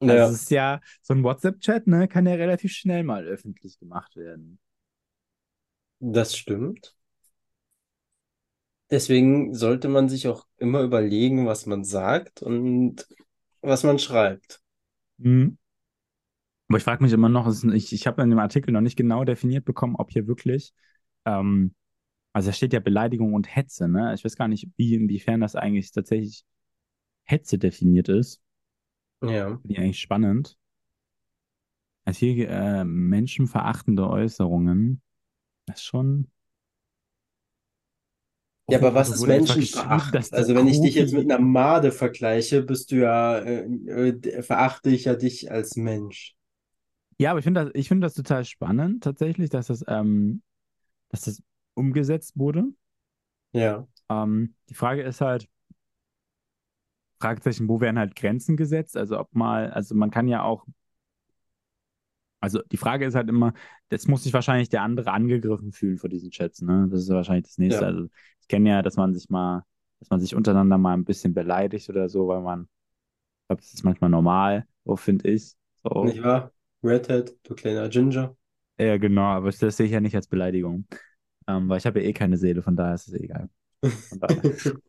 Ja. 0.00 0.26
Also 0.26 0.34
es 0.34 0.42
ist 0.42 0.50
ja, 0.50 0.80
so 1.02 1.14
ein 1.14 1.24
WhatsApp-Chat, 1.24 1.86
ne, 1.86 2.08
kann 2.08 2.26
ja 2.26 2.34
relativ 2.34 2.72
schnell 2.72 3.04
mal 3.04 3.24
öffentlich 3.26 3.78
gemacht 3.78 4.16
werden. 4.16 4.60
Das 6.00 6.36
stimmt. 6.36 6.94
Deswegen 8.90 9.54
sollte 9.54 9.88
man 9.88 10.08
sich 10.08 10.26
auch 10.26 10.46
immer 10.56 10.82
überlegen, 10.82 11.46
was 11.46 11.66
man 11.66 11.84
sagt 11.84 12.42
und 12.42 13.06
was 13.62 13.84
man 13.84 13.98
schreibt. 13.98 14.60
Mhm. 15.18 15.58
Aber 16.68 16.78
ich 16.78 16.84
frage 16.84 17.02
mich 17.02 17.12
immer 17.12 17.28
noch, 17.28 17.52
ich, 17.72 17.92
ich 17.92 18.06
habe 18.06 18.22
in 18.22 18.30
dem 18.30 18.38
Artikel 18.38 18.72
noch 18.72 18.80
nicht 18.80 18.96
genau 18.96 19.24
definiert 19.24 19.64
bekommen, 19.64 19.96
ob 19.96 20.10
hier 20.10 20.26
wirklich, 20.26 20.72
ähm, 21.24 21.74
also 22.32 22.48
da 22.48 22.52
steht 22.52 22.72
ja 22.72 22.80
Beleidigung 22.80 23.34
und 23.34 23.54
Hetze, 23.54 23.88
ne? 23.88 24.14
Ich 24.14 24.24
weiß 24.24 24.36
gar 24.36 24.46
nicht, 24.46 24.68
wie, 24.76 24.94
inwiefern 24.94 25.40
das 25.40 25.56
eigentlich 25.56 25.90
tatsächlich 25.90 26.44
Hetze 27.24 27.58
definiert 27.58 28.08
ist. 28.08 28.40
Ja. 29.22 29.58
Finde 29.58 29.72
ich 29.72 29.78
eigentlich 29.78 30.00
spannend. 30.00 30.56
Also 32.04 32.20
hier 32.20 32.48
äh, 32.48 32.84
menschenverachtende 32.84 34.08
Äußerungen. 34.08 35.02
Das 35.66 35.80
ist 35.80 35.84
schon. 35.84 36.30
Ja, 38.70 38.78
aber 38.78 38.94
was 38.94 39.10
ist 39.10 39.26
der 39.26 39.40
Also 40.32 40.54
wenn 40.54 40.68
ich 40.68 40.80
dich 40.80 40.94
jetzt 40.94 41.12
mit 41.12 41.30
einer 41.30 41.42
Made 41.42 41.92
vergleiche, 41.92 42.62
bist 42.62 42.92
du 42.92 42.96
ja, 42.96 43.38
äh, 43.38 43.64
äh, 43.64 44.42
verachte 44.42 44.90
ich 44.90 45.04
ja 45.04 45.14
dich 45.14 45.50
als 45.50 45.76
Mensch. 45.76 46.34
Ja, 47.18 47.30
aber 47.30 47.40
ich 47.40 47.44
finde 47.44 47.64
das, 47.64 47.70
ich 47.74 47.88
finde 47.88 48.06
das 48.06 48.14
total 48.14 48.44
spannend, 48.44 49.04
tatsächlich, 49.04 49.50
dass 49.50 49.66
das, 49.66 49.84
ähm, 49.88 50.42
dass 51.08 51.22
das 51.22 51.42
umgesetzt 51.74 52.32
wurde. 52.36 52.64
Ja. 53.52 53.86
Ähm, 54.08 54.54
die 54.68 54.74
Frage 54.74 55.02
ist 55.02 55.20
halt, 55.20 55.48
Fragezeichen, 57.20 57.68
wo 57.68 57.80
werden 57.80 57.98
halt 57.98 58.16
Grenzen 58.16 58.56
gesetzt? 58.56 58.96
Also 58.96 59.18
ob 59.18 59.34
mal, 59.34 59.70
also 59.70 59.94
man 59.94 60.10
kann 60.10 60.28
ja 60.28 60.42
auch, 60.42 60.66
also 62.40 62.62
die 62.72 62.78
Frage 62.78 63.04
ist 63.04 63.14
halt 63.14 63.28
immer, 63.28 63.52
jetzt 63.90 64.08
muss 64.08 64.22
sich 64.22 64.32
wahrscheinlich 64.32 64.70
der 64.70 64.82
andere 64.82 65.12
angegriffen 65.12 65.72
fühlen 65.72 65.98
vor 65.98 66.08
diesen 66.08 66.30
Chats, 66.30 66.62
ne? 66.62 66.88
Das 66.90 67.00
ist 67.02 67.10
wahrscheinlich 67.10 67.44
das 67.44 67.58
nächste. 67.58 67.82
Ja. 67.82 67.88
Also 67.88 68.08
kenne 68.50 68.70
ja, 68.70 68.82
dass 68.82 68.96
man 68.98 69.14
sich 69.14 69.30
mal, 69.30 69.64
dass 70.00 70.10
man 70.10 70.20
sich 70.20 70.36
untereinander 70.36 70.78
mal 70.78 70.94
ein 70.94 71.06
bisschen 71.06 71.34
beleidigt 71.34 71.90
oder 71.90 72.10
so, 72.10 72.28
weil 72.28 72.42
man, 72.42 72.64
ich 72.64 73.48
glaube, 73.48 73.62
das 73.62 73.74
ist 73.74 73.84
manchmal 73.84 74.10
normal, 74.10 74.66
so 74.84 74.96
finde 74.96 75.30
ich. 75.30 75.54
So. 75.84 76.06
Nicht 76.06 76.22
wahr? 76.22 76.52
Redhead, 76.82 77.38
du 77.42 77.54
kleiner 77.54 77.88
Ginger. 77.88 78.36
Ja, 78.78 78.96
genau, 78.96 79.22
aber 79.24 79.50
das 79.50 79.76
sehe 79.76 79.86
ich 79.86 79.92
ja 79.92 80.00
nicht 80.00 80.16
als 80.16 80.26
Beleidigung. 80.26 80.86
Ähm, 81.46 81.68
weil 81.68 81.78
ich 81.78 81.86
habe 81.86 82.00
ja 82.02 82.08
eh 82.08 82.12
keine 82.12 82.36
Seele, 82.38 82.62
von 82.62 82.76
daher 82.76 82.94
ist 82.94 83.08
es 83.08 83.14
egal. 83.14 83.50
Von 84.10 84.20
daher. 84.20 84.44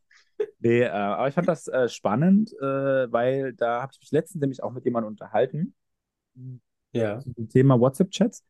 Nee, 0.59 0.81
äh, 0.83 0.89
aber 0.89 1.27
ich 1.27 1.33
fand 1.35 1.47
das 1.47 1.67
äh, 1.67 1.89
spannend, 1.89 2.53
äh, 2.61 3.11
weil 3.11 3.53
da 3.53 3.81
habe 3.81 3.91
ich 3.93 3.99
mich 3.99 4.11
letztens 4.11 4.41
nämlich 4.41 4.63
auch 4.63 4.71
mit 4.71 4.85
jemandem 4.85 5.09
unterhalten 5.09 5.73
Ja. 6.93 7.25
zum 7.35 7.49
Thema 7.49 7.79
WhatsApp-Chats. 7.79 8.43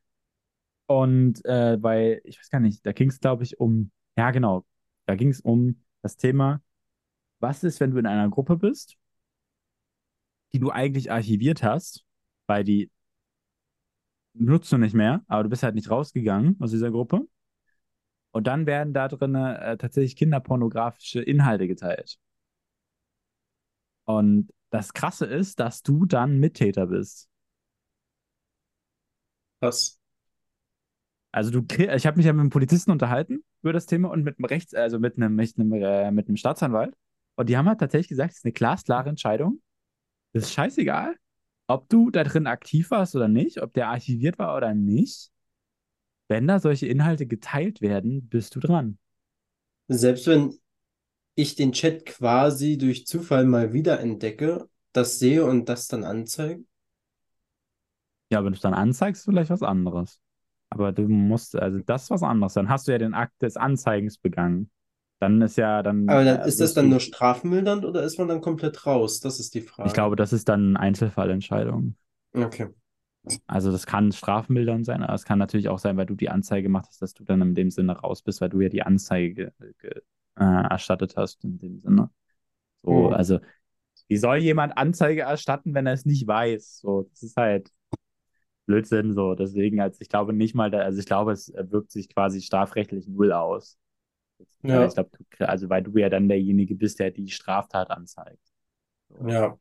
Und 0.88 1.46
äh, 1.46 1.82
weil, 1.82 2.22
ich 2.26 2.40
weiß 2.40 2.50
gar 2.50 2.60
nicht, 2.60 2.86
da 2.86 2.92
ging 2.94 3.10
es, 3.10 3.20
glaube 3.20 3.44
ich, 3.44 3.60
um, 3.60 3.92
ja 4.18 4.32
genau, 4.32 4.66
da 5.12 5.16
ging 5.16 5.30
es 5.30 5.42
um 5.42 5.84
das 6.02 6.18
Thema, 6.18 6.62
was 7.40 7.64
ist, 7.64 7.80
wenn 7.80 7.92
du 7.92 7.98
in 7.98 8.06
einer 8.08 8.30
Gruppe 8.30 8.58
bist, 8.58 8.98
die 10.54 10.60
du 10.60 10.72
eigentlich 10.72 11.12
archiviert 11.12 11.64
hast 11.64 12.06
weil 12.52 12.66
die 12.66 12.92
nutzt 14.34 14.72
du 14.74 14.78
nicht 14.78 14.94
mehr, 14.94 15.24
aber 15.28 15.44
du 15.44 15.50
bist 15.50 15.64
halt 15.64 15.76
nicht 15.76 15.90
rausgegangen 15.90 16.58
aus 16.60 16.72
dieser 16.72 16.92
Gruppe. 16.92 17.26
Und 18.32 18.48
dann 18.48 18.66
werden 18.66 18.94
da 18.94 19.08
drin 19.08 19.36
äh, 19.36 19.78
tatsächlich 19.78 20.18
kinderpornografische 20.18 21.22
Inhalte 21.22 21.68
geteilt. 21.68 22.18
Und 24.04 24.52
das 24.70 24.92
Krasse 24.92 25.26
ist, 25.26 25.62
dass 25.62 25.82
du 25.82 26.06
dann 26.06 26.40
Mittäter 26.40 26.88
bist. 26.88 27.30
Was? 29.62 29.98
Also 31.32 31.52
du, 31.52 31.66
ich 31.78 32.06
habe 32.06 32.18
mich 32.18 32.26
ja 32.26 32.34
mit 32.34 32.42
einem 32.42 32.50
Polizisten 32.50 32.92
unterhalten 32.92 33.46
über 33.62 33.74
das 33.74 33.86
Thema 33.86 34.10
und 34.10 34.24
mit 34.24 34.38
einem 34.38 34.46
Rechts, 34.46 34.74
also 34.74 35.00
mit 35.00 35.18
einem, 35.18 35.36
mit 35.36 35.58
einem, 35.58 35.74
äh, 35.74 36.12
mit 36.12 36.28
einem 36.28 36.38
Staatsanwalt. 36.38 36.96
Und 37.36 37.50
die 37.50 37.58
haben 37.58 37.68
halt 37.68 37.80
tatsächlich 37.80 38.10
gesagt, 38.10 38.32
es 38.32 38.40
ist 38.40 38.46
eine 38.46 38.54
glasklare 38.54 39.10
Entscheidung. 39.10 39.62
Das 40.34 40.44
ist 40.44 40.54
scheißegal, 40.54 41.16
ob 41.68 41.90
du 41.90 42.10
da 42.10 42.24
drin 42.24 42.48
aktiv 42.48 42.92
warst 42.92 43.16
oder 43.16 43.28
nicht, 43.28 43.62
ob 43.62 43.74
der 43.74 43.90
archiviert 43.90 44.40
war 44.40 44.56
oder 44.56 44.74
nicht. 44.74 45.32
Wenn 46.28 46.48
da 46.48 46.60
solche 46.60 46.88
Inhalte 46.88 47.28
geteilt 47.28 47.82
werden, 47.82 48.28
bist 48.28 48.56
du 48.56 48.60
dran. 48.60 48.98
Selbst 49.88 50.28
wenn 50.28 50.58
ich 51.36 51.56
den 51.56 51.74
Chat 51.74 52.06
quasi 52.06 52.78
durch 52.78 53.06
Zufall 53.06 53.46
mal 53.46 53.74
wieder 53.74 54.00
entdecke, 54.00 54.70
das 54.94 55.20
sehe 55.20 55.46
und 55.46 55.68
das 55.68 55.88
dann 55.88 56.04
anzeige. 56.04 56.64
Ja, 58.32 58.44
wenn 58.44 58.54
du 58.54 58.56
es 58.56 58.62
dann 58.62 58.74
anzeigst, 58.74 59.26
vielleicht 59.26 59.50
was 59.50 59.64
anderes. 59.64 60.22
Aber 60.72 60.92
du 60.92 61.08
musst, 61.08 61.56
also 61.56 61.80
das 61.80 62.04
ist 62.04 62.12
was 62.12 62.24
anderes. 62.24 62.54
Dann 62.54 62.70
hast 62.70 62.88
du 62.88 62.94
ja 62.94 62.98
den 62.98 63.14
Akt 63.14 63.42
des 63.42 63.58
Anzeigens 63.58 64.18
begangen. 64.18 64.72
Dann 65.20 65.42
ist 65.42 65.58
ja 65.58 65.84
dann. 65.84 66.08
Aber 66.08 66.24
dann, 66.26 66.42
äh, 66.42 66.48
ist 66.48 66.60
das 66.60 66.74
dann 66.74 66.90
nur 66.90 67.00
strafmildernd 67.00 67.86
oder 67.86 68.04
ist 68.04 68.18
man 68.18 68.28
dann 68.28 68.42
komplett 68.42 68.86
raus? 68.88 69.20
Das 69.20 69.40
ist 69.40 69.54
die 69.54 69.62
Frage. 69.62 69.90
Ich 69.90 69.94
glaube, 69.94 70.16
das 70.16 70.34
ist 70.34 70.50
dann 70.50 70.76
eine 70.76 70.80
Einzelfallentscheidung. 70.80 71.96
Okay. 72.36 72.68
Also 73.48 73.72
das 73.72 73.86
kann 73.86 74.12
strafmildernd 74.12 74.86
sein, 74.86 75.04
aber 75.04 75.14
es 75.14 75.26
kann 75.26 75.38
natürlich 75.40 75.70
auch 75.70 75.80
sein, 75.80 75.96
weil 75.98 76.06
du 76.06 76.16
die 76.16 76.30
Anzeige 76.30 76.64
gemacht 76.64 76.86
hast, 76.90 77.02
dass 77.02 77.14
du 77.14 77.24
dann 77.24 77.42
in 77.42 77.56
dem 77.56 77.70
Sinne 77.70 77.94
raus 78.00 78.22
bist, 78.24 78.42
weil 78.42 78.50
du 78.50 78.62
ja 78.62 78.70
die 78.70 78.82
Anzeige 78.84 79.52
ge- 79.60 79.74
ge- 79.80 80.02
äh, 80.38 80.44
erstattet 80.70 81.16
hast 81.18 81.44
in 81.44 81.58
dem 81.60 81.80
Sinne. 81.82 82.10
So, 82.84 83.10
Mhm. 83.10 83.12
also 83.12 83.40
wie 84.10 84.18
soll 84.18 84.38
jemand 84.40 84.78
Anzeige 84.78 85.22
erstatten, 85.24 85.74
wenn 85.76 85.88
er 85.88 85.94
es 85.94 86.06
nicht 86.06 86.28
weiß? 86.28 86.80
So, 86.80 87.04
das 87.12 87.24
ist 87.24 87.38
halt 87.38 87.72
Blödsinn 88.66 89.14
so. 89.14 89.36
Deswegen, 89.36 89.82
also 89.82 89.98
ich 90.02 90.10
glaube 90.10 90.34
nicht 90.34 90.56
mal, 90.56 90.72
da, 90.72 90.80
also 90.80 91.00
ich 91.00 91.06
glaube, 91.06 91.32
es 91.32 91.52
wirkt 91.56 91.92
sich 91.92 92.10
quasi 92.10 92.42
strafrechtlich 92.42 93.08
null 93.08 93.32
aus. 93.32 93.78
Ja. 94.64 94.86
Ich 94.86 94.94
glaube, 94.94 95.10
also 95.40 95.70
weil 95.70 95.84
du 95.84 95.98
ja 95.98 96.10
dann 96.10 96.28
derjenige 96.28 96.76
bist, 96.76 97.00
der 97.00 97.12
die 97.12 97.30
Straftat 97.30 97.92
anzeigt. 97.92 98.40
So. 99.10 99.28
Ja. 99.28 99.58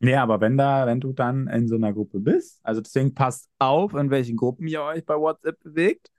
Nee, 0.00 0.16
aber 0.16 0.40
wenn 0.40 0.56
da, 0.58 0.86
wenn 0.86 1.00
du 1.00 1.12
dann 1.12 1.48
in 1.48 1.66
so 1.66 1.76
einer 1.76 1.92
Gruppe 1.92 2.20
bist, 2.20 2.60
also 2.62 2.80
deswegen 2.80 3.14
passt 3.14 3.48
auf, 3.58 3.94
in 3.94 4.10
welchen 4.10 4.36
Gruppen 4.36 4.66
ihr 4.66 4.82
euch 4.82 5.04
bei 5.04 5.16
WhatsApp 5.16 5.58
bewegt. 5.60 6.10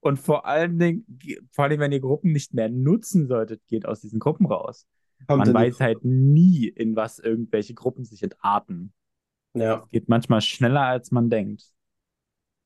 Und 0.00 0.18
vor 0.18 0.46
allen 0.46 0.78
Dingen, 0.78 1.04
ge- 1.08 1.40
vor 1.52 1.64
allem, 1.64 1.78
wenn 1.80 1.92
ihr 1.92 2.00
Gruppen 2.00 2.32
nicht 2.32 2.52
mehr 2.54 2.68
nutzen 2.68 3.28
solltet, 3.28 3.64
geht 3.68 3.86
aus 3.86 4.00
diesen 4.00 4.18
Gruppen 4.18 4.46
raus. 4.46 4.86
Kommt 5.28 5.46
Man 5.46 5.54
weiß 5.54 5.80
halt 5.80 6.04
nie, 6.04 6.66
in 6.66 6.96
was 6.96 7.20
irgendwelche 7.20 7.74
Gruppen 7.74 8.04
sich 8.04 8.22
entarten. 8.22 8.92
Ja. 9.54 9.86
Geht 9.90 10.08
manchmal 10.08 10.40
schneller, 10.40 10.82
als 10.82 11.10
man 11.10 11.30
denkt. 11.30 11.64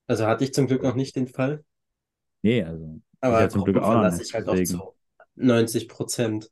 Also 0.07 0.27
hatte 0.27 0.45
ich 0.45 0.55
zum 0.55 0.67
Glück 0.67 0.83
noch 0.83 0.95
nicht 0.95 1.17
den 1.17 1.27
Fall. 1.27 1.65
Nee, 2.43 2.63
also. 2.63 3.01
Aber 3.21 3.41
ja 3.41 3.49
zum 3.49 3.65
Glück 3.65 3.79
auch 3.79 3.95
noch 3.95 4.11
nicht, 4.11 4.23
ich 4.23 4.35
halt 4.35 4.49
auch 4.49 4.53
deswegen. 4.53 4.79
zu 4.79 4.95
90 5.35 5.89
Prozent. 5.89 6.51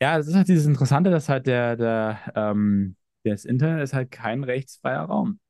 Ja, 0.00 0.18
es 0.18 0.26
ist 0.26 0.34
halt 0.34 0.48
dieses 0.48 0.66
Interessante, 0.66 1.10
dass 1.10 1.28
halt 1.28 1.46
der, 1.46 1.76
der, 1.76 2.18
ähm, 2.34 2.96
das 3.24 3.46
Internet 3.46 3.82
ist 3.82 3.94
halt 3.94 4.10
kein 4.10 4.44
rechtsfreier 4.44 5.02
Raum. 5.02 5.40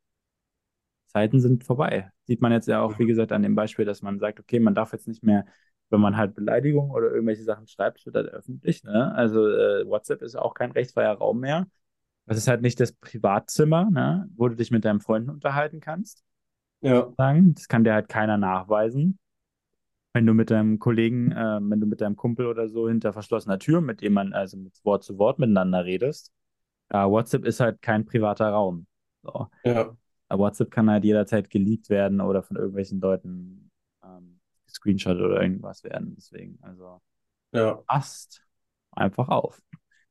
Zeiten 1.08 1.40
sind 1.40 1.64
vorbei. 1.64 2.10
Sieht 2.26 2.40
man 2.40 2.52
jetzt 2.52 2.68
ja 2.68 2.80
auch, 2.80 2.98
wie 2.98 3.06
gesagt, 3.06 3.32
an 3.32 3.42
dem 3.42 3.54
Beispiel, 3.54 3.84
dass 3.84 4.02
man 4.02 4.18
sagt, 4.18 4.38
okay, 4.38 4.60
man 4.60 4.74
darf 4.74 4.92
jetzt 4.92 5.08
nicht 5.08 5.22
mehr, 5.22 5.46
wenn 5.90 6.00
man 6.00 6.16
halt 6.16 6.34
Beleidigungen 6.34 6.90
oder 6.90 7.10
irgendwelche 7.10 7.42
Sachen 7.44 7.66
schreibt, 7.66 8.04
wird 8.06 8.14
das 8.16 8.26
öffentlich. 8.26 8.84
Ne? 8.84 9.12
Also 9.14 9.46
äh, 9.48 9.86
WhatsApp 9.86 10.22
ist 10.22 10.36
auch 10.36 10.54
kein 10.54 10.72
rechtsfreier 10.72 11.14
Raum 11.14 11.40
mehr. 11.40 11.66
Das 12.26 12.36
ist 12.36 12.48
halt 12.48 12.62
nicht 12.62 12.80
das 12.80 12.92
Privatzimmer, 12.92 13.88
ne? 13.90 14.28
wo 14.36 14.48
du 14.48 14.56
dich 14.56 14.70
mit 14.70 14.84
deinen 14.84 15.00
Freunden 15.00 15.30
unterhalten 15.30 15.80
kannst. 15.80 16.24
Ja. 16.80 17.12
Sagen. 17.16 17.54
Das 17.54 17.68
kann 17.68 17.84
dir 17.84 17.94
halt 17.94 18.08
keiner 18.08 18.36
nachweisen. 18.36 19.18
Wenn 20.12 20.26
du 20.26 20.34
mit 20.34 20.50
deinem 20.50 20.78
Kollegen, 20.78 21.30
äh, 21.32 21.58
wenn 21.60 21.80
du 21.80 21.86
mit 21.86 22.00
deinem 22.00 22.16
Kumpel 22.16 22.46
oder 22.46 22.68
so 22.68 22.88
hinter 22.88 23.12
verschlossener 23.12 23.58
Tür, 23.58 23.80
mit 23.80 24.00
dem 24.00 24.14
man 24.14 24.32
also 24.32 24.56
mit 24.56 24.82
Wort 24.84 25.04
zu 25.04 25.18
Wort 25.18 25.38
miteinander 25.38 25.84
redest, 25.84 26.32
äh, 26.88 27.04
WhatsApp 27.04 27.44
ist 27.44 27.60
halt 27.60 27.82
kein 27.82 28.06
privater 28.06 28.48
Raum. 28.50 28.86
So. 29.22 29.48
Ja. 29.64 29.96
Aber 30.28 30.44
WhatsApp 30.44 30.70
kann 30.70 30.90
halt 30.90 31.04
jederzeit 31.04 31.50
geleakt 31.50 31.90
werden 31.90 32.20
oder 32.20 32.42
von 32.42 32.56
irgendwelchen 32.56 33.00
Leuten 33.00 33.70
ähm, 34.04 34.40
gescreenshot 34.66 35.16
oder 35.18 35.40
irgendwas 35.42 35.84
werden. 35.84 36.14
Deswegen, 36.16 36.58
also 36.62 37.00
Ja. 37.52 37.74
passt 37.86 38.42
einfach 38.92 39.28
auf. 39.28 39.62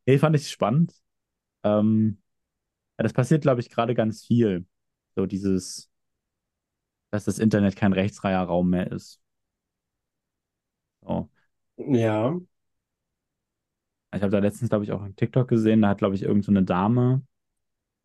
Nee, 0.06 0.18
fand 0.20 0.36
ich 0.36 0.50
spannend. 0.50 0.94
Ähm, 1.66 2.20
ja, 2.98 3.04
das 3.04 3.14
passiert, 3.14 3.42
glaube 3.42 3.60
ich, 3.60 3.70
gerade 3.70 3.96
ganz 3.96 4.24
viel. 4.24 4.66
So 5.16 5.26
dieses, 5.26 5.90
dass 7.12 7.26
das 7.26 7.40
Internet 7.40 7.76
kein 7.76 7.94
rechtsfreier 7.94 8.44
Raum 8.44 8.70
mehr 8.70 8.92
ist. 8.92 9.20
So. 11.02 11.30
Ja. 11.78 12.40
Ich 14.14 14.22
habe 14.22 14.32
da 14.32 14.40
letztens, 14.40 14.70
glaube 14.70 14.86
ich, 14.86 14.92
auch 14.92 15.02
einen 15.02 15.16
TikTok 15.16 15.48
gesehen, 15.48 15.82
da 15.82 15.90
hat, 15.90 15.98
glaube 15.98 16.16
ich, 16.16 16.24
irgend 16.24 16.46
so 16.46 16.52
eine 16.52 16.64
Dame, 16.64 17.22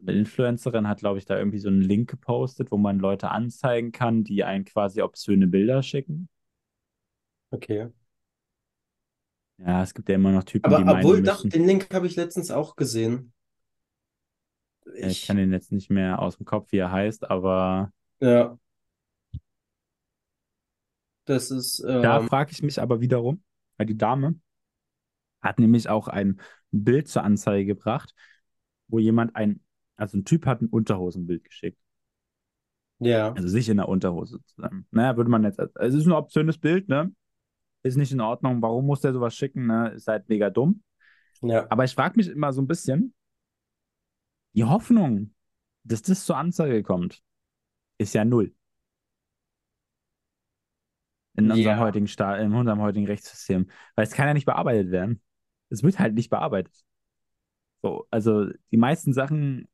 eine 0.01 0.13
Influencerin, 0.13 0.89
hat, 0.89 0.99
glaube 1.01 1.19
ich, 1.19 1.25
da 1.25 1.39
irgendwie 1.39 1.59
so 1.59 1.69
einen 1.69 1.83
Link 1.83 2.11
gepostet, 2.11 2.73
wo 2.73 2.79
man 2.79 2.99
Leute 2.99 3.31
anzeigen 3.31 3.93
kann, 3.93 4.25
die 4.25 4.43
einen 4.43 4.65
quasi 4.65 5.03
obszöne 5.03 5.47
Bilder 5.47 5.83
schicken. 5.83 6.29
Okay. 7.53 7.91
Ja, 9.59 9.83
es 9.83 9.95
gibt 9.95 10.09
ja 10.09 10.15
immer 10.15 10.33
noch 10.33 10.45
Typen, 10.45 10.67
Aber 10.67 10.79
die 10.79 10.85
meinen, 10.85 10.99
obwohl, 11.05 11.23
doch, 11.23 11.45
müssen. 11.45 11.51
den 11.51 11.67
Link 11.67 11.93
habe 11.93 12.07
ich 12.07 12.17
letztens 12.17 12.51
auch 12.51 12.77
gesehen. 12.77 13.33
Ja, 14.99 15.11
ich 15.11 15.23
Ich, 15.23 15.27
kann 15.27 15.37
den 15.37 15.53
jetzt 15.53 15.73
nicht 15.73 15.91
mehr 15.91 16.19
aus 16.21 16.37
dem 16.37 16.47
Kopf, 16.47 16.73
wie 16.73 16.79
er 16.79 16.93
heißt, 16.93 17.31
aber 17.31 17.93
ja. 18.21 18.59
Das 21.25 21.51
ist, 21.51 21.81
da 22.01 22.21
ähm, 22.21 22.29
frage 22.29 22.53
ich 22.53 22.63
mich 22.63 22.81
aber 22.81 23.01
wiederum, 23.01 23.43
weil 23.77 23.87
die 23.87 23.97
Dame 23.97 24.37
hat 25.43 25.59
nämlich 25.59 25.89
auch 25.89 26.09
ein 26.09 26.41
Bild 26.71 27.09
zur 27.09 27.25
Anzeige 27.25 27.67
gebracht, 27.67 28.15
wo 28.89 28.99
jemand 28.99 29.37
ein, 29.37 29.61
also 29.97 30.19
ein 30.19 30.25
Typ 30.25 30.47
hat 30.47 30.63
ein 30.63 30.69
Unterhosenbild 30.69 31.45
geschickt. 31.45 31.79
ja. 33.01 33.35
Also 33.35 33.49
sich 33.49 33.69
in 33.69 33.77
der 33.77 33.89
Unterhose 33.89 34.41
zusammen. 34.47 34.87
Naja, 34.91 35.17
würde 35.17 35.31
man 35.31 35.45
jetzt, 35.45 35.61
als- 35.61 35.73
es 35.77 35.95
ist 35.95 36.07
ein 36.07 36.13
obszönes 36.13 36.59
Bild, 36.59 36.89
ne? 36.89 37.13
Ist 37.85 37.97
nicht 37.97 38.13
in 38.13 38.21
Ordnung. 38.21 38.63
Warum 38.63 38.87
muss 38.87 39.03
der 39.03 39.13
sowas 39.13 39.35
schicken, 39.37 39.67
ne? 39.67 39.91
Ist 39.91 40.09
halt 40.09 40.29
mega 40.29 40.51
dumm. 40.51 40.83
Ja. 41.43 41.71
Aber 41.71 41.85
ich 41.85 41.95
frage 41.95 42.17
mich 42.17 42.29
immer 42.29 42.53
so 42.53 42.63
ein 42.63 42.69
bisschen, 42.69 43.15
die 44.55 44.65
Hoffnung, 44.65 45.35
dass 45.85 46.03
das 46.03 46.25
zur 46.25 46.37
Anzeige 46.37 46.83
kommt, 46.83 47.23
ist 47.99 48.15
ja 48.15 48.25
null. 48.25 48.55
In 51.37 51.51
unserem 51.51 51.79
Ja. 51.79 51.79
heutigen 51.79 52.09
Sta 52.09 52.37
in 52.37 52.53
unserem 52.55 52.81
heutigen 52.81 53.07
Rechtssystem. 53.07 53.71
Weil 53.95 54.05
es 54.07 54.13
kann 54.13 54.27
ja 54.27 54.35
nicht 54.35 54.47
bearbeitet 54.47 54.91
werden. 54.91 55.23
Es 55.71 55.83
wird 55.83 55.99
halt 55.99 56.15
nicht 56.15 56.29
bearbeitet. 56.31 56.75
So, 57.83 58.07
also 58.11 58.47
die 58.71 58.77
meisten 58.77 59.13
Sachen. 59.13 59.69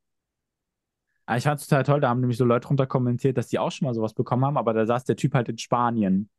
Ah, 1.27 1.37
Ich 1.37 1.45
fand 1.45 1.61
es 1.61 1.67
total 1.67 1.83
toll, 1.85 2.01
da 2.01 2.09
haben 2.09 2.21
nämlich 2.21 2.39
so 2.39 2.45
Leute 2.45 2.67
drunter 2.69 2.87
kommentiert, 2.87 3.37
dass 3.37 3.49
die 3.49 3.59
auch 3.59 3.71
schon 3.73 3.87
mal 3.87 3.95
sowas 3.95 4.15
bekommen 4.15 4.45
haben, 4.45 4.57
aber 4.57 4.73
da 4.75 4.87
saß 4.87 5.05
der 5.05 5.17
Typ 5.17 5.35
halt 5.35 5.49
in 5.49 5.59
Spanien. 5.59 6.31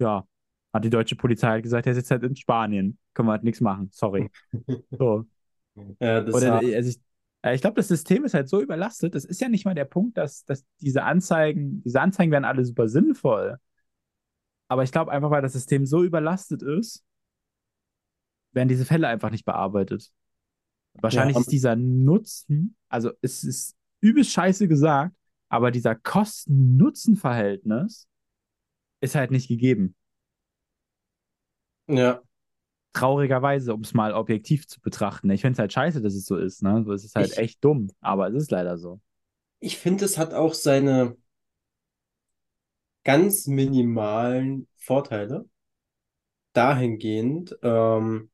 Ja, 0.00 0.26
hat 0.72 0.84
die 0.84 0.90
deutsche 0.90 1.16
Polizei 1.16 1.48
halt 1.48 1.62
gesagt, 1.64 1.86
er 1.86 1.94
sitzt 1.94 2.10
halt 2.10 2.24
in 2.24 2.36
Spanien. 2.36 2.98
Können 3.14 3.28
wir 3.28 3.32
halt 3.32 3.44
nichts 3.44 3.60
machen, 3.60 3.90
sorry. 3.92 4.30
So. 4.98 5.26
Ja, 6.00 6.20
das 6.20 6.46
Oder 6.46 6.62
also 6.74 6.90
ich, 6.90 7.00
ich 7.50 7.60
glaube, 7.60 7.76
das 7.76 7.88
System 7.88 8.24
ist 8.24 8.34
halt 8.34 8.48
so 8.48 8.60
überlastet. 8.60 9.14
Das 9.14 9.24
ist 9.24 9.40
ja 9.40 9.48
nicht 9.48 9.64
mal 9.64 9.74
der 9.74 9.84
Punkt, 9.84 10.16
dass, 10.16 10.44
dass 10.44 10.64
diese 10.80 11.02
Anzeigen, 11.02 11.82
diese 11.82 12.00
Anzeigen 12.00 12.30
werden 12.30 12.44
alle 12.44 12.64
super 12.64 12.88
sinnvoll. 12.88 13.58
Aber 14.68 14.84
ich 14.84 14.92
glaube 14.92 15.12
einfach, 15.12 15.30
weil 15.30 15.42
das 15.42 15.52
System 15.52 15.84
so 15.86 16.02
überlastet 16.02 16.62
ist, 16.62 17.04
werden 18.52 18.68
diese 18.68 18.84
Fälle 18.84 19.08
einfach 19.08 19.30
nicht 19.30 19.44
bearbeitet. 19.44 20.12
Wahrscheinlich 20.94 21.36
Ja. 21.36 21.40
ist 21.40 21.52
dieser 21.52 21.76
Nutzen, 21.76 22.76
also 22.88 23.12
es 23.22 23.44
ist 23.44 23.76
übelst 24.00 24.32
scheiße 24.32 24.68
gesagt, 24.68 25.14
aber 25.48 25.70
dieser 25.70 25.94
Kosten-Nutzen-Verhältnis 25.94 28.08
ist 29.00 29.14
halt 29.14 29.30
nicht 29.30 29.48
gegeben. 29.48 29.94
ja. 31.88 32.22
Traurigerweise, 32.92 33.72
um 33.74 33.80
es 33.82 33.94
mal 33.94 34.12
objektiv 34.12 34.66
zu 34.68 34.80
betrachten. 34.80 35.30
Ich 35.30 35.40
finde 35.40 35.54
es 35.54 35.58
halt 35.58 35.72
scheiße, 35.72 36.02
dass 36.02 36.14
es 36.14 36.26
so 36.26 36.36
ist, 36.36 36.62
ne? 36.62 36.84
Es 36.92 37.04
ist 37.04 37.14
halt 37.16 37.32
Ich- 37.32 37.38
echt 37.38 37.64
dumm, 37.64 37.90
aber 38.00 38.28
es 38.28 38.34
ist 38.34 38.50
leider 38.50 38.76
so. 38.78 39.00
Ich 39.60 39.78
finde, 39.78 40.04
es 40.04 40.18
hat 40.18 40.34
auch 40.34 40.52
seine 40.52 41.16
ganz 43.04 43.46
minimalen 43.46 44.66
Vorteile. 44.76 45.48
Dahingehend, 46.54 47.54
ähm, 47.62 48.30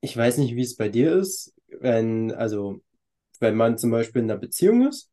ich 0.00 0.16
weiß 0.16 0.38
nicht, 0.38 0.56
wie 0.56 0.62
es 0.62 0.76
bei 0.76 0.88
dir 0.88 1.12
ist, 1.16 1.54
wenn, 1.80 2.32
also 2.32 2.82
wenn 3.40 3.56
man 3.56 3.78
zum 3.78 3.90
Beispiel 3.90 4.22
in 4.22 4.30
einer 4.30 4.40
Beziehung 4.40 4.88
ist 4.88 5.10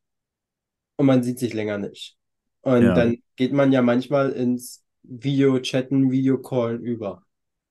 und 0.96 1.06
man 1.06 1.22
sieht 1.22 1.38
sich 1.38 1.54
länger 1.54 1.78
nicht. 1.78 2.16
Und 2.62 2.82
Ja. 2.84 2.94
dann 2.94 3.22
geht 3.36 3.52
man 3.52 3.72
ja 3.72 3.82
manchmal 3.82 4.30
ins 4.32 4.84
Video-Chatten, 5.02 6.10
Videocallen 6.10 6.82
über. 6.84 7.24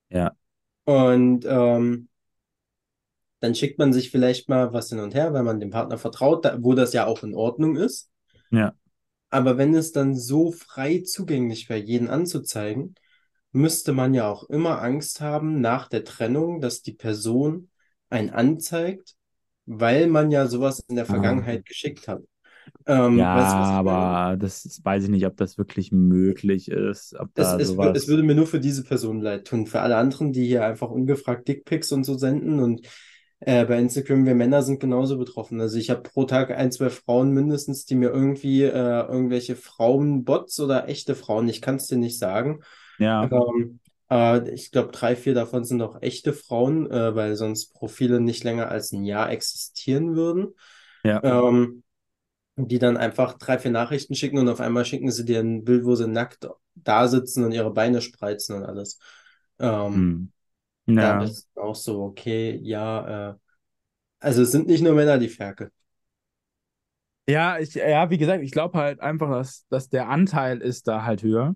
Ja. 0.09 0.35
Und 0.85 1.45
ähm, 1.47 2.09
dann 3.41 3.53
schickt 3.55 3.79
man 3.79 3.91
sich 3.93 4.11
vielleicht 4.11 4.47
mal 4.49 4.71
was 4.73 4.89
hin 4.89 4.99
und 4.99 5.13
her, 5.15 5.33
weil 5.33 5.43
man 5.43 5.59
dem 5.59 5.69
Partner 5.71 5.97
vertraut, 5.97 6.45
da, 6.45 6.57
wo 6.61 6.73
das 6.73 6.93
ja 6.93 7.05
auch 7.05 7.23
in 7.23 7.35
Ordnung 7.35 7.75
ist. 7.75 8.09
Ja. 8.51 8.73
Aber 9.29 9.57
wenn 9.57 9.75
es 9.75 9.91
dann 9.91 10.15
so 10.15 10.51
frei 10.51 10.99
zugänglich 11.05 11.69
wäre, 11.69 11.79
jeden 11.79 12.09
anzuzeigen, 12.09 12.95
müsste 13.51 13.93
man 13.93 14.13
ja 14.13 14.29
auch 14.29 14.43
immer 14.49 14.81
Angst 14.81 15.21
haben 15.21 15.61
nach 15.61 15.87
der 15.87 16.03
Trennung, 16.03 16.61
dass 16.61 16.81
die 16.81 16.93
Person 16.93 17.69
einen 18.09 18.29
anzeigt, 18.31 19.15
weil 19.65 20.07
man 20.07 20.31
ja 20.31 20.47
sowas 20.47 20.79
in 20.87 20.95
der 20.95 21.05
Ah. 21.07 21.11
Vergangenheit 21.11 21.65
geschickt 21.65 22.07
hat. 22.07 22.21
Ähm, 22.85 23.19
Ja, 23.19 23.33
weißt 23.33 23.55
aber 23.79 24.37
das 24.37 24.65
ist, 24.65 24.85
weiß 24.85 25.03
ich 25.05 25.09
nicht, 25.09 25.25
ob 25.25 25.35
das 25.37 25.57
wirklich 25.57 25.91
möglich 25.91 26.69
ist, 26.69 27.15
ob 27.15 27.29
Es, 27.35 27.53
es, 27.53 27.77
es 27.93 28.07
würde 28.07 28.23
mir 28.23 28.35
nur 28.35 28.47
für 28.47 28.59
diese 28.59 28.83
Person 28.83 29.21
leid 29.21 29.47
tun. 29.47 29.65
Für 29.67 29.79
alle 29.81 29.95
anderen, 29.95 30.33
die 30.33 30.45
hier 30.45 30.65
einfach 30.65 30.89
ungefragt 30.89 31.47
Dickpics 31.47 31.91
und 31.91 32.03
so 32.03 32.17
senden. 32.17 32.59
Und 32.59 32.85
äh, 33.39 33.65
bei 33.65 33.79
Instagram, 33.79 34.25
wir 34.25 34.35
Männer 34.35 34.61
sind 34.61 34.79
genauso 34.81 35.17
betroffen. 35.17 35.61
Also 35.61 35.77
ich 35.77 35.89
habe 35.89 36.01
pro 36.01 36.25
Tag 36.25 36.51
ein, 36.51 36.71
zwei 36.71 36.89
Frauen 36.89 37.31
mindestens, 37.31 37.85
die 37.85 37.95
mir 37.95 38.09
irgendwie 38.09 38.63
äh, 38.63 38.71
irgendwelche 38.71 39.55
Frauenbots 39.55 40.59
oder 40.59 40.89
echte 40.89 41.15
Frauen, 41.15 41.47
ich 41.47 41.61
kann 41.61 41.75
es 41.77 41.87
dir 41.87 41.97
nicht 41.97 42.19
sagen. 42.19 42.61
Ja, 42.97 43.31
Ähm, 43.31 43.79
äh, 44.11 44.49
ich 44.53 44.71
glaube, 44.71 44.91
drei, 44.91 45.15
vier 45.15 45.33
davon 45.33 45.63
sind 45.63 45.81
auch 45.81 46.01
echte 46.01 46.33
Frauen, 46.33 46.91
äh, 46.91 47.15
weil 47.15 47.35
sonst 47.37 47.73
Profile 47.73 48.19
nicht 48.19 48.43
länger 48.43 48.69
als 48.69 48.91
ein 48.91 49.05
Jahr 49.05 49.31
existieren 49.31 50.15
würden. 50.15 50.55
ja. 51.03 51.23
Ähm, 51.23 51.83
die 52.67 52.79
dann 52.79 52.97
einfach 52.97 53.37
drei, 53.37 53.57
vier 53.59 53.71
Nachrichten 53.71 54.15
schicken 54.15 54.37
und 54.39 54.49
auf 54.49 54.59
einmal 54.61 54.85
schicken 54.85 55.11
sie 55.11 55.25
dir 55.25 55.39
ein 55.39 55.63
Bild, 55.63 55.85
wo 55.85 55.95
sie 55.95 56.07
nackt 56.07 56.47
da 56.75 57.07
sitzen 57.07 57.43
und 57.45 57.51
ihre 57.51 57.71
Beine 57.73 58.01
spreizen 58.01 58.55
und 58.57 58.63
alles. 58.65 58.99
Ähm, 59.59 60.09
Hm. 60.87 60.95
Ja. 60.99 61.31
ist 61.31 61.49
auch 61.57 61.75
so, 61.75 62.03
okay, 62.03 62.59
ja, 62.63 63.31
äh, 63.31 63.35
also 64.21 64.43
es 64.43 64.51
sind 64.51 64.67
nicht 64.67 64.83
nur 64.83 64.93
Männer 64.95 65.17
die 65.19 65.29
Ferkel. 65.29 65.71
Ja, 67.27 67.59
ich, 67.59 67.75
ja, 67.75 68.09
wie 68.09 68.17
gesagt, 68.17 68.43
ich 68.43 68.51
glaube 68.51 68.77
halt 68.79 68.99
einfach, 69.01 69.29
dass, 69.29 69.67
dass 69.69 69.89
der 69.89 70.09
Anteil 70.09 70.61
ist 70.61 70.87
da 70.87 71.03
halt 71.03 71.21
höher. 71.21 71.55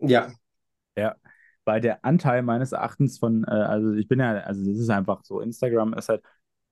Ja, 0.00 0.32
Ja, 0.96 1.16
weil 1.64 1.80
der 1.80 2.04
Anteil 2.04 2.42
meines 2.42 2.72
Erachtens 2.72 3.18
von, 3.18 3.44
äh, 3.44 3.50
also 3.50 3.92
ich 3.94 4.08
bin 4.08 4.20
ja, 4.20 4.32
also 4.40 4.64
das 4.64 4.78
ist 4.78 4.90
einfach 4.90 5.24
so, 5.24 5.40
Instagram 5.40 5.94
ist 5.94 6.08
halt, 6.08 6.22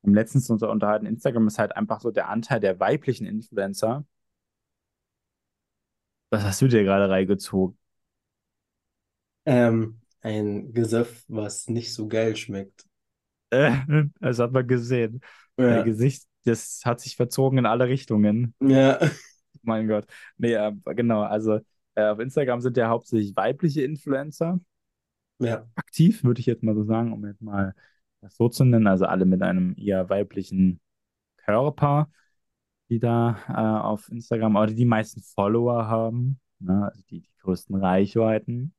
im 0.03 0.15
letztens 0.15 0.49
uns 0.51 0.63
unterhalten, 0.63 1.07
Instagram 1.07 1.47
ist 1.49 1.59
halt 1.59 1.77
einfach 1.77 2.01
so 2.01 2.11
der 2.11 2.29
Anteil 2.29 2.61
der 2.61 2.81
weiblichen 2.81 3.27
Influencer. 3.27 4.05
Was 6.31 6.43
hast 6.45 6.61
du 6.63 6.67
dir 6.69 6.83
gerade 6.85 7.09
reingezogen? 7.11 7.79
ähm, 9.47 10.01
ein 10.23 10.73
Gesöff, 10.73 11.25
was 11.29 11.69
nicht 11.69 11.93
so 11.95 12.09
geil 12.09 12.37
schmeckt. 12.37 12.87
Äh, 13.51 13.73
das 14.21 14.39
hat 14.39 14.53
man 14.53 14.67
gesehen. 14.67 15.21
Dein 15.63 15.83
Ja, 15.83 15.85
Gesicht, 15.85 16.25
das 16.45 16.83
hat 16.85 17.01
sich 17.01 17.17
verzogen 17.17 17.59
in 17.59 17.67
alle 17.67 17.87
Richtungen. 17.89 18.55
ja, 18.61 18.99
Mein 19.63 19.89
Gott. 19.89 20.07
Nee, 20.39 20.55
äh, 20.55 20.73
genau, 20.95 21.23
also 21.23 21.61
äh, 21.95 22.05
auf 22.05 22.19
Instagram 22.21 22.61
sind 22.61 22.77
ja 22.77 22.89
hauptsächlich 22.89 23.37
weibliche 23.37 23.83
Influencer. 23.83 24.61
ja, 25.39 25.67
aktiv, 25.75 26.25
würde 26.25 26.41
ich 26.41 26.47
jetzt 26.47 26.63
mal 26.63 26.75
so 26.75 26.85
sagen, 26.85 27.13
um 27.13 27.27
jetzt 27.27 27.43
mal 27.43 27.75
das 28.21 28.37
so 28.37 28.49
zu 28.49 28.65
nennen. 28.65 28.87
Also 28.87 29.07
alle 29.07 29.25
mit 29.25 29.43
einem 29.43 29.75
eher 29.79 30.09
weiblichen 30.09 30.81
Körper, 31.39 32.11
die 32.91 32.99
da 32.99 33.39
äh, 33.49 33.83
auf 33.85 34.09
Instagram 34.11 34.57
oder 34.57 34.73
die 34.73 34.85
meisten 34.85 35.23
Follower 35.23 35.87
haben, 35.87 36.41
ne? 36.59 36.85
Also 36.87 37.03
die, 37.11 37.21
die 37.23 37.37
größten 37.43 37.77
Reichweiten. 37.77 38.75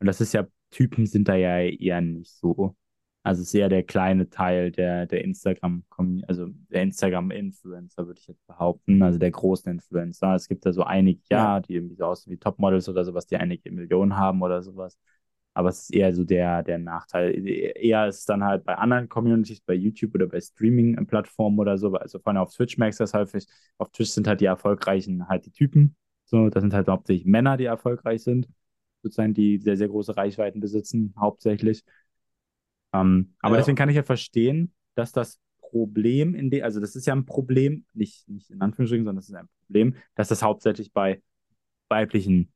Und 0.00 0.06
das 0.06 0.20
ist 0.20 0.34
ja, 0.34 0.46
Typen 0.70 1.06
sind 1.06 1.28
da 1.28 1.34
ja 1.34 1.58
eher 1.60 2.00
nicht 2.00 2.32
so. 2.32 2.76
Also 3.22 3.42
es 3.42 3.48
ist 3.48 3.54
eher 3.54 3.68
der 3.68 3.82
kleine 3.82 4.30
Teil 4.30 4.72
der, 4.72 5.06
der 5.06 5.22
Instagram, 5.24 5.84
also 6.26 6.46
der 6.70 6.82
Instagram-Influencer, 6.82 8.06
würde 8.06 8.18
ich 8.18 8.26
jetzt 8.26 8.46
behaupten, 8.46 9.02
also 9.02 9.18
der 9.18 9.30
großen 9.30 9.70
Influencer. 9.70 10.34
Es 10.34 10.48
gibt 10.48 10.64
da 10.64 10.72
so 10.72 10.84
einige, 10.84 11.20
ja, 11.30 11.56
ja, 11.56 11.60
die 11.60 11.74
irgendwie 11.74 11.96
so 11.96 12.06
aussehen 12.06 12.32
wie 12.32 12.38
Topmodels 12.38 12.88
oder 12.88 13.04
sowas, 13.04 13.26
die 13.26 13.36
einige 13.36 13.70
Millionen 13.70 14.16
haben 14.16 14.40
oder 14.40 14.62
sowas. 14.62 14.98
Aber 15.52 15.68
es 15.70 15.82
ist 15.82 15.94
eher 15.94 16.14
so 16.14 16.24
der, 16.24 16.62
der 16.62 16.78
Nachteil. 16.78 17.46
Eher 17.46 18.06
ist 18.06 18.20
es 18.20 18.24
dann 18.24 18.44
halt 18.44 18.64
bei 18.64 18.76
anderen 18.76 19.08
Communities, 19.08 19.60
bei 19.60 19.74
YouTube 19.74 20.14
oder 20.14 20.26
bei 20.26 20.40
Streaming-Plattformen 20.40 21.58
oder 21.58 21.76
so. 21.76 21.92
Also 21.94 22.18
vorne 22.20 22.40
auf 22.40 22.54
Twitch 22.54 22.78
merkst 22.78 23.00
du 23.00 23.04
das 23.04 23.14
häufig. 23.14 23.46
Auf 23.78 23.90
Twitch 23.90 24.10
sind 24.10 24.28
halt 24.28 24.40
die 24.40 24.46
Erfolgreichen 24.46 25.28
halt 25.28 25.46
die 25.46 25.50
Typen. 25.50 25.96
So, 26.24 26.48
das 26.48 26.60
sind 26.60 26.72
halt 26.72 26.86
hauptsächlich 26.88 27.26
Männer, 27.26 27.56
die 27.56 27.64
erfolgreich 27.64 28.22
sind. 28.22 28.48
Sozusagen, 29.02 29.34
die 29.34 29.58
sehr, 29.58 29.76
sehr 29.76 29.88
große 29.88 30.16
Reichweiten 30.16 30.60
besitzen, 30.60 31.14
hauptsächlich. 31.18 31.82
Ähm, 32.92 33.34
aber 33.40 33.54
ja, 33.54 33.60
deswegen 33.60 33.76
kann 33.76 33.88
ich 33.88 33.96
ja 33.96 34.02
verstehen, 34.02 34.72
dass 34.94 35.12
das 35.12 35.40
Problem 35.60 36.34
in 36.34 36.50
dem, 36.50 36.64
also 36.64 36.80
das 36.80 36.96
ist 36.96 37.06
ja 37.06 37.14
ein 37.14 37.26
Problem, 37.26 37.84
nicht, 37.94 38.28
nicht 38.28 38.50
in 38.50 38.60
Anführungsstrichen, 38.60 39.04
sondern 39.04 39.20
das 39.20 39.28
ist 39.28 39.34
ein 39.34 39.48
Problem, 39.66 39.94
dass 40.14 40.28
das 40.28 40.42
hauptsächlich 40.42 40.92
bei 40.92 41.22
weiblichen 41.88 42.52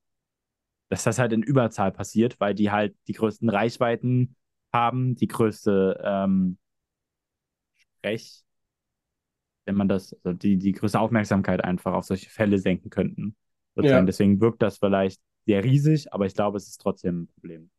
dass 0.88 1.04
das 1.04 1.18
halt 1.18 1.32
in 1.32 1.42
Überzahl 1.42 1.92
passiert, 1.92 2.38
weil 2.40 2.54
die 2.54 2.70
halt 2.70 2.94
die 3.08 3.12
größten 3.12 3.48
Reichweiten 3.48 4.36
haben, 4.72 5.14
die 5.16 5.28
größte 5.28 6.00
ähm, 6.04 6.58
Sprech, 7.76 8.44
wenn 9.64 9.76
man 9.76 9.88
das, 9.88 10.14
also 10.24 10.36
die, 10.36 10.56
die 10.58 10.72
größte 10.72 11.00
Aufmerksamkeit 11.00 11.64
einfach 11.64 11.94
auf 11.94 12.04
solche 12.04 12.30
Fälle 12.30 12.58
senken 12.58 12.90
könnten. 12.90 13.36
Ja, 13.76 14.02
Deswegen 14.02 14.40
wirkt 14.40 14.62
das 14.62 14.78
vielleicht 14.78 15.20
sehr 15.46 15.64
riesig, 15.64 16.12
aber 16.12 16.26
ich 16.26 16.34
glaube, 16.34 16.58
es 16.58 16.68
ist 16.68 16.80
trotzdem 16.80 17.22
ein 17.22 17.26
Problem. 17.28 17.70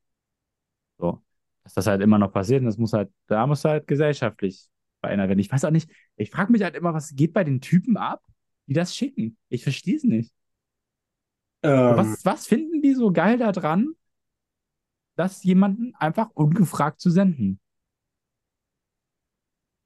So. 0.98 1.22
Dass 1.64 1.74
das 1.74 1.88
halt 1.88 2.02
immer 2.02 2.20
noch 2.20 2.32
passiert 2.32 2.60
und 2.60 2.68
das 2.68 2.78
muss 2.78 2.94
halt, 2.94 3.12
da 3.28 3.48
muss 3.48 3.66
halt 3.66 3.88
gesellschaftlich 3.88 4.68
verändert 5.02 5.30
werden. 5.30 5.40
Ich 5.40 5.52
weiß 5.52 5.66
auch 5.66 5.72
nicht, 5.72 5.90
ich 6.16 6.30
frage 6.30 6.52
mich 6.52 6.62
halt 6.62 6.76
immer, 6.76 6.94
was 6.94 7.16
geht 7.16 7.34
bei 7.34 7.44
den 7.44 7.62
Typen 7.62 7.98
ab, 7.98 8.24
die 8.68 8.74
das 8.74 8.96
schicken? 8.96 9.38
Ich 9.50 9.64
verstehe 9.64 9.96
es 9.96 10.04
nicht. 10.04 10.32
Ähm, 11.66 12.18
Was, 12.18 12.24
was 12.26 12.48
finden 12.48 12.82
die 12.82 12.94
so 12.94 13.12
geil 13.12 13.38
daran, 13.38 13.96
das 15.18 15.44
jemanden 15.44 15.94
einfach 15.96 16.30
ungefragt 16.36 17.02
zu 17.02 17.10
senden? 17.10 17.60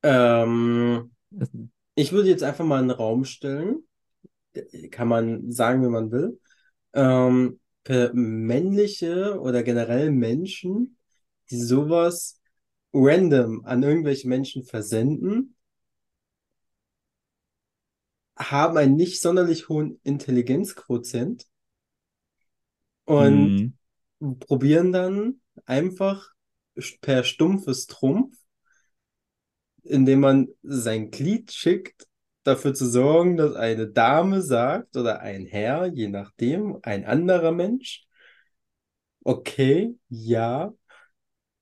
ähm, 0.04 1.12
ich 1.96 2.12
würde 2.12 2.30
jetzt 2.30 2.44
einfach 2.44 2.66
mal 2.66 2.80
einen 2.82 2.92
Raum 2.92 3.26
stellen, 3.26 3.84
kann 4.92 5.08
man 5.08 5.52
sagen, 5.52 5.84
wie 5.84 5.90
man 5.90 6.12
will. 6.12 6.40
Ähm, 6.94 7.60
männliche 8.14 9.40
oder 9.42 9.64
generell 9.64 10.12
Menschen, 10.12 10.98
die 11.52 11.58
sowas 11.62 12.40
random 12.94 13.66
an 13.66 13.84
irgendwelche 13.84 14.28
Menschen 14.28 14.64
versenden, 14.64 15.56
haben 18.38 18.78
einen 18.78 18.96
nicht 18.96 19.22
sonderlich 19.22 19.70
hohen 19.70 20.00
Intelligenzquotient 20.04 21.46
und 23.10 23.74
hm, 24.20 24.40
probieren 24.40 24.92
dann 24.92 25.42
einfach 25.66 26.30
per 27.02 27.24
stumpfes 27.24 27.88
Trumpf, 27.88 28.38
indem 29.82 30.20
man 30.20 30.48
sein 30.62 31.10
Glied 31.10 31.52
schickt, 31.52 32.08
dafür 32.44 32.76
zu 32.76 32.86
sorgen, 32.88 33.36
dass 33.36 33.56
eine 33.56 33.88
Dame 33.88 34.44
sagt 34.44 34.96
oder 34.96 35.22
ein 35.22 35.48
Herr, 35.48 35.88
je 35.88 36.08
nachdem, 36.08 36.78
ein 36.84 37.04
anderer 37.04 37.52
Mensch, 37.52 38.06
okay, 39.24 39.96
ja, 40.10 40.72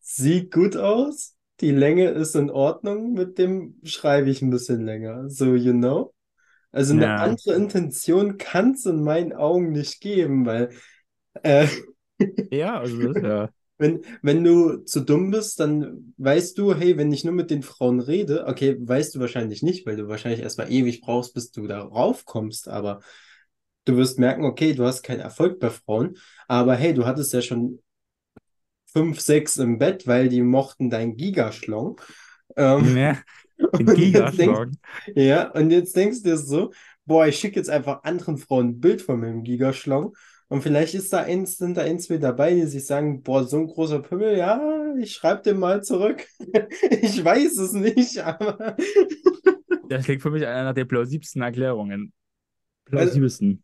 sieht 0.02 0.52
gut 0.52 0.76
aus, 0.76 1.38
die 1.62 1.72
Länge 1.72 2.10
ist 2.10 2.36
in 2.36 2.50
Ordnung, 2.50 3.14
mit 3.14 3.38
dem 3.38 3.80
schreibe 3.84 4.30
ich 4.30 4.42
ein 4.42 4.50
bisschen 4.50 4.84
länger, 4.84 5.30
so, 5.30 5.56
you 5.56 5.72
know? 5.72 6.14
Also 6.74 6.94
eine 6.94 7.06
ja, 7.06 7.16
andere 7.16 7.54
Intention 7.54 8.38
kann 8.38 8.72
es 8.72 8.86
in 8.86 9.02
meinen 9.02 9.32
Augen 9.32 9.72
nicht 9.72 10.02
geben, 10.02 10.46
weil 10.46 10.72
äh, 11.44 11.68
ja, 12.52 12.80
also 12.80 13.14
das 13.14 13.24
ja, 13.24 13.50
Wenn, 13.80 14.02
wenn 14.24 14.44
du 14.44 14.78
zu 14.78 15.02
dumm 15.02 15.30
bist, 15.30 15.60
dann 15.60 16.14
weißt 16.18 16.58
du, 16.58 16.74
hey, 16.74 16.98
wenn 16.98 17.12
ich 17.12 17.24
nur 17.24 17.36
mit 17.36 17.52
den 17.52 17.62
Frauen 17.62 18.00
rede, 18.00 18.48
okay, 18.48 18.76
weißt 18.80 19.14
du 19.14 19.20
wahrscheinlich 19.20 19.62
nicht, 19.62 19.86
weil 19.86 19.96
du 19.96 20.08
wahrscheinlich 20.08 20.42
erstmal 20.42 20.72
ewig 20.72 21.02
brauchst, 21.02 21.36
bis 21.36 21.52
du 21.52 21.68
darauf 21.68 22.26
kommst, 22.26 22.68
aber 22.68 23.02
du 23.86 23.96
wirst 23.96 24.18
merken, 24.18 24.46
okay, 24.46 24.74
du 24.74 24.84
hast 24.84 25.04
keinen 25.04 25.20
Erfolg 25.20 25.60
bei 25.60 25.70
Frauen, 25.70 26.18
aber 26.48 26.76
hey, 26.76 26.96
du 26.96 27.06
hattest 27.06 27.34
ja 27.34 27.42
schon 27.44 27.80
fünf, 28.88 29.20
sechs 29.20 29.58
im 29.58 29.78
Bett, 29.78 30.08
weil 30.08 30.28
die 30.30 30.42
mochten 30.42 30.90
dein 30.90 31.16
Gigaschlong. 31.16 32.02
Ähm, 32.56 32.96
denkst, 33.78 33.96
Gigaschlag. 33.96 34.70
ja, 35.16 35.52
und 35.52 35.70
jetzt 35.70 35.96
denkst 35.96 36.24
du 36.24 36.30
dir 36.30 36.38
so, 36.38 36.72
boah, 37.06 37.28
ich 37.28 37.38
schicke 37.38 37.58
jetzt 37.58 37.70
einfach 37.70 38.04
anderen 38.04 38.38
Frauen 38.38 38.70
ein 38.70 38.80
Bild 38.80 39.02
von 39.02 39.20
meinem 39.20 39.44
Gigaschlong. 39.44 40.16
Und 40.50 40.62
vielleicht 40.62 40.94
ist 40.96 41.12
da 41.12 41.24
eins, 41.24 41.58
sind 41.58 41.76
da 41.76 41.82
eins 41.82 42.08
mit 42.10 42.24
dabei, 42.24 42.54
die 42.56 42.66
sich 42.68 42.86
sagen, 42.86 43.22
boah, 43.22 43.44
so 43.46 43.58
ein 43.58 43.68
großer 43.68 44.00
Pimmel, 44.02 44.38
ja, 44.38 44.96
ich 44.98 45.14
schreibe 45.14 45.42
dem 45.42 45.60
mal 45.60 45.84
zurück. 45.84 46.26
Ich 46.90 47.24
weiß 47.24 47.58
es 47.58 47.74
nicht, 47.74 48.20
aber 48.24 48.76
Das 49.90 50.06
klingt 50.06 50.22
für 50.22 50.32
mich 50.32 50.46
einer 50.46 50.74
der 50.74 50.86
plausibelsten 50.86 51.42
Erklärungen. 51.42 52.14
Also, 52.94 53.22
Plausibelsten. 53.22 53.64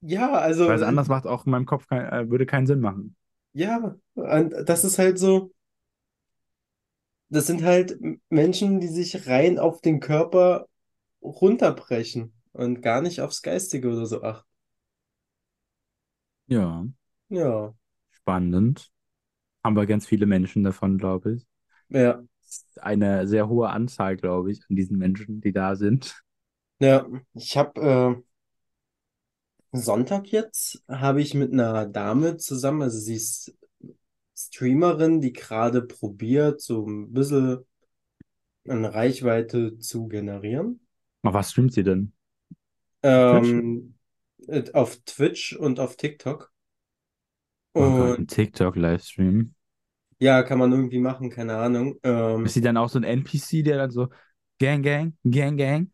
ja, 0.00 0.32
also, 0.32 0.66
Weil 0.68 0.76
es 0.76 0.82
anders 0.82 1.08
macht 1.08 1.26
auch 1.26 1.46
in 1.46 1.52
meinem 1.52 1.66
Kopf 1.66 1.86
kein, 1.88 2.06
äh, 2.06 2.30
würde 2.30 2.46
keinen 2.46 2.66
Sinn 2.66 2.80
machen. 2.80 3.16
ja, 3.52 3.96
und 4.14 4.54
das 4.68 4.84
ist 4.84 4.98
halt 4.98 5.18
so, 5.18 5.52
das 7.28 7.46
sind 7.46 7.62
halt 7.64 7.98
Menschen, 8.28 8.80
die 8.80 8.88
sich 8.88 9.26
rein 9.26 9.58
auf 9.58 9.80
den 9.80 10.00
Körper 10.00 10.68
runterbrechen 11.22 12.32
und 12.52 12.82
gar 12.82 13.00
nicht 13.02 13.20
aufs 13.20 13.42
Geistige 13.42 13.88
oder 13.88 14.06
so 14.06 14.22
achten. 14.22 14.45
Ja, 16.48 16.86
Ja, 17.28 17.74
spannend. 18.10 18.90
Haben 19.64 19.76
wir 19.76 19.86
ganz 19.86 20.06
viele 20.06 20.26
Menschen 20.26 20.64
davon, 20.64 20.98
glaube 20.98 21.34
ich. 21.34 21.46
ja, 21.88 22.22
Ist 22.44 22.82
Eine 22.82 23.26
sehr 23.28 23.48
hohe 23.48 23.68
Anzahl, 23.70 24.16
glaube 24.16 24.50
ich, 24.52 24.60
an 24.70 24.76
diesen 24.76 24.98
Menschen, 24.98 25.40
die 25.42 25.52
da 25.52 25.76
sind. 25.76 26.22
ja. 26.80 27.06
Ich 27.34 27.56
habe 27.56 27.80
äh, 29.72 29.78
Sonntag 29.78 30.28
jetzt, 30.32 30.82
habe 30.88 31.20
ich 31.22 31.34
mit 31.34 31.52
einer 31.52 31.86
Dame 31.86 32.36
zusammen, 32.36 32.82
also 32.82 32.98
sie 32.98 33.14
ist 33.16 33.54
Streamerin, 34.36 35.20
die 35.20 35.32
gerade 35.32 35.82
probiert, 35.82 36.60
so 36.60 36.86
ein 36.86 37.12
bisschen 37.12 37.64
eine 38.68 38.94
Reichweite 38.94 39.78
zu 39.80 40.06
generieren. 40.08 40.80
Aber 41.22 41.34
was 41.34 41.50
streamt 41.50 41.74
sie 41.74 41.82
denn? 41.82 42.12
Twitch? 43.28 43.56
Ähm, 43.56 43.94
äh, 43.94 43.95
auf 44.74 44.96
Twitch 45.04 45.54
und 45.54 45.80
auf 45.80 45.96
TikTok. 45.96 46.52
Oh 47.76 48.12
Und 48.12 48.18
ein 48.18 48.26
TikTok-Livestream. 48.26 49.54
ja, 50.18 50.42
kann 50.42 50.58
man 50.58 50.72
irgendwie 50.72 50.98
machen, 50.98 51.30
keine 51.30 51.56
Ahnung. 51.58 51.98
Ist 52.42 52.54
Ähm, 52.54 52.54
sie 52.54 52.60
dann 52.60 52.76
auch 52.76 52.88
so 52.88 52.98
ein 52.98 53.04
NPC, 53.04 53.62
der 53.62 53.76
dann 53.78 53.90
so 53.90 54.08
Gang, 54.58 54.82
Gang, 54.82 55.14
Gang, 55.24 55.56
Gang? 55.56 55.90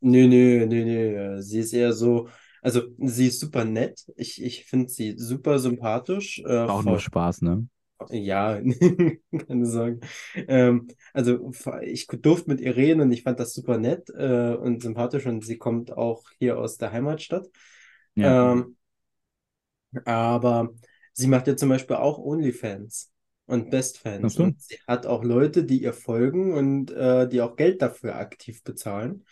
nö, 0.00 0.26
nö, 0.28 0.66
nö, 0.66 0.84
nö. 0.84 1.36
äh, 1.38 1.42
Sie 1.42 1.58
ist 1.60 1.72
eher 1.72 1.92
so, 1.92 2.28
also 2.62 2.82
sie 2.98 3.28
ist 3.28 3.40
super 3.40 3.64
nett. 3.64 4.04
Ich, 4.16 4.42
ich 4.42 4.64
finde 4.66 4.88
sie 4.90 5.14
super 5.18 5.58
sympathisch. 5.58 6.40
Äh, 6.46 6.68
Auch 6.68 6.82
nur 6.82 6.98
voll, 6.98 7.00
Spaß, 7.00 7.42
ne? 7.42 7.68
Ja, 8.08 8.60
keine 9.46 9.66
Sorge. 9.66 10.00
Ähm, 10.34 10.88
also 11.12 11.52
ich 11.82 12.06
durfte 12.06 12.50
mit 12.50 12.60
ihr 12.60 12.76
reden 12.76 13.00
und 13.00 13.12
ich 13.12 13.22
fand 13.22 13.38
das 13.38 13.52
super 13.52 13.78
nett 13.78 14.08
äh, 14.10 14.54
und 14.54 14.82
sympathisch 14.82 15.26
und 15.26 15.44
sie 15.44 15.58
kommt 15.58 15.92
auch 15.92 16.24
hier 16.38 16.58
aus 16.58 16.78
der 16.78 16.92
Heimatstadt. 16.92 17.46
Ja. 18.14 18.52
Ähm, 18.52 18.76
aber 20.04 20.70
sie 21.12 21.26
macht 21.26 21.46
ja 21.46 21.56
zum 21.56 21.68
Beispiel 21.68 21.96
auch 21.96 22.18
OnlyFans 22.18 23.12
und 23.46 23.66
Ach 23.66 23.70
BestFans 23.70 24.34
so. 24.34 24.44
und 24.44 24.62
sie 24.62 24.78
hat 24.86 25.06
auch 25.06 25.24
Leute, 25.24 25.64
die 25.64 25.82
ihr 25.82 25.92
folgen 25.92 26.54
und 26.54 26.90
äh, 26.92 27.28
die 27.28 27.40
auch 27.40 27.56
Geld 27.56 27.82
dafür 27.82 28.16
aktiv 28.16 28.62
bezahlen. 28.62 29.24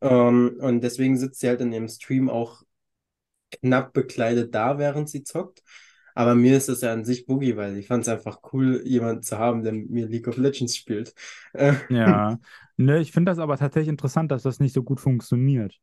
Ähm, 0.00 0.56
und 0.60 0.80
deswegen 0.82 1.16
sitzt 1.16 1.40
sie 1.40 1.48
halt 1.48 1.60
in 1.60 1.72
ihrem 1.72 1.88
Stream 1.88 2.28
auch 2.28 2.62
knapp 3.60 3.92
bekleidet 3.92 4.54
da, 4.54 4.78
während 4.78 5.08
sie 5.08 5.22
zockt. 5.22 5.62
Aber 6.14 6.34
mir 6.34 6.56
ist 6.56 6.68
das 6.68 6.80
ja 6.82 6.92
an 6.92 7.04
sich 7.04 7.26
Boogie, 7.26 7.56
weil 7.56 7.76
ich 7.76 7.86
fand 7.88 8.02
es 8.02 8.08
einfach 8.08 8.40
cool, 8.52 8.82
jemanden 8.86 9.22
zu 9.22 9.38
haben, 9.38 9.62
der 9.62 9.72
mit 9.72 9.90
mir 9.90 10.06
League 10.06 10.28
of 10.28 10.36
Legends 10.36 10.76
spielt. 10.76 11.14
Äh, 11.52 11.74
Ja. 11.88 12.38
Ne, 12.78 13.00
ich 13.00 13.12
finde 13.12 13.30
das 13.30 13.38
aber 13.38 13.58
tatsächlich 13.58 13.90
interessant, 13.90 14.32
dass 14.32 14.42
das 14.42 14.58
nicht 14.58 14.72
so 14.72 14.82
gut 14.82 14.98
funktioniert 14.98 15.78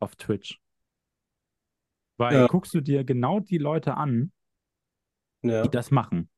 auf 0.00 0.16
Twitch. 0.16 0.60
Weil 2.18 2.36
ja, 2.36 2.46
guckst 2.46 2.74
du 2.74 2.80
dir 2.80 3.04
genau 3.04 3.40
die 3.40 3.58
Leute 3.58 3.96
an, 3.96 4.32
die 5.42 5.48
ja, 5.48 5.66
das 5.70 5.90
machen, 5.90 6.28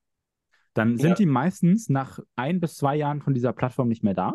dann 0.75 0.99
sind 0.99 1.11
ja, 1.11 1.15
die 1.19 1.27
meistens 1.27 1.89
nach 1.89 2.19
ein 2.37 2.61
bis 2.61 2.77
zwei 2.77 2.97
Jahren 2.97 3.23
von 3.23 3.35
dieser 3.35 3.53
Plattform 3.53 3.89
nicht 3.89 4.03
mehr 4.05 4.15
da. 4.15 4.35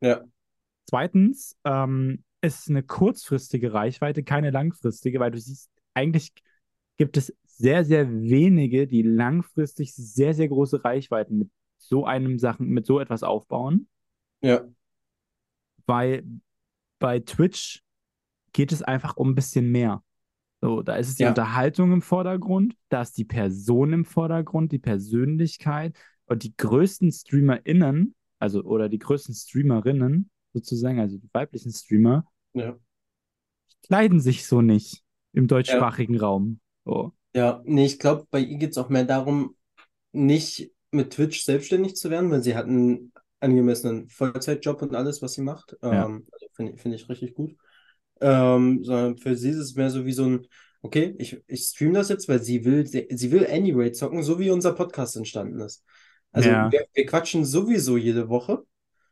ja, 0.00 0.26
Zweitens, 0.88 1.56
ähm, 1.64 2.22
ist 2.42 2.68
eine 2.70 2.82
kurzfristige 2.82 3.72
Reichweite, 3.72 4.22
keine 4.22 4.50
langfristige, 4.50 5.18
weil 5.18 5.30
du 5.32 5.38
siehst, 5.38 5.70
eigentlich 5.94 6.32
gibt 6.96 7.16
es 7.16 7.34
sehr, 7.56 7.84
sehr 7.84 8.10
wenige, 8.10 8.86
die 8.86 9.02
langfristig 9.02 9.94
sehr, 9.94 10.34
sehr 10.34 10.48
große 10.48 10.84
Reichweiten 10.84 11.38
mit 11.38 11.50
so 11.78 12.04
einem 12.04 12.38
Sachen, 12.38 12.68
mit 12.68 12.86
so 12.86 13.00
etwas 13.00 13.22
aufbauen, 13.22 13.88
ja, 14.42 14.64
weil 15.86 16.24
bei 16.98 17.20
Twitch 17.20 17.82
geht 18.52 18.72
es 18.72 18.82
einfach 18.82 19.16
um 19.16 19.30
ein 19.30 19.34
bisschen 19.34 19.70
mehr. 19.70 20.02
So, 20.60 20.82
da 20.82 20.96
ist 20.96 21.08
es 21.08 21.16
die 21.16 21.24
ja, 21.24 21.28
Unterhaltung 21.28 21.92
im 21.92 22.02
Vordergrund, 22.02 22.74
da 22.88 23.02
ist 23.02 23.16
die 23.18 23.24
Person 23.24 23.92
im 23.92 24.04
Vordergrund, 24.04 24.72
die 24.72 24.78
Persönlichkeit 24.78 25.96
und 26.26 26.42
die 26.42 26.56
größten 26.56 27.12
StreamerInnen, 27.12 28.14
also 28.38 28.62
oder 28.62 28.88
die 28.88 28.98
größten 28.98 29.34
Streamerinnen 29.34 30.30
sozusagen, 30.52 30.98
also 30.98 31.18
die 31.18 31.28
weiblichen 31.32 31.72
Streamer, 31.72 32.26
ja, 32.54 32.76
kleiden 33.86 34.20
sich 34.20 34.46
so 34.46 34.62
nicht 34.62 35.04
im 35.32 35.44
ja. 35.44 35.48
deutschsprachigen 35.48 36.18
Raum. 36.18 36.60
So. 36.84 37.12
Ja, 37.36 37.60
nee, 37.66 37.84
ich 37.84 37.98
glaube, 37.98 38.26
bei 38.30 38.40
ihr 38.40 38.56
geht 38.56 38.70
es 38.70 38.78
auch 38.78 38.88
mehr 38.88 39.04
darum, 39.04 39.56
nicht 40.12 40.70
mit 40.90 41.10
Twitch 41.10 41.42
selbstständig 41.42 41.94
zu 41.94 42.08
werden, 42.08 42.30
weil 42.30 42.42
sie 42.42 42.56
hat 42.56 42.64
einen 42.64 43.12
angemessenen 43.40 44.08
Vollzeitjob 44.08 44.80
und 44.80 44.94
alles, 44.94 45.20
was 45.20 45.34
sie 45.34 45.42
macht. 45.42 45.76
Ja. 45.82 46.06
Ähm, 46.06 46.26
also 46.32 46.46
finde 46.54 46.72
ich, 46.72 46.80
finde 46.80 46.96
ich 46.96 47.06
richtig 47.10 47.34
gut. 47.34 47.54
Ähm, 48.22 48.82
sondern 48.82 49.18
für 49.18 49.36
sie 49.36 49.50
ist 49.50 49.58
es 49.58 49.74
mehr 49.74 49.90
so 49.90 50.06
wie 50.06 50.12
so 50.12 50.24
ein, 50.24 50.46
okay, 50.80 51.14
ich, 51.18 51.42
ich 51.46 51.64
stream 51.64 51.92
das 51.92 52.08
jetzt, 52.08 52.26
weil 52.26 52.42
sie 52.42 52.64
will, 52.64 52.86
sie, 52.86 53.06
sie 53.10 53.30
will 53.30 53.46
Anyway 53.46 53.92
zocken, 53.92 54.22
so 54.22 54.38
wie 54.38 54.48
unser 54.48 54.72
Podcast 54.72 55.14
entstanden 55.16 55.60
ist. 55.60 55.84
Also 56.32 56.48
Ja, 56.48 56.72
wir, 56.72 56.86
wir 56.94 57.04
quatschen 57.04 57.44
sowieso 57.44 57.98
jede 57.98 58.30
Woche 58.30 58.64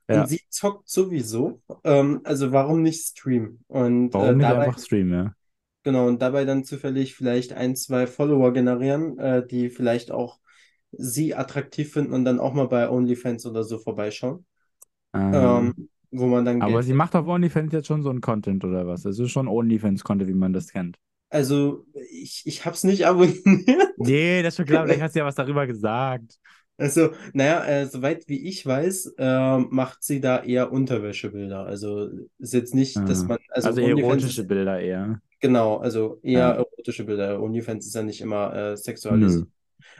und 0.09 0.14
ja. 0.14 0.27
sie 0.27 0.41
zockt 0.49 0.89
sowieso. 0.89 1.61
Ähm, 1.85 2.22
also 2.25 2.53
warum 2.53 2.81
nicht 2.81 3.07
streamen? 3.07 3.62
Und 3.66 4.09
äh, 4.09 4.14
Warum 4.14 4.39
nicht 4.39 4.49
dabei 4.49 4.64
einfach 4.64 4.79
streamen, 4.79 5.12
ja? 5.12 5.35
Genau, 5.85 6.09
und 6.09 6.22
dabei 6.22 6.45
dann 6.47 6.64
zufällig 6.64 7.14
vielleicht 7.14 7.53
ein, 7.53 7.76
zwei 7.76 8.07
Follower 8.09 8.53
generieren, 8.53 9.18
äh, 9.18 9.47
die 9.47 9.70
vielleicht 9.70 10.11
auch 10.11 10.41
sie 10.93 11.35
attraktiv 11.35 11.93
finden 11.93 12.12
und 12.14 12.24
dann 12.24 12.41
auch 12.41 12.55
mal 12.55 12.68
bei 12.68 12.89
OnlyFans 12.91 13.47
oder 13.47 13.64
so 13.64 13.78
vorbeischauen, 13.78 14.47
Ähm, 15.14 15.32
ähm, 15.32 15.91
wo 16.11 16.26
man 16.26 16.45
dann 16.45 16.61
aber 16.61 16.66
Geld 16.66 16.85
sie 16.85 16.95
macht 16.95 17.14
auf 17.16 17.26
OnlyFans 17.28 17.72
jetzt 17.72 17.87
schon 17.89 18.03
so 18.03 18.11
einen 18.11 18.20
Content 18.20 18.64
oder 18.64 18.87
was? 18.87 19.05
Ist 19.05 19.30
schon 19.30 19.49
OnlyFans-Content, 19.49 20.28
wie 20.30 20.35
man 20.35 20.53
das 20.53 20.68
kennt. 20.72 20.99
Also, 21.30 21.85
ich, 22.11 22.43
ich 22.47 22.64
hab's 22.64 22.85
nicht 22.85 23.07
abonniert. 23.07 23.45
Nee, 23.97 24.43
das 24.43 24.55
ist 24.55 24.57
schon 24.59 24.66
klar, 24.66 24.85
vielleicht 24.85 25.01
hast 25.03 25.14
du 25.14 25.20
ja 25.20 25.24
was 25.26 25.35
darüber 25.37 25.66
gesagt. 25.66 26.39
Also, 26.76 27.12
naja, 27.35 27.64
äh, 27.64 27.87
soweit 27.87 28.28
wie 28.28 28.49
ich 28.49 28.66
weiß, 28.66 29.14
äh, 29.18 29.59
macht 29.59 30.03
sie 30.03 30.20
da 30.20 30.43
eher 30.43 30.72
Unterwäschebilder. 30.72 31.64
Also, 31.66 32.09
ist 32.39 32.53
jetzt 32.53 32.74
nicht, 32.74 33.09
dass 33.09 33.20
Ah. 33.20 33.28
man, 33.28 33.39
also 33.51 33.68
Also 33.68 33.80
erotische 33.80 34.45
Bilder 34.45 34.80
eher. 34.80 35.20
Genau, 35.45 35.76
also 35.78 36.20
eher 36.22 36.45
Ja. 36.45 36.55
erotische 36.55 37.05
Bilder. 37.05 37.40
OnlyFans 37.42 37.86
ist 37.86 37.95
ja 37.95 38.03
nicht 38.03 38.20
immer 38.20 38.55
äh, 38.55 38.76
Nö. 39.09 39.30
sexualisiert. 39.36 39.49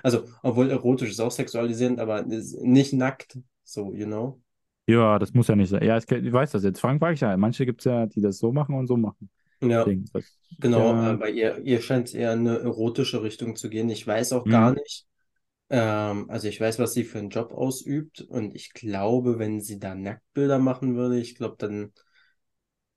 Also, 0.03 0.25
obwohl 0.43 0.71
erotisch 0.71 1.11
ist 1.11 1.21
auch 1.21 1.31
sexualisierend, 1.33 2.01
aber 2.01 2.23
nicht 2.25 2.93
nackt, 2.95 3.39
so, 3.65 3.93
you 3.95 4.07
know. 4.07 4.41
Ja, 4.87 5.19
das 5.19 5.33
muss 5.33 5.49
ja 5.49 5.57
nicht 5.57 5.71
sein. 5.71 5.83
Ja, 5.83 5.97
ich, 5.97 6.11
ich 6.11 6.33
weiß 6.33 6.53
das 6.53 6.63
jetzt. 6.65 6.81
Frank 6.81 7.01
weiß 7.01 7.15
ich 7.15 7.21
ja. 7.23 7.37
Manche 7.37 7.65
gibt 7.65 7.81
es 7.81 7.85
ja, 7.87 8.07
die 8.07 8.21
das 8.21 8.39
so 8.39 8.53
machen 8.53 8.75
und 8.75 8.87
so 8.87 8.97
machen. 8.97 9.31
Ja, 9.63 9.87
Deswegen, 9.87 10.05
das 10.13 10.39
genau, 10.61 11.01
äh, 11.03 11.17
ja. 11.17 11.19
bei 11.19 11.31
ihr, 11.31 11.59
ihr 11.65 11.81
scheint 11.83 12.09
es 12.09 12.15
eher 12.15 12.33
in 12.35 12.41
eine 12.41 12.59
erotische 12.61 13.23
Richtung 13.23 13.57
zu 13.57 13.71
gehen. 13.71 13.91
Ich 13.91 14.07
weiß 14.07 14.33
auch 14.35 14.49
gar 14.49 14.73
Hm. 14.73 14.75
nicht, 14.75 15.07
ähm, 15.71 16.31
also 16.31 16.49
ich 16.49 16.61
weiß, 16.61 16.79
was 16.81 16.95
sie 16.95 17.05
für 17.05 17.19
einen 17.21 17.31
Job 17.31 17.53
ausübt 17.53 18.23
und 18.23 18.55
ich 18.57 18.73
glaube, 18.75 19.39
wenn 19.39 19.61
sie 19.61 19.79
da 19.81 19.95
Nacktbilder 19.97 20.59
machen 20.61 20.97
würde, 20.97 21.21
ich 21.21 21.37
glaube, 21.37 21.57
dann 21.59 21.93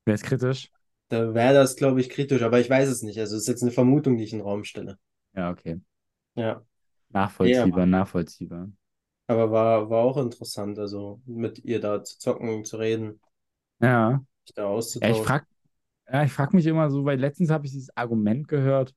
Wäre 0.06 0.16
es 0.16 0.24
kritisch? 0.24 0.72
Da 1.10 1.34
wäre 1.34 1.54
das, 1.54 1.76
glaube 1.76 2.00
ich, 2.02 2.10
kritisch, 2.10 2.42
aber 2.42 2.60
ich 2.60 2.70
weiß 2.70 2.90
es 2.90 3.02
nicht. 3.04 3.20
Also 3.20 3.36
es 3.36 3.44
ist 3.44 3.48
jetzt 3.50 3.62
eine 3.64 3.72
Vermutung, 3.72 4.18
die 4.18 4.24
ich 4.24 4.34
in 4.34 4.40
den 4.40 4.46
Raum 4.48 4.64
stelle. 4.64 4.98
Ja, 5.34 5.50
okay. 5.52 5.80
Ja, 6.36 6.64
ja, 7.42 7.64
Nachvollziehbar, 7.64 7.86
aber, 7.86 7.86
nachvollziehbar. 7.86 8.72
aber 9.28 9.52
war, 9.52 9.90
war 9.90 10.04
auch 10.04 10.18
interessant, 10.18 10.78
also 10.80 11.22
mit 11.26 11.60
ihr 11.60 11.80
da 11.80 12.04
zu 12.04 12.20
zocken, 12.20 12.66
zu 12.66 12.76
reden, 12.78 13.22
Ja. 13.80 14.24
sich 14.46 14.56
da 14.56 14.66
Ja, 15.02 15.10
ich 15.10 15.22
auszutauschen. 15.22 15.24
frag, 15.24 15.48
ja, 16.12 16.24
ich 16.26 16.34
frag 16.34 16.54
mich 16.54 16.66
immer 16.68 16.90
so, 16.92 17.06
weil 17.06 17.20
letztens 17.20 17.52
habe 17.52 17.66
ich 17.68 17.74
dieses 17.74 17.96
Argument 17.98 18.48
gehört, 18.48 18.96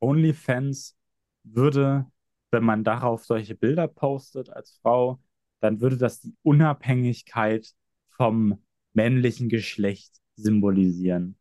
OnlyFans 0.00 0.96
würde, 1.44 2.06
wenn 2.50 2.64
man 2.64 2.84
darauf 2.84 3.24
solche 3.24 3.54
Bilder 3.54 3.88
postet 3.88 4.50
als 4.50 4.78
Frau, 4.82 5.20
dann 5.60 5.80
würde 5.80 5.96
das 5.96 6.20
die 6.20 6.34
Unabhängigkeit 6.42 7.72
vom 8.10 8.62
männlichen 8.92 9.48
Geschlecht 9.48 10.20
symbolisieren. 10.42 11.36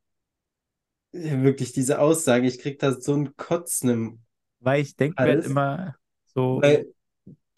Wirklich 1.14 1.74
diese 1.74 2.00
Aussage, 2.00 2.48
ich 2.48 2.60
krieg 2.60 2.80
da 2.80 2.94
so 2.94 3.14
einen 3.14 3.36
Kotzen 3.36 3.90
im 3.90 4.20
Weil 4.60 4.82
ich 4.82 4.96
denke 4.96 5.22
mir 5.22 5.30
halt 5.30 5.46
immer 5.46 5.96
so, 6.34 6.62
weil 6.62 6.94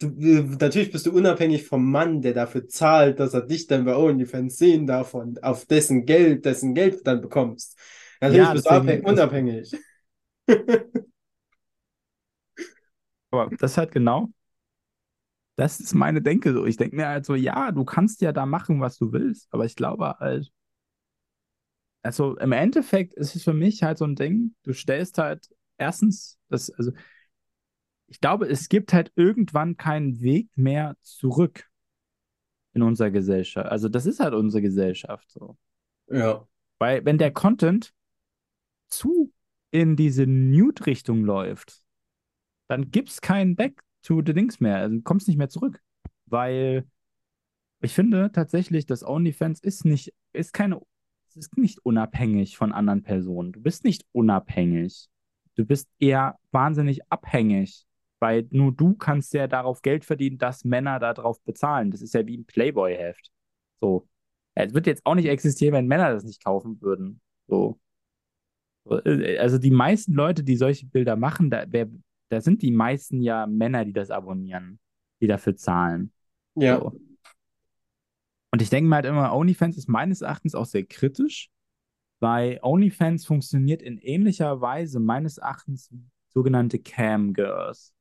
Du, 0.00 0.08
äh, 0.20 0.42
natürlich 0.60 0.90
bist 0.90 1.06
du 1.06 1.12
unabhängig 1.12 1.64
vom 1.66 1.90
Mann, 1.90 2.20
der 2.20 2.34
dafür 2.34 2.66
zahlt, 2.66 3.20
dass 3.20 3.32
er 3.32 3.42
dich 3.42 3.68
dann 3.68 3.84
bei 3.84 3.96
OnlyFans 3.96 4.58
sehen 4.58 4.86
darf 4.86 5.14
und 5.14 5.42
auf 5.44 5.66
dessen 5.66 6.04
Geld, 6.04 6.44
dessen 6.44 6.74
Geld 6.74 6.98
du 6.98 7.02
dann 7.04 7.20
bekommst. 7.20 7.78
Natürlich 8.20 8.48
ja, 8.48 8.52
bist 8.54 8.66
du 8.66 9.08
unabhängig. 9.08 9.72
aber 13.30 13.50
das 13.56 13.72
ist 13.72 13.78
halt 13.78 13.92
genau 13.92 14.30
Das 15.56 15.78
ist 15.78 15.94
meine 15.94 16.20
Denke 16.20 16.52
so. 16.52 16.66
Ich 16.66 16.76
denke 16.76 16.96
mir 16.96 17.06
halt 17.06 17.24
so, 17.24 17.34
ja, 17.34 17.70
du 17.70 17.84
kannst 17.84 18.20
ja 18.20 18.32
da 18.32 18.44
machen, 18.46 18.80
was 18.80 18.98
du 18.98 19.12
willst, 19.12 19.48
aber 19.52 19.64
ich 19.64 19.76
glaube 19.76 20.16
halt, 20.18 20.50
also 22.04 22.36
im 22.36 22.52
Endeffekt 22.52 23.14
ist 23.14 23.34
es 23.34 23.42
für 23.42 23.54
mich 23.54 23.82
halt 23.82 23.98
so 23.98 24.04
ein 24.04 24.14
Ding, 24.14 24.54
du 24.62 24.72
stellst 24.72 25.18
halt 25.18 25.48
erstens, 25.78 26.38
das, 26.48 26.70
also 26.70 26.92
ich 28.06 28.20
glaube, 28.20 28.46
es 28.46 28.68
gibt 28.68 28.92
halt 28.92 29.10
irgendwann 29.16 29.76
keinen 29.76 30.20
Weg 30.20 30.48
mehr 30.54 30.96
zurück 31.00 31.68
in 32.74 32.82
unserer 32.82 33.10
Gesellschaft. 33.10 33.68
Also 33.68 33.88
das 33.88 34.04
ist 34.04 34.20
halt 34.20 34.34
unsere 34.34 34.60
Gesellschaft 34.60 35.30
so. 35.30 35.56
Ja. 36.08 36.46
Weil 36.78 37.04
wenn 37.04 37.18
der 37.18 37.32
Content 37.32 37.94
zu 38.88 39.32
in 39.70 39.96
diese 39.96 40.26
Nude-Richtung 40.26 41.24
läuft, 41.24 41.82
dann 42.68 42.90
gibt 42.90 43.08
es 43.08 43.20
keinen 43.20 43.56
Back 43.56 43.82
to 44.02 44.22
the 44.24 44.34
Dings 44.34 44.60
mehr. 44.60 44.76
Also 44.76 45.00
kommst 45.02 45.26
nicht 45.26 45.38
mehr 45.38 45.48
zurück. 45.48 45.80
Weil 46.26 46.86
ich 47.80 47.94
finde 47.94 48.30
tatsächlich, 48.30 48.86
dass 48.86 49.04
OnlyFans 49.04 49.60
ist 49.60 49.84
nicht, 49.84 50.12
ist 50.32 50.52
keine, 50.52 50.80
ist 51.36 51.56
nicht 51.56 51.84
unabhängig 51.84 52.56
von 52.56 52.72
anderen 52.72 53.02
Personen. 53.02 53.52
Du 53.52 53.60
bist 53.60 53.84
nicht 53.84 54.04
unabhängig. 54.12 55.08
Du 55.56 55.64
bist 55.64 55.88
eher 55.98 56.38
wahnsinnig 56.50 57.00
abhängig. 57.10 57.86
Weil 58.20 58.46
nur 58.50 58.72
du 58.72 58.94
kannst 58.94 59.34
ja 59.34 59.46
darauf 59.46 59.82
Geld 59.82 60.04
verdienen, 60.04 60.38
dass 60.38 60.64
Männer 60.64 60.98
darauf 60.98 61.42
bezahlen. 61.42 61.90
Das 61.90 62.00
ist 62.00 62.14
ja 62.14 62.26
wie 62.26 62.38
ein 62.38 62.46
Playboy-Heft. 62.46 63.30
So. 63.80 64.08
Es 64.54 64.72
wird 64.72 64.86
jetzt 64.86 65.04
auch 65.04 65.14
nicht 65.14 65.26
existieren, 65.26 65.74
wenn 65.74 65.86
Männer 65.86 66.12
das 66.12 66.24
nicht 66.24 66.42
kaufen 66.42 66.80
würden. 66.80 67.20
So. 67.48 67.78
Äh, 68.88 69.36
also 69.38 69.58
die 69.58 69.70
meisten 69.70 70.14
Leute, 70.14 70.42
die 70.42 70.56
solche 70.56 70.86
Bilder 70.86 71.16
machen, 71.16 71.50
da, 71.50 71.64
wer, 71.68 71.88
da 72.30 72.40
sind 72.40 72.62
die 72.62 72.70
meisten 72.70 73.20
ja 73.20 73.46
Männer, 73.46 73.84
die 73.84 73.92
das 73.92 74.10
abonnieren, 74.10 74.78
die 75.20 75.26
dafür 75.26 75.56
zahlen. 75.56 76.12
Ja. 76.54 76.78
So. 76.78 76.98
Und 78.54 78.62
ich 78.62 78.70
denke 78.70 78.88
mir 78.88 78.94
halt 78.94 79.06
immer, 79.06 79.34
OnlyFans 79.34 79.76
ist 79.76 79.88
meines 79.88 80.20
Erachtens 80.20 80.54
auch 80.54 80.64
sehr 80.64 80.84
kritisch, 80.84 81.50
weil 82.20 82.60
OnlyFans 82.62 83.26
funktioniert 83.26 83.82
in 83.82 83.98
ähnlicher 83.98 84.60
Weise 84.60 85.00
meines 85.00 85.38
Erachtens 85.38 85.90
wie 85.90 86.08
sogenannte 86.28 86.78
Cam 86.78 87.32
Girls. 87.34 87.92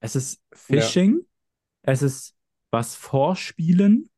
Es 0.00 0.16
ist 0.16 0.42
Phishing, 0.50 1.26
es 1.82 2.00
ist 2.00 2.38
was 2.70 2.94
vorspielen, 2.94 4.08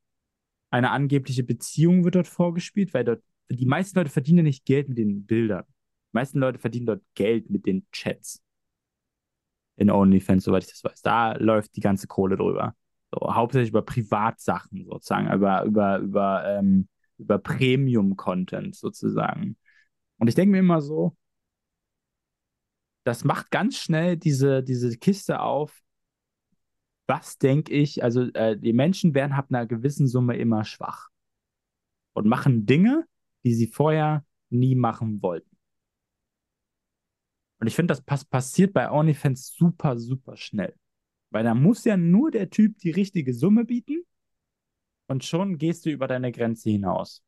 eine 0.70 0.92
angebliche 0.92 1.42
Beziehung 1.42 2.04
wird 2.04 2.14
dort 2.14 2.28
vorgespielt, 2.28 2.94
weil 2.94 3.02
dort 3.02 3.24
die 3.50 3.66
meisten 3.66 3.98
Leute 3.98 4.10
verdienen 4.10 4.44
nicht 4.44 4.64
Geld 4.64 4.88
mit 4.88 4.98
den 4.98 5.26
Bildern. 5.26 5.64
Die 5.66 6.12
meisten 6.12 6.38
Leute 6.38 6.60
verdienen 6.60 6.86
dort 6.86 7.02
Geld 7.16 7.50
mit 7.50 7.66
den 7.66 7.84
Chats. 7.90 8.40
In 9.74 9.90
OnlyFans, 9.90 10.44
soweit 10.44 10.62
ich 10.62 10.70
das 10.70 10.84
weiß. 10.84 11.02
Da 11.02 11.32
läuft 11.32 11.74
die 11.74 11.80
ganze 11.80 12.06
Kohle 12.06 12.36
drüber. 12.36 12.76
So, 13.12 13.34
hauptsächlich 13.34 13.70
über 13.70 13.82
Privatsachen 13.82 14.84
sozusagen, 14.84 15.32
über, 15.32 15.64
über, 15.64 15.98
über, 15.98 16.44
ähm, 16.46 16.88
über 17.18 17.38
Premium-Content 17.38 18.76
sozusagen. 18.76 19.56
Und 20.18 20.28
ich 20.28 20.34
denke 20.34 20.52
mir 20.52 20.58
immer 20.60 20.80
so, 20.80 21.16
das 23.04 23.24
macht 23.24 23.50
ganz 23.50 23.78
schnell 23.78 24.16
diese, 24.16 24.62
diese 24.62 24.96
Kiste 24.96 25.40
auf. 25.40 25.82
Was 27.06 27.38
denke 27.38 27.72
ich? 27.72 28.04
Also, 28.04 28.22
äh, 28.34 28.56
die 28.56 28.72
Menschen 28.72 29.14
werden 29.14 29.32
ab 29.32 29.46
einer 29.48 29.66
gewissen 29.66 30.06
Summe 30.06 30.36
immer 30.36 30.64
schwach 30.64 31.08
und 32.12 32.26
machen 32.26 32.66
Dinge, 32.66 33.06
die 33.44 33.54
sie 33.54 33.66
vorher 33.66 34.24
nie 34.50 34.74
machen 34.74 35.22
wollten. 35.22 35.56
Und 37.58 37.66
ich 37.66 37.74
finde, 37.74 37.92
das 37.92 38.02
pass 38.02 38.24
passiert 38.24 38.72
bei 38.72 38.90
OnlyFans 38.90 39.54
super, 39.54 39.98
super 39.98 40.36
schnell. 40.36 40.74
Weil 41.30 41.44
da 41.44 41.54
muss 41.54 41.84
ja 41.84 41.96
nur 41.96 42.30
der 42.30 42.50
Typ 42.50 42.78
die 42.78 42.90
richtige 42.90 43.32
Summe 43.32 43.64
bieten 43.64 44.04
und 45.06 45.24
schon 45.24 45.58
gehst 45.58 45.86
du 45.86 45.90
über 45.90 46.08
deine 46.08 46.32
Grenze 46.32 46.70
hinaus. 46.70 47.22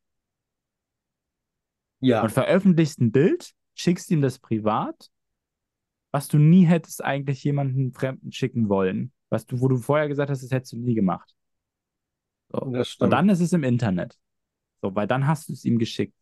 Ja. 2.01 2.23
Und 2.23 2.33
veröffentlichst 2.33 3.01
ein 3.01 3.13
Bild, 3.13 3.53
schickst 3.75 4.11
ihm 4.11 4.21
das 4.21 4.39
privat, 4.39 5.11
was 6.11 6.29
du 6.29 6.39
nie 6.39 6.65
hättest 6.65 7.03
eigentlich 7.03 7.45
jemanden 7.45 7.93
Fremden 7.93 8.33
schicken 8.33 8.69
wollen. 8.69 9.13
Was 9.31 9.47
du, 9.47 9.61
wo 9.61 9.69
du 9.69 9.79
vorher 9.79 10.09
gesagt 10.09 10.31
hast, 10.31 10.43
das 10.43 10.51
hättest 10.51 10.73
du 10.75 10.79
nie 10.79 10.95
gemacht. 10.95 11.35
So. 12.51 12.59
Und 12.59 13.11
dann 13.11 13.29
ist 13.29 13.41
es 13.41 13.53
im 13.53 13.65
Internet. 13.65 14.19
So, 14.83 14.95
weil 14.95 15.07
dann 15.07 15.27
hast 15.27 15.49
du 15.49 15.55
es 15.55 15.65
ihm 15.65 15.79
geschickt. 15.79 16.15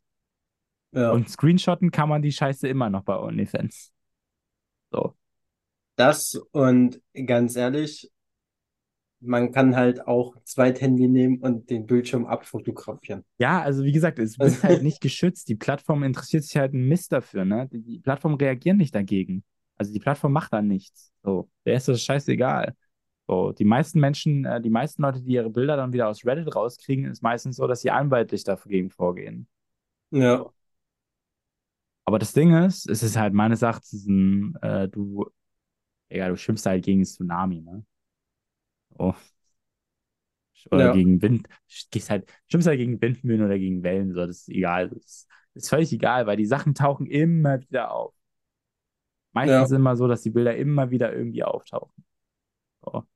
Ja. 0.93 1.11
Und 1.13 1.29
screenshotten 1.29 1.91
kann 1.91 2.09
man 2.09 2.23
die 2.23 2.33
Scheiße 2.33 2.69
immer 2.69 2.91
noch 2.91 3.03
bei 3.03 3.19
OnlyFans. 3.19 3.93
So. 4.93 5.17
Das 6.01 6.35
und 6.53 6.99
ganz 7.27 7.57
ehrlich, 7.57 8.11
man 9.21 9.53
kann 9.53 9.77
halt 9.77 10.07
auch 10.07 10.35
ein 10.35 10.41
Zweithandy 10.45 11.09
nehmen 11.09 11.41
und 11.41 11.69
den 11.69 11.85
Bildschirm 11.85 12.25
abfotografieren. 12.25 13.23
Ja, 13.37 13.61
also 13.61 13.85
wie 13.85 13.93
gesagt, 13.93 14.19
es 14.19 14.39
wird 14.39 14.63
halt 14.63 14.83
nicht 14.83 15.03
geschützt. 15.03 15.51
Die 15.51 15.57
Plattform 15.57 16.03
interessiert 16.03 16.45
sich 16.45 16.57
halt 16.57 16.73
ein 16.73 16.89
Mist 16.89 17.13
dafür, 17.13 17.45
ne? 17.45 17.69
Die, 17.71 17.83
die 17.83 17.99
Plattform 17.99 18.33
reagieren 18.33 18.79
nicht 18.79 18.95
dagegen. 18.95 19.45
Also 19.77 19.93
die 19.93 19.99
Plattform 19.99 20.33
macht 20.33 20.55
da 20.55 20.63
nichts. 20.63 21.13
So, 21.23 21.51
der 21.67 21.75
ist 21.75 21.87
das 21.87 22.03
scheißegal. 22.03 22.75
So, 23.29 23.53
die 23.53 23.67
meisten 23.67 24.01
Menschen, 24.01 24.47
äh, 24.47 24.63
die 24.63 24.71
meisten 24.71 25.03
Leute, 25.03 25.21
die 25.21 25.33
ihre 25.33 25.51
Bilder 25.51 25.77
dann 25.77 25.93
wieder 25.93 26.09
aus 26.09 26.25
Reddit 26.25 26.57
rauskriegen, 26.57 27.11
ist 27.11 27.23
meistens 27.23 27.57
so, 27.57 27.67
dass 27.67 27.83
sie 27.83 27.91
anwaltlich 27.91 28.43
dagegen 28.45 28.89
vorgehen. 28.89 29.49
Ja. 30.13 30.47
Aber 32.07 32.19
das 32.19 32.33
Ding 32.33 32.55
ist, 32.55 32.89
es 32.89 33.03
ist 33.03 33.19
halt 33.19 33.35
meines 33.35 33.61
Erachtens 33.61 34.07
ein, 34.07 34.57
äh, 34.63 34.89
du, 34.89 35.31
egal, 36.11 36.31
du 36.31 36.37
schwimmst 36.37 36.67
halt 36.67 36.85
gegen 36.85 37.05
Tsunami, 37.05 37.61
ne? 37.63 37.85
Oh. 38.99 39.17
Oder 40.71 40.89
Ja. 40.89 40.91
gegen 40.91 41.21
Wind, 41.23 41.49
gehst 41.91 42.11
halt, 42.11 42.31
schwimmst 42.49 42.69
halt 42.69 42.79
gegen 42.79 43.01
Windmühlen 43.01 43.45
oder 43.45 43.59
gegen 43.59 43.83
Wellen, 43.83 44.13
so, 44.13 44.27
das 44.27 44.39
ist 44.43 44.49
egal. 44.51 44.89
Das 44.91 44.99
ist, 45.05 45.29
das 45.55 45.65
ist 45.65 45.69
völlig 45.71 45.93
egal, 45.93 46.27
weil 46.27 46.37
die 46.37 46.47
Sachen 46.47 46.75
tauchen 46.75 47.07
immer 47.07 47.61
wieder 47.61 47.91
auf. 47.93 48.15
Meistens 49.33 49.61
Ja. 49.61 49.65
ist 49.67 49.71
es 49.73 49.77
immer 49.79 49.97
so, 49.97 50.09
dass 50.09 50.23
die 50.23 50.31
Bilder 50.31 50.57
immer 50.57 50.91
wieder 50.91 51.13
irgendwie 51.15 51.45
auftauchen. 51.45 52.05
So. 52.85 53.07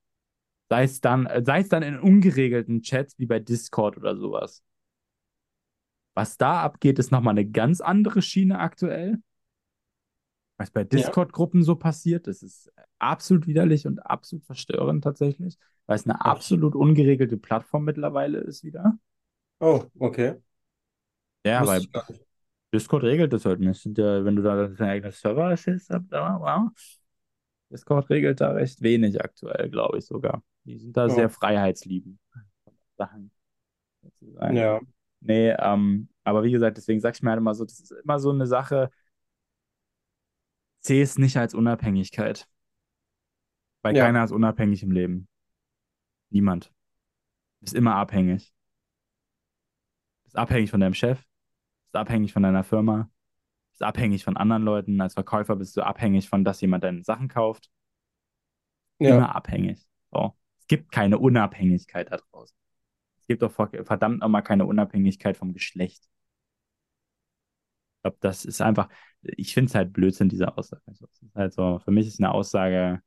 Sei 0.69 0.83
es 0.83 1.01
dann, 1.01 1.27
äh, 1.27 1.43
sei 1.45 1.61
es 1.61 1.69
dann 1.69 1.83
in 1.83 1.99
ungeregelten 1.99 2.81
Chats 2.83 3.19
wie 3.19 3.25
bei 3.27 3.39
Discord 3.39 3.97
oder 3.97 4.17
sowas. 4.17 4.63
Was 6.13 6.37
da 6.37 6.61
abgeht, 6.63 6.99
ist 6.99 7.11
nochmal 7.11 7.31
eine 7.33 7.45
ganz 7.49 7.79
andere 7.81 8.21
Schiene 8.21 8.59
aktuell. 8.59 9.19
Was 10.57 10.71
bei 10.71 10.83
Discord-Gruppen 10.83 11.63
so 11.63 11.75
passiert, 11.75 12.27
das 12.27 12.41
ist 12.41 12.71
absolut 12.97 13.45
widerlich 13.45 13.87
und 13.87 13.99
absolut 13.99 14.45
verstörend 14.45 15.03
tatsächlich, 15.03 15.57
weil 15.85 15.97
es 15.97 16.05
eine 16.05 16.23
absolut 16.23 16.75
ungeregelte 16.75 17.37
Plattform 17.37 17.83
mittlerweile 17.83 18.39
ist 18.39 18.63
wieder. 18.63 18.97
Oh, 19.59 19.89
okay. 19.99 20.35
Ja, 21.45 21.61
Wusste 21.61 21.89
weil. 21.93 22.13
Discord 22.73 23.03
regelt 23.03 23.31
das 23.33 23.45
halt 23.45 23.59
nicht. 23.59 23.81
Sind 23.81 23.97
ja, 23.97 24.25
wenn 24.25 24.35
du 24.35 24.41
da 24.41 24.67
deinen 24.67 24.89
eigenen 24.89 25.11
Server 25.11 25.49
hast, 25.49 25.67
wow. 25.67 26.69
Discord 27.71 28.09
regelt 28.09 28.41
da 28.41 28.51
recht 28.51 28.81
wenig 28.81 29.21
aktuell, 29.23 29.69
glaube 29.69 29.97
ich 29.97 30.05
sogar. 30.05 30.43
Die 30.65 30.77
sind 30.77 30.95
da 30.97 31.05
Oh. 31.05 31.09
sehr 31.09 31.29
freiheitsliebend. 31.29 32.19
Sachen. 32.97 33.31
Ja. 34.53 34.79
Nee, 35.21 35.51
ähm, 35.57 36.09
aber 36.23 36.43
wie 36.43 36.51
gesagt, 36.51 36.77
deswegen 36.77 36.99
sag 36.99 37.15
ich 37.15 37.23
mir 37.23 37.31
halt 37.31 37.39
immer 37.39 37.55
so, 37.55 37.65
das 37.65 37.79
ist 37.79 37.91
immer 37.91 38.19
so 38.19 38.31
eine 38.31 38.45
Sache, 38.45 38.91
sehe 40.85 41.03
es 41.03 41.17
nicht 41.17 41.37
als 41.37 41.53
Unabhängigkeit. 41.53 42.47
Weil 43.81 43.95
Ja. 43.95 44.05
keiner 44.05 44.23
ist 44.23 44.31
unabhängig 44.31 44.83
im 44.83 44.91
Leben. 44.91 45.27
Niemand. 46.29 46.65
Du 47.59 47.65
bist 47.65 47.73
immer 47.75 47.95
abhängig. 47.95 48.49
Du 50.21 50.23
bist 50.25 50.37
abhängig 50.37 50.71
von 50.71 50.79
deinem 50.79 50.93
Chef, 50.93 51.19
du 51.21 51.83
bist 51.85 51.95
abhängig 51.95 52.33
von 52.33 52.43
deiner 52.43 52.63
Firma, 52.63 53.03
du 53.03 53.69
bist 53.71 53.83
abhängig 53.83 54.23
von 54.23 54.37
anderen 54.37 54.63
Leuten. 54.63 54.99
Als 55.01 55.13
Verkäufer 55.13 55.55
bist 55.55 55.77
du 55.77 55.81
abhängig 55.81 56.29
von, 56.29 56.43
dass 56.43 56.61
jemand 56.61 56.83
deine 56.83 57.03
Sachen 57.03 57.27
kauft. 57.27 57.69
Ja. 58.99 59.15
Immer 59.17 59.35
abhängig. 59.35 59.87
So. 60.11 60.35
Es 60.57 60.67
gibt 60.67 60.91
keine 60.91 61.19
Unabhängigkeit 61.19 62.11
da 62.11 62.17
draußen. 62.17 62.55
Es 63.19 63.27
gibt 63.27 63.41
doch 63.41 63.51
ver- 63.51 63.83
verdammt 63.85 64.19
nochmal 64.19 64.43
keine 64.43 64.65
Unabhängigkeit 64.65 65.37
vom 65.37 65.53
Geschlecht. 65.53 66.09
Ich 68.05 68.11
glaube, 68.11 68.17
das 68.21 68.45
ist 68.45 68.61
einfach, 68.61 68.87
ich 69.23 69.53
finde 69.55 69.69
es 69.69 69.75
halt 69.75 69.91
Blödsinn, 69.91 70.29
diese 70.29 70.55
Aussage. 70.55 70.83
Also, 70.85 71.07
halt 71.33 71.83
für 71.83 71.91
mich 71.91 72.05
ist 72.05 72.19
eine 72.19 72.31
Aussage, 72.31 73.01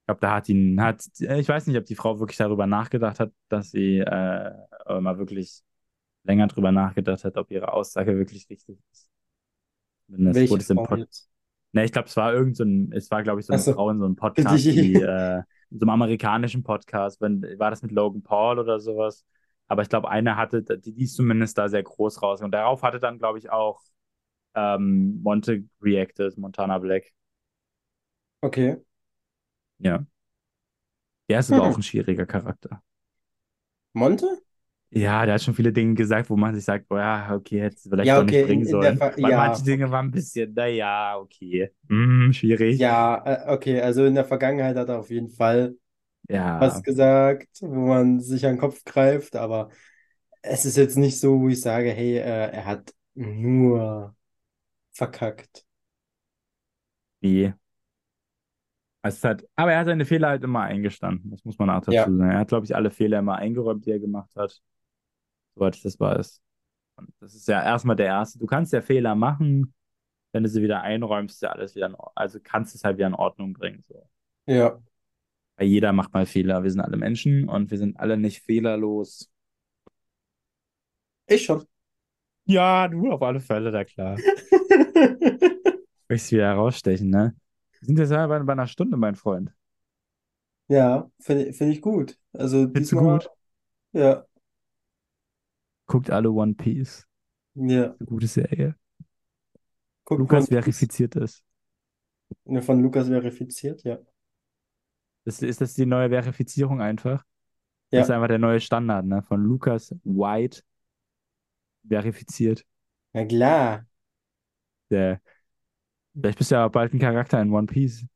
ich 0.00 0.06
glaube, 0.06 0.20
da 0.20 0.34
hat 0.34 0.48
ihn, 0.48 0.80
hat, 0.82 1.04
ich 1.18 1.48
weiß 1.48 1.66
nicht, 1.68 1.76
ob 1.76 1.84
die 1.84 1.94
Frau 1.94 2.18
wirklich 2.18 2.38
darüber 2.38 2.66
nachgedacht 2.66 3.20
hat, 3.20 3.30
dass 3.48 3.70
sie 3.70 3.98
äh, 3.98 4.52
äh, 4.86 5.00
mal 5.00 5.18
wirklich 5.18 5.62
länger 6.24 6.48
drüber 6.48 6.72
nachgedacht 6.72 7.22
hat, 7.24 7.36
ob 7.36 7.50
ihre 7.52 7.72
Aussage 7.72 8.16
wirklich 8.16 8.48
richtig 8.50 8.78
ist. 8.90 9.10
Welche 10.08 10.58
Frau 10.58 10.82
Pod 10.82 10.98
jetzt? 10.98 11.30
Ne, 11.72 11.84
ich 11.84 11.92
glaube, 11.92 12.08
es 12.08 12.16
war 12.16 12.32
irgend 12.32 12.56
so 12.56 12.64
ein, 12.64 12.90
es 12.92 13.10
war, 13.10 13.22
glaube 13.22 13.40
ich, 13.40 13.46
so 13.46 13.52
eine 13.52 13.62
so. 13.62 13.74
Frau 13.74 13.90
in 13.90 13.98
so 13.98 14.06
einem 14.06 14.16
Podcast, 14.16 14.64
die, 14.64 14.94
äh, 14.94 15.42
in 15.70 15.78
so 15.78 15.84
einem 15.84 15.90
amerikanischen 15.90 16.64
Podcast, 16.64 17.20
wenn, 17.20 17.42
war 17.58 17.70
das 17.70 17.82
mit 17.82 17.92
Logan 17.92 18.22
Paul 18.22 18.58
oder 18.58 18.80
sowas? 18.80 19.24
Aber 19.68 19.82
ich 19.82 19.88
glaube, 19.88 20.10
eine 20.10 20.36
hatte, 20.36 20.62
die, 20.62 20.94
die 20.94 21.04
ist 21.04 21.16
zumindest 21.16 21.58
da 21.58 21.68
sehr 21.68 21.82
groß 21.82 22.22
raus. 22.22 22.42
Und 22.42 22.52
darauf 22.52 22.82
hatte 22.82 23.00
dann, 23.00 23.18
glaube 23.18 23.38
ich, 23.38 23.50
auch 23.50 23.82
ähm, 24.54 25.20
Monte 25.22 25.64
reacted, 25.82 26.38
Montana 26.38 26.78
Black. 26.78 27.12
Okay. 28.42 28.78
Ja. 29.78 30.04
Der 31.30 31.38
ist 31.40 31.50
aber 31.50 31.62
Hm. 31.62 31.72
auch 31.72 31.76
ein 31.76 31.82
schwieriger 31.82 32.26
Charakter. 32.26 32.82
Monte? 33.92 34.28
Ja, 34.90 35.26
der 35.26 35.34
hat 35.34 35.42
schon 35.42 35.52
viele 35.54 35.72
Dinge 35.72 35.94
gesagt, 35.94 36.30
wo 36.30 36.36
man 36.36 36.54
sich 36.54 36.64
sagt, 36.64 36.86
oh 36.90 36.96
ja, 36.96 37.34
okay, 37.34 37.60
hätte 37.60 37.76
es 37.76 37.82
vielleicht 37.82 38.16
Ja, 38.16 38.16
doch 38.16 38.22
okay, 38.22 38.24
nicht 38.24 38.40
bringen 38.40 38.64
sollen. 38.64 39.04
Weil 39.20 39.32
ja. 39.32 39.34
manche 39.34 39.62
Dinge 39.62 39.90
waren 39.90 40.06
ein 40.06 40.10
bisschen, 40.10 40.54
naja, 40.54 41.18
okay. 41.18 41.70
Hm, 41.88 42.32
schwierig. 42.32 42.86
Ja, 42.86 43.22
äh, 43.26 43.52
okay, 43.52 43.80
also 43.80 44.04
in 44.04 44.14
der 44.14 44.24
Vergangenheit 44.24 44.76
hat 44.76 44.88
er 44.88 44.98
auf 45.00 45.10
jeden 45.10 45.30
Fall 45.30 45.76
Ja. 46.28 46.60
was 46.60 46.82
gesagt, 46.82 47.48
wo 47.60 47.86
man 47.88 48.20
sich 48.20 48.44
an 48.46 48.54
den 48.54 48.60
Kopf 48.60 48.84
greift, 48.84 49.36
aber 49.36 49.70
es 50.42 50.64
ist 50.64 50.76
jetzt 50.76 50.96
nicht 50.96 51.20
so, 51.20 51.40
wo 51.40 51.48
ich 51.48 51.60
sage, 51.60 51.90
hey, 51.90 52.16
äh, 52.18 52.50
er 52.52 52.64
hat 52.66 52.94
nur 53.14 54.14
verkackt. 54.92 55.64
Nee. 57.22 57.52
Es 59.02 59.22
hat, 59.24 59.44
aber 59.54 59.72
er 59.72 59.80
hat 59.80 59.86
seine 59.86 60.04
Fehler 60.04 60.28
halt 60.28 60.42
immer 60.42 60.62
eingestanden. 60.62 61.30
Das 61.30 61.44
muss 61.44 61.58
man 61.58 61.70
auch 61.70 61.80
dazu 61.80 61.92
Ja. 61.92 62.04
sagen. 62.04 62.20
Er 62.20 62.38
hat, 62.38 62.48
glaube 62.48 62.66
ich, 62.66 62.74
alle 62.74 62.90
Fehler 62.90 63.20
immer 63.20 63.36
eingeräumt, 63.36 63.86
die 63.86 63.92
er 63.92 64.00
gemacht 64.00 64.34
hat. 64.36 64.60
Soweit 65.54 65.76
ich 65.76 65.82
das 65.82 65.98
weiß. 66.00 66.40
Und 66.96 67.10
das 67.20 67.34
ist 67.34 67.48
ja 67.48 67.62
erstmal 67.62 67.96
der 67.96 68.06
erste. 68.06 68.38
Du 68.38 68.46
kannst 68.46 68.72
ja 68.72 68.82
Fehler 68.82 69.14
machen, 69.14 69.74
wenn 70.32 70.42
du 70.42 70.48
sie 70.48 70.62
wieder 70.62 70.82
einräumst, 70.82 71.36
ist 71.36 71.42
ja 71.42 71.50
alles 71.50 71.74
wieder 71.74 71.86
in 71.86 71.94
Ordnung. 71.94 72.12
Also 72.16 72.38
kannst 72.42 72.74
du 72.74 72.78
es 72.78 72.84
halt 72.84 72.98
wieder 72.98 73.06
in 73.06 73.14
Ordnung 73.14 73.52
bringen. 73.54 73.82
So. 73.86 74.08
Ja, 74.46 74.80
jeder 75.64 75.92
macht 75.92 76.12
mal 76.14 76.26
Fehler. 76.26 76.62
Wir 76.62 76.70
sind 76.70 76.80
alle 76.80 76.96
Menschen 76.96 77.48
und 77.48 77.70
wir 77.70 77.78
sind 77.78 77.98
alle 77.98 78.16
nicht 78.16 78.42
fehlerlos. 78.44 79.30
ich 81.26 81.44
schon. 81.44 81.64
Ja, 82.46 82.88
du 82.88 83.10
auf 83.12 83.22
alle 83.22 83.40
Fälle, 83.40 83.70
da 83.70 83.84
klar. 83.84 84.16
Möchtest 86.08 86.32
wieder 86.32 86.46
herausstechen, 86.48 87.10
ne? 87.10 87.34
Wir 87.80 87.86
sind 87.86 87.98
jetzt 87.98 88.10
bei, 88.10 88.38
bei 88.40 88.52
einer 88.52 88.66
Stunde, 88.66 88.96
mein 88.96 89.14
Freund. 89.14 89.52
Ja, 90.68 91.10
finde 91.20 91.52
find 91.52 91.72
ich 91.74 91.80
gut. 91.82 92.18
Also 92.32 92.68
Findest 92.72 92.92
du 92.92 92.96
diesmal, 92.96 93.18
gut? 93.18 93.30
ja, 93.92 94.26
Guckt 95.86 96.10
alle 96.10 96.30
One 96.30 96.54
Piece. 96.54 97.04
ja. 97.54 97.96
Eine 97.98 98.06
gute 98.06 98.26
Serie. 98.26 98.74
Guck 100.04 100.18
Lukas 100.18 100.48
One 100.48 100.48
Piece. 100.48 100.64
verifiziert 100.64 101.16
das. 101.16 101.42
Ja, 102.46 102.60
Von 102.62 102.82
Lukas 102.82 103.06
verifiziert, 103.08 103.84
ja. 103.84 103.98
Das. 105.28 105.42
Ist 105.42 105.60
das 105.60 105.74
die 105.74 105.86
neue 105.86 106.08
Verifizierung 106.08 106.80
einfach? 106.80 107.24
Ja. 107.90 108.00
Das 108.00 108.08
ist 108.08 108.14
einfach 108.14 108.28
der 108.28 108.38
neue 108.38 108.60
Standard, 108.60 109.06
ne? 109.06 109.22
Von 109.22 109.42
Lukas 109.44 109.94
White 110.04 110.62
verifiziert. 111.88 112.64
Na 113.12 113.24
klar. 113.24 113.86
Der, 114.90 115.20
vielleicht 116.14 116.38
bist 116.38 116.50
du 116.50 116.56
ja 116.56 116.68
bald 116.68 116.92
ein 116.92 116.98
Charakter 116.98 117.40
in 117.40 117.52
One 117.52 117.66
Piece. 117.66 118.06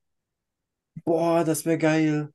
Boah, 1.04 1.44
das 1.44 1.64
wäre 1.64 1.78
geil. 1.78 2.32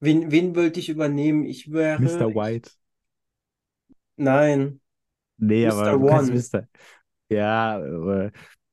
Wen, 0.00 0.30
wen 0.30 0.54
wollte 0.54 0.80
ich 0.80 0.88
übernehmen? 0.88 1.44
Ich 1.44 1.70
wäre. 1.70 2.00
Mr. 2.00 2.34
White. 2.34 2.70
Nein. 4.16 4.80
Nee, 5.38 5.66
Mr. 5.66 5.72
aber 5.72 5.90
du 5.92 6.08
One. 6.08 6.32
Mr. 6.32 6.68
Ja, 7.28 7.78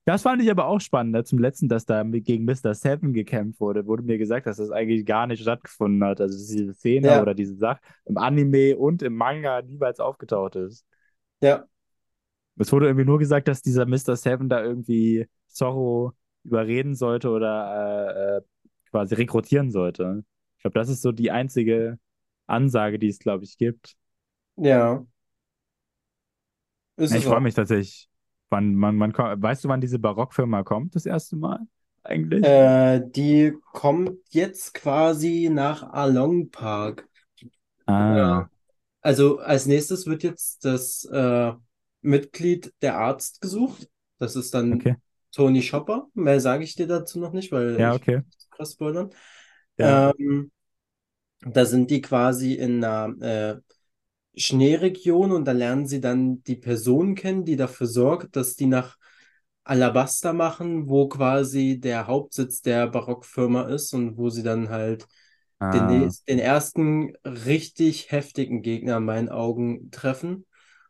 das 0.06 0.24
fand 0.24 0.42
ich 0.42 0.52
aber 0.52 0.66
auch 0.68 0.80
spannend. 0.82 1.14
ne? 1.14 1.24
Zum 1.24 1.40
letzten, 1.40 1.70
dass 1.70 1.86
da 1.86 2.04
gegen 2.04 2.46
Mr. 2.46 2.74
Seven 2.74 3.14
gekämpft 3.14 3.60
wurde, 3.60 3.86
wurde 3.86 4.04
mir 4.04 4.18
gesagt, 4.18 4.48
dass 4.48 4.58
das 4.58 4.70
eigentlich 4.72 5.06
gar 5.06 5.28
nicht 5.28 5.42
stattgefunden 5.42 6.04
hat. 6.04 6.20
Also 6.20 6.38
dass 6.38 6.48
diese 6.48 6.74
Szene 6.74 7.08
Ja. 7.08 7.22
oder 7.22 7.34
diese 7.34 7.56
Sache 7.56 7.80
im 8.06 8.18
Anime 8.18 8.78
und 8.78 9.02
im 9.02 9.16
Manga 9.16 9.62
niemals 9.62 10.00
aufgetaucht 10.00 10.56
ist. 10.56 10.86
Ja. 11.42 11.66
Es 12.58 12.72
wurde 12.72 12.88
irgendwie 12.88 13.06
nur 13.06 13.18
gesagt, 13.20 13.48
dass 13.48 13.62
dieser 13.62 13.86
Mr. 13.86 14.16
Seven 14.16 14.50
da 14.50 14.62
irgendwie 14.64 15.28
Zorro 15.48 16.14
überreden 16.44 16.96
sollte 16.96 17.30
oder 17.30 18.38
äh, 18.38 18.38
äh, 18.38 18.42
quasi 18.92 19.16
rekrutieren 19.16 19.72
sollte. 19.72 20.24
Ich 20.58 20.62
glaube, 20.64 20.76
das 20.80 20.90
ist 20.90 21.02
so 21.02 21.12
die 21.12 21.32
einzige 21.32 21.98
Ansage, 22.46 23.00
die 23.00 23.08
es, 23.08 23.20
glaube 23.20 23.44
ich, 23.46 23.58
gibt. 23.58 23.96
Ja. 24.58 25.06
Ist 26.98 27.16
ich 27.16 27.24
freue 27.26 27.42
mich 27.42 27.56
tatsächlich. 27.56 28.10
Wann, 28.54 28.76
man, 28.76 28.96
man, 28.96 29.12
weißt 29.14 29.64
du, 29.64 29.70
wann 29.70 29.82
diese 29.82 29.98
Barockfirma 29.98 30.62
kommt, 30.64 30.94
das 30.96 31.08
erste 31.08 31.36
Mal? 31.36 31.60
Eigentlich? 32.04 32.44
Äh, 32.46 33.02
die 33.04 33.54
kommt 33.72 34.20
jetzt 34.30 34.76
quasi 34.76 35.50
nach 35.52 35.82
Along 35.92 36.52
Park. 36.52 37.10
ah, 37.88 38.16
Ja. 38.16 38.50
Also 39.02 39.40
als 39.40 39.66
nächstes 39.66 40.06
wird 40.06 40.22
jetzt 40.22 40.64
das 40.66 41.04
äh, 41.06 41.52
Mitglied 42.02 42.72
der 42.84 42.98
Arzt 42.98 43.42
gesucht. 43.42 43.90
Das 44.20 44.36
ist 44.36 44.54
dann 44.54 44.76
okay. 44.76 44.96
Tony 45.32 45.64
Shopper. 45.64 46.08
Mehr 46.14 46.40
sage 46.40 46.64
ich 46.64 46.76
dir 46.76 46.86
dazu 46.86 47.20
noch 47.20 47.34
nicht, 47.34 47.52
weil 47.52 47.80
Ja, 47.80 47.96
okay. 47.96 48.22
krass 48.52 48.74
spoilern. 48.74 49.10
Ja. 49.78 50.14
Ähm, 50.20 50.52
da 51.42 51.66
sind 51.66 51.90
die 51.90 52.02
quasi 52.02 52.54
in 52.54 52.84
einer 52.84 53.16
äh, 53.22 53.73
Schneeregion 54.36 55.32
und 55.32 55.46
da 55.46 55.52
lernen 55.52 55.88
sie 55.88 56.02
dann 56.02 56.44
die 56.44 56.56
Person 56.56 57.16
kennen, 57.16 57.46
die 57.46 57.56
dafür 57.56 57.88
sorgt, 57.88 58.36
dass 58.36 58.56
die 58.56 58.66
nach 58.68 58.98
Alabasta 59.64 60.34
machen, 60.34 60.90
wo 60.90 61.08
quasi 61.10 61.80
der 61.80 62.08
Hauptsitz 62.08 62.62
der 62.62 62.88
Barockfirma 62.88 63.64
ist 63.64 63.94
und 63.94 64.18
wo 64.18 64.30
sie 64.30 64.44
dann 64.44 64.70
halt 64.70 65.08
den, 65.74 65.86
Ah. 65.86 65.88
nächst- 65.88 66.28
den 66.30 66.40
ersten 66.40 67.16
richtig 67.26 68.12
heftigen 68.12 68.62
Gegner 68.62 68.98
in 68.98 69.06
meinen 69.06 69.30
Augen 69.30 69.90
treffen, 69.92 70.46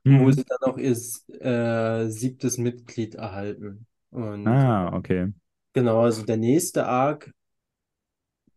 wo 0.09 0.31
Mhm. 0.31 0.31
sie 0.31 0.43
dann 0.45 0.59
auch 0.71 0.77
ihr 0.77 0.91
äh, 1.41 2.09
siebtes 2.09 2.57
Mitglied 2.57 3.15
erhalten. 3.15 3.87
Und 4.11 4.63
Ah, 4.63 4.89
okay. 4.93 5.33
genau, 5.73 6.01
also 6.01 6.23
der 6.23 6.37
nächste 6.37 6.85
Arc, 6.87 7.31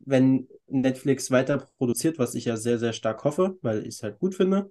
wenn 0.01 0.49
Netflix 0.69 1.31
weiter 1.31 1.67
produziert, 1.79 2.19
was 2.19 2.35
ich 2.35 2.45
ja 2.47 2.57
sehr, 2.57 2.79
sehr 2.79 2.93
stark 2.93 3.25
hoffe, 3.25 3.59
weil 3.63 3.83
ich 3.83 3.97
es 3.97 4.03
halt 4.03 4.19
gut 4.19 4.35
finde, 4.35 4.71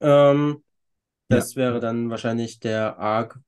ähm, 0.00 0.62
Ja. 1.28 1.40
das 1.40 1.56
wäre 1.56 1.80
dann 1.80 2.10
wahrscheinlich 2.10 2.60
der 2.60 2.98
Arc, 2.98 3.40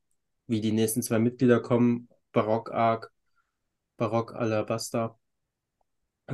wie 0.49 0.61
die 0.61 0.73
nächsten 0.73 1.03
zwei 1.03 1.19
Mitglieder 1.21 1.61
kommen, 1.61 2.09
Barock-Arc, 2.33 3.13
Barock 3.99 4.35
Alabasta. 4.35 5.19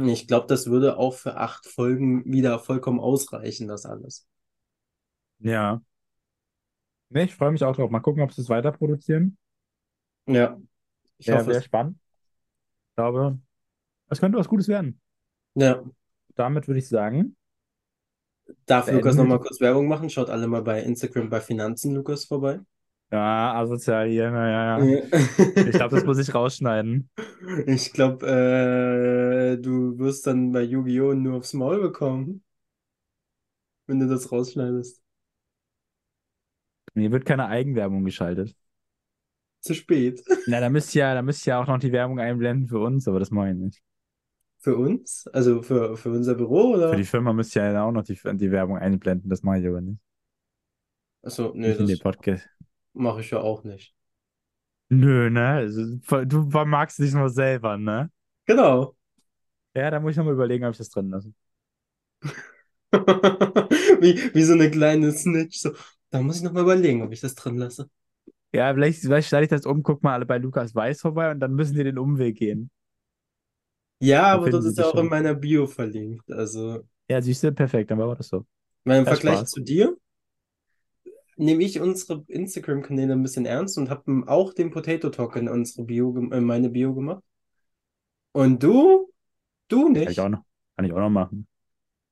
Ich 0.06 0.26
glaube, 0.26 0.46
das 0.46 0.66
würde 0.70 0.96
auch 0.96 1.12
für 1.12 1.36
acht 1.36 1.66
Folgen 1.66 2.24
wieder 2.32 2.58
vollkommen 2.58 3.00
ausreichen, 3.00 3.68
das 3.68 3.84
alles. 3.84 4.26
Ja. 5.40 5.80
Nee, 7.10 7.24
ich 7.24 7.34
freue 7.34 7.50
mich 7.52 7.62
auch 7.64 7.76
drauf. 7.76 7.90
Mal 7.90 8.00
gucken, 8.00 8.22
ob 8.22 8.32
sie 8.32 8.40
es 8.42 8.48
weiter 8.48 8.72
produzieren. 8.72 9.36
Ja, 10.26 10.58
ich 11.18 11.30
Wäre 11.30 11.44
hoffe 11.44 11.52
es. 11.52 11.64
spannend. 11.64 11.98
Ich 12.90 12.96
glaube, 12.96 13.38
es 14.10 14.20
könnte 14.20 14.38
was 14.38 14.48
Gutes 14.48 14.68
werden. 14.68 15.00
Ja, 15.54 15.82
Damit 16.36 16.68
würde 16.68 16.78
ich 16.78 16.88
sagen, 16.88 17.36
darf 18.66 18.90
Lukas 18.90 19.16
Beenden 19.16 19.18
wir 19.18 19.24
nochmal 19.24 19.40
kurz 19.40 19.60
Werbung 19.60 19.88
machen? 19.88 20.10
Schaut 20.10 20.30
alle 20.30 20.46
mal 20.48 20.62
bei 20.62 20.82
Instagram 20.82 21.28
bei 21.30 21.40
Finanzen 21.40 21.94
Lukas 21.94 22.24
vorbei. 22.26 22.60
ja, 23.10 23.54
asozial 23.54 24.08
hier, 24.08 24.30
naja, 24.30 24.78
ja. 24.78 24.98
Ich 25.68 25.76
glaube, 25.76 25.94
das 25.94 26.04
muss 26.04 26.18
ich 26.18 26.34
rausschneiden. 26.34 27.10
Ich 27.66 27.92
glaube, 27.92 28.26
äh, 28.26 29.56
du 29.60 29.98
wirst 29.98 30.26
dann 30.26 30.52
bei 30.52 30.62
Yu-Gi-Oh! 30.62 31.14
nur 31.14 31.36
aufs 31.38 31.54
Maul 31.54 31.80
bekommen, 31.80 32.44
wenn 33.86 34.00
du 34.00 34.08
das 34.08 34.30
rausschneidest. 34.30 35.02
Mir 36.94 37.10
wird 37.12 37.24
keine 37.24 37.46
Eigenwerbung 37.46 38.04
geschaltet. 38.04 38.54
Zu 39.60 39.74
spät. 39.74 40.22
Na, 40.46 40.60
da 40.60 40.68
müsst 40.70 40.94
ihr 40.94 41.00
ja, 41.02 41.14
da 41.14 41.22
müsst 41.22 41.46
ihr 41.46 41.50
ja 41.52 41.62
auch 41.62 41.66
noch 41.66 41.78
die 41.78 41.92
Werbung 41.92 42.18
einblenden 42.20 42.68
für 42.68 42.78
uns, 42.80 43.06
aber 43.08 43.18
das 43.20 43.30
mache 43.30 43.50
ich 43.50 43.56
nicht. 43.56 43.82
Für 44.68 44.76
uns? 44.76 45.26
Also 45.32 45.62
für, 45.62 45.96
für 45.96 46.10
unser 46.10 46.34
Büro, 46.34 46.74
Für 46.74 46.76
oder? 46.76 46.96
die 46.96 47.04
Firma 47.04 47.32
müsst 47.32 47.56
ihr 47.56 47.72
ja 47.72 47.84
auch 47.84 47.90
noch 47.90 48.02
die, 48.02 48.18
die 48.34 48.50
Werbung 48.50 48.76
einblenden, 48.76 49.30
das 49.30 49.42
mache 49.42 49.60
ich 49.60 49.66
aber 49.66 49.80
nicht. 49.80 49.98
Achso, 51.22 51.52
nee, 51.54 51.68
Nicht 51.68 51.80
in 51.80 51.86
den 51.86 51.96
das 51.96 52.00
Podcast. 52.00 52.46
mache 52.92 53.22
ich 53.22 53.30
ja 53.30 53.40
auch 53.40 53.64
nicht. 53.64 53.94
Nö, 54.90 55.30
ne? 55.30 55.48
Also, 55.48 55.96
du 56.26 56.50
vermagst 56.50 56.98
dich 56.98 57.14
nur 57.14 57.30
selber, 57.30 57.78
ne? 57.78 58.10
Genau. 58.44 58.94
Ja, 59.74 59.90
da 59.90 60.00
muss 60.00 60.10
ich 60.10 60.16
nochmal 60.18 60.34
überlegen, 60.34 60.66
ob 60.66 60.72
ich 60.72 60.78
das 60.78 60.90
drin 60.90 61.08
lasse. 61.08 61.32
Wie, 62.92 64.34
wie 64.34 64.42
so 64.42 64.52
eine 64.52 64.70
kleine 64.70 65.12
Snitch. 65.12 65.60
So, 65.60 65.72
da 66.10 66.20
muss 66.20 66.36
ich 66.36 66.42
nochmal 66.42 66.64
überlegen, 66.64 67.00
ob 67.00 67.10
ich 67.12 67.22
das 67.22 67.34
drin 67.34 67.56
lasse. 67.56 67.88
Ja, 68.52 68.74
vielleicht, 68.74 69.00
vielleicht 69.00 69.28
stelle 69.28 69.44
ich 69.44 69.50
das 69.50 69.64
um, 69.64 69.82
guck 69.82 70.02
mal 70.02 70.12
alle 70.12 70.26
bei 70.26 70.36
Lukas 70.36 70.74
Weiß 70.74 71.00
vorbei 71.00 71.30
und 71.30 71.40
dann 71.40 71.54
müssen 71.54 71.74
die 71.74 71.84
den 71.84 71.96
Umweg 71.96 72.36
gehen. 72.36 72.70
Ja, 74.00 74.32
Da 74.32 74.38
aber 74.38 74.50
das 74.50 74.64
ist 74.64 74.78
ja 74.78 74.86
auch 74.86 74.98
in 74.98 75.06
schon. 75.06 75.08
meiner 75.08 75.34
Bio 75.34 75.66
verlinkt. 75.66 76.30
Also, 76.32 76.82
Ja, 77.10 77.20
siehst 77.22 77.42
du, 77.42 77.52
perfekt, 77.52 77.90
dann 77.90 77.98
wir 77.98 78.14
das 78.16 78.28
so. 78.28 78.46
mein 78.84 79.06
Ja, 79.06 79.06
Vergleich 79.06 79.38
Spaß. 79.38 79.50
zu 79.50 79.60
dir 79.60 79.96
nehme 81.36 81.62
ich 81.64 81.80
unsere 81.80 82.24
Instagram-Kanäle 82.28 83.12
ein 83.14 83.22
bisschen 83.22 83.46
ernst 83.46 83.78
und 83.78 83.88
habe 83.90 84.24
auch 84.26 84.52
den 84.52 84.70
Potato 84.70 85.08
Talk 85.10 85.36
in 85.36 85.48
unsere 85.48 85.84
Bio, 85.84 86.14
in 86.16 86.44
meine 86.44 86.68
Bio 86.70 86.94
gemacht. 86.94 87.22
Und 88.32 88.62
du? 88.62 89.12
Du 89.68 89.88
Kann 90.02 90.12
ich 90.12 90.20
nicht. 90.20 90.20
auch 90.20 90.28
noch, 90.28 90.42
kann 90.76 90.84
ich 90.86 90.92
auch 90.92 90.98
noch 90.98 91.10
machen. 91.10 91.46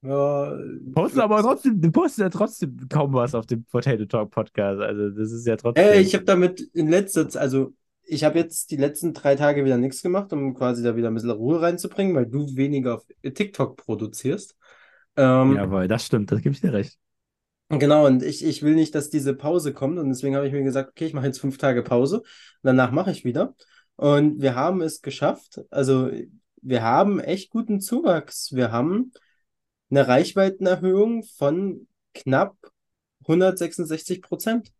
Ja, 0.02 0.56
Posten 0.94 1.20
aber 1.20 1.42
trotzdem, 1.42 1.80
du 1.80 1.90
postest 1.90 2.18
ja 2.20 2.28
trotzdem 2.30 2.88
kaum 2.88 3.12
was 3.12 3.34
auf 3.34 3.46
dem 3.46 3.64
Potato 3.64 4.06
Talk 4.06 4.30
Podcast. 4.30 4.80
Also, 4.80 5.10
das 5.10 5.30
ist 5.32 5.46
ja 5.46 5.56
trotzdem. 5.56 5.84
Ey, 5.84 6.00
ich 6.00 6.14
habe 6.14 6.24
damit 6.24 6.60
in 6.72 6.88
letzter 6.88 7.28
Zeit, 7.28 7.42
also 7.42 7.74
ich 8.06 8.24
habe 8.24 8.38
jetzt 8.38 8.70
die 8.70 8.76
letzten 8.76 9.12
drei 9.12 9.34
Tage 9.34 9.64
wieder 9.64 9.76
nichts 9.76 10.02
gemacht, 10.02 10.32
um 10.32 10.54
quasi 10.54 10.82
da 10.82 10.96
wieder 10.96 11.08
ein 11.08 11.14
bisschen 11.14 11.30
Ruhe 11.30 11.60
reinzubringen, 11.60 12.14
weil 12.14 12.26
du 12.26 12.56
weniger 12.56 12.96
auf 12.96 13.06
TikTok 13.22 13.76
produzierst. 13.76 14.56
Ähm, 15.16 15.56
Jawohl, 15.56 15.88
das 15.88 16.06
stimmt, 16.06 16.30
das 16.30 16.40
gebe 16.40 16.54
ich 16.54 16.60
dir 16.60 16.72
recht. 16.72 16.98
Genau, 17.68 18.06
und 18.06 18.22
ich, 18.22 18.44
ich 18.44 18.62
will 18.62 18.76
nicht, 18.76 18.94
dass 18.94 19.10
diese 19.10 19.34
Pause 19.34 19.72
kommt 19.72 19.98
und 19.98 20.08
deswegen 20.08 20.36
habe 20.36 20.46
ich 20.46 20.52
mir 20.52 20.62
gesagt, 20.62 20.90
okay, 20.90 21.06
ich 21.06 21.14
mache 21.14 21.26
jetzt 21.26 21.40
fünf 21.40 21.58
Tage 21.58 21.82
Pause 21.82 22.18
und 22.18 22.26
danach 22.62 22.92
mache 22.92 23.10
ich 23.10 23.24
wieder. 23.24 23.56
Und 23.96 24.40
wir 24.40 24.54
haben 24.54 24.82
es 24.82 25.02
geschafft. 25.02 25.62
Also 25.70 26.10
wir 26.62 26.82
haben 26.82 27.18
echt 27.18 27.50
guten 27.50 27.80
Zuwachs. 27.80 28.52
Wir 28.52 28.70
haben 28.70 29.12
eine 29.90 30.06
Reichweitenerhöhung 30.06 31.24
von 31.24 31.88
knapp 32.14 32.56
166 33.22 34.22
Prozent. 34.22 34.72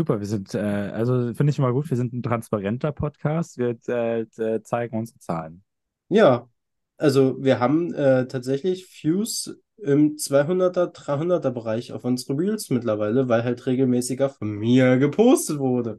Super, 0.00 0.18
wir 0.18 0.26
sind, 0.26 0.54
äh, 0.54 0.58
also 0.58 1.34
finde 1.34 1.50
ich 1.50 1.58
mal 1.58 1.74
gut, 1.74 1.90
wir 1.90 1.96
sind 1.98 2.14
ein 2.14 2.22
transparenter 2.22 2.90
Podcast. 2.90 3.58
Wir 3.58 3.76
äh, 3.86 4.20
äh, 4.20 4.62
zeigen 4.62 4.96
unsere 4.96 5.18
Zahlen. 5.18 5.62
Ja, 6.08 6.48
also 6.96 7.36
wir 7.44 7.60
haben 7.60 7.92
äh, 7.92 8.26
tatsächlich 8.26 8.86
Views 9.02 9.60
im 9.76 10.16
200er, 10.16 10.94
300er 10.94 11.50
Bereich 11.50 11.92
auf 11.92 12.06
unsere 12.06 12.38
Reels 12.38 12.70
mittlerweile, 12.70 13.28
weil 13.28 13.44
halt 13.44 13.66
regelmäßiger 13.66 14.30
von 14.30 14.52
mir 14.52 14.96
gepostet 14.96 15.58
wurde. 15.58 15.98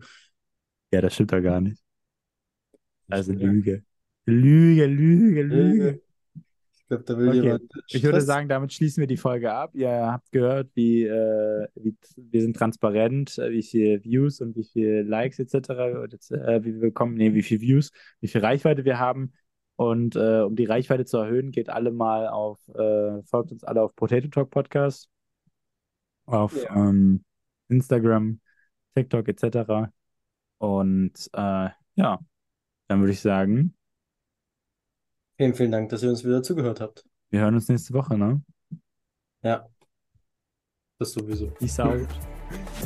Ja, 0.92 1.02
das 1.02 1.14
stimmt 1.14 1.32
ja 1.34 1.40
gar 1.40 1.62
nicht. 1.62 1.80
Also 3.08 3.34
Lüge. 3.34 3.84
Lüge, 4.26 4.88
Lüge, 4.88 5.44
Lüge. 5.44 6.02
Ich 6.08 6.11
glaube, 6.92 7.04
da 7.06 7.18
will 7.18 7.30
Okay, 7.30 7.42
jemand 7.42 7.64
Ich 7.88 8.04
würde 8.04 8.22
sagen, 8.22 8.50
damit 8.50 8.74
schließen 8.74 9.02
wir 9.02 9.08
die 9.08 9.18
Folge 9.18 9.52
ab. 9.54 9.72
Ihr 9.74 9.90
habt 9.90 10.32
gehört, 10.32 10.70
wie, 10.76 11.04
äh, 11.04 11.68
wie 11.76 11.96
wir 12.18 12.42
sind 12.42 12.56
transparent, 12.56 13.38
äh, 13.38 13.52
wie 13.52 13.64
viel 13.64 14.04
Views 14.04 14.42
und 14.42 14.56
wie 14.56 14.64
viel 14.64 15.02
Likes 15.08 15.40
etc. 15.40 15.70
Äh, 16.30 16.64
wie 16.64 16.74
wir 16.74 16.80
bekommen, 16.82 17.16
nee, 17.16 17.34
wie 17.34 17.44
viel 17.44 17.62
Views, 17.62 17.92
wie 18.20 18.28
viel 18.28 18.42
Reichweite 18.42 18.86
wir 18.86 19.00
haben. 19.00 19.34
Und 19.78 20.16
äh, 20.16 20.42
um 20.42 20.56
die 20.56 20.66
Reichweite 20.66 21.06
zu 21.06 21.18
erhöhen, 21.18 21.52
geht 21.52 21.70
alle 21.70 21.92
mal 21.92 22.28
auf, 22.28 22.60
äh, 22.76 23.24
folgt 23.24 23.52
uns 23.52 23.64
alle 23.64 23.82
auf 23.82 23.96
Potato 23.96 24.28
Talk 24.28 24.50
Podcast, 24.52 25.10
auf 26.26 26.54
Ja. 26.64 26.76
ähm, 26.76 27.24
Instagram, 27.70 28.40
TikTok 28.96 29.28
etc. 29.28 29.90
Und 30.58 31.14
äh, 31.34 31.70
ja, 31.96 32.20
dann 32.88 33.00
würde 33.00 33.14
ich 33.14 33.22
sagen, 33.22 33.76
Vielen, 35.42 35.56
vielen 35.56 35.72
Dank, 35.72 35.90
dass 35.90 36.04
ihr 36.04 36.10
uns 36.12 36.24
wieder 36.24 36.44
zugehört 36.44 36.82
habt. 36.82 37.04
wir 37.32 37.42
hören 37.42 37.56
uns 37.56 37.68
nächste 37.68 37.96
Woche, 37.96 38.16
ne? 38.16 38.44
Ja, 39.42 39.68
das 41.00 41.14
sowieso. 41.14 41.48
Peace 41.48 41.80
out. 41.80 42.08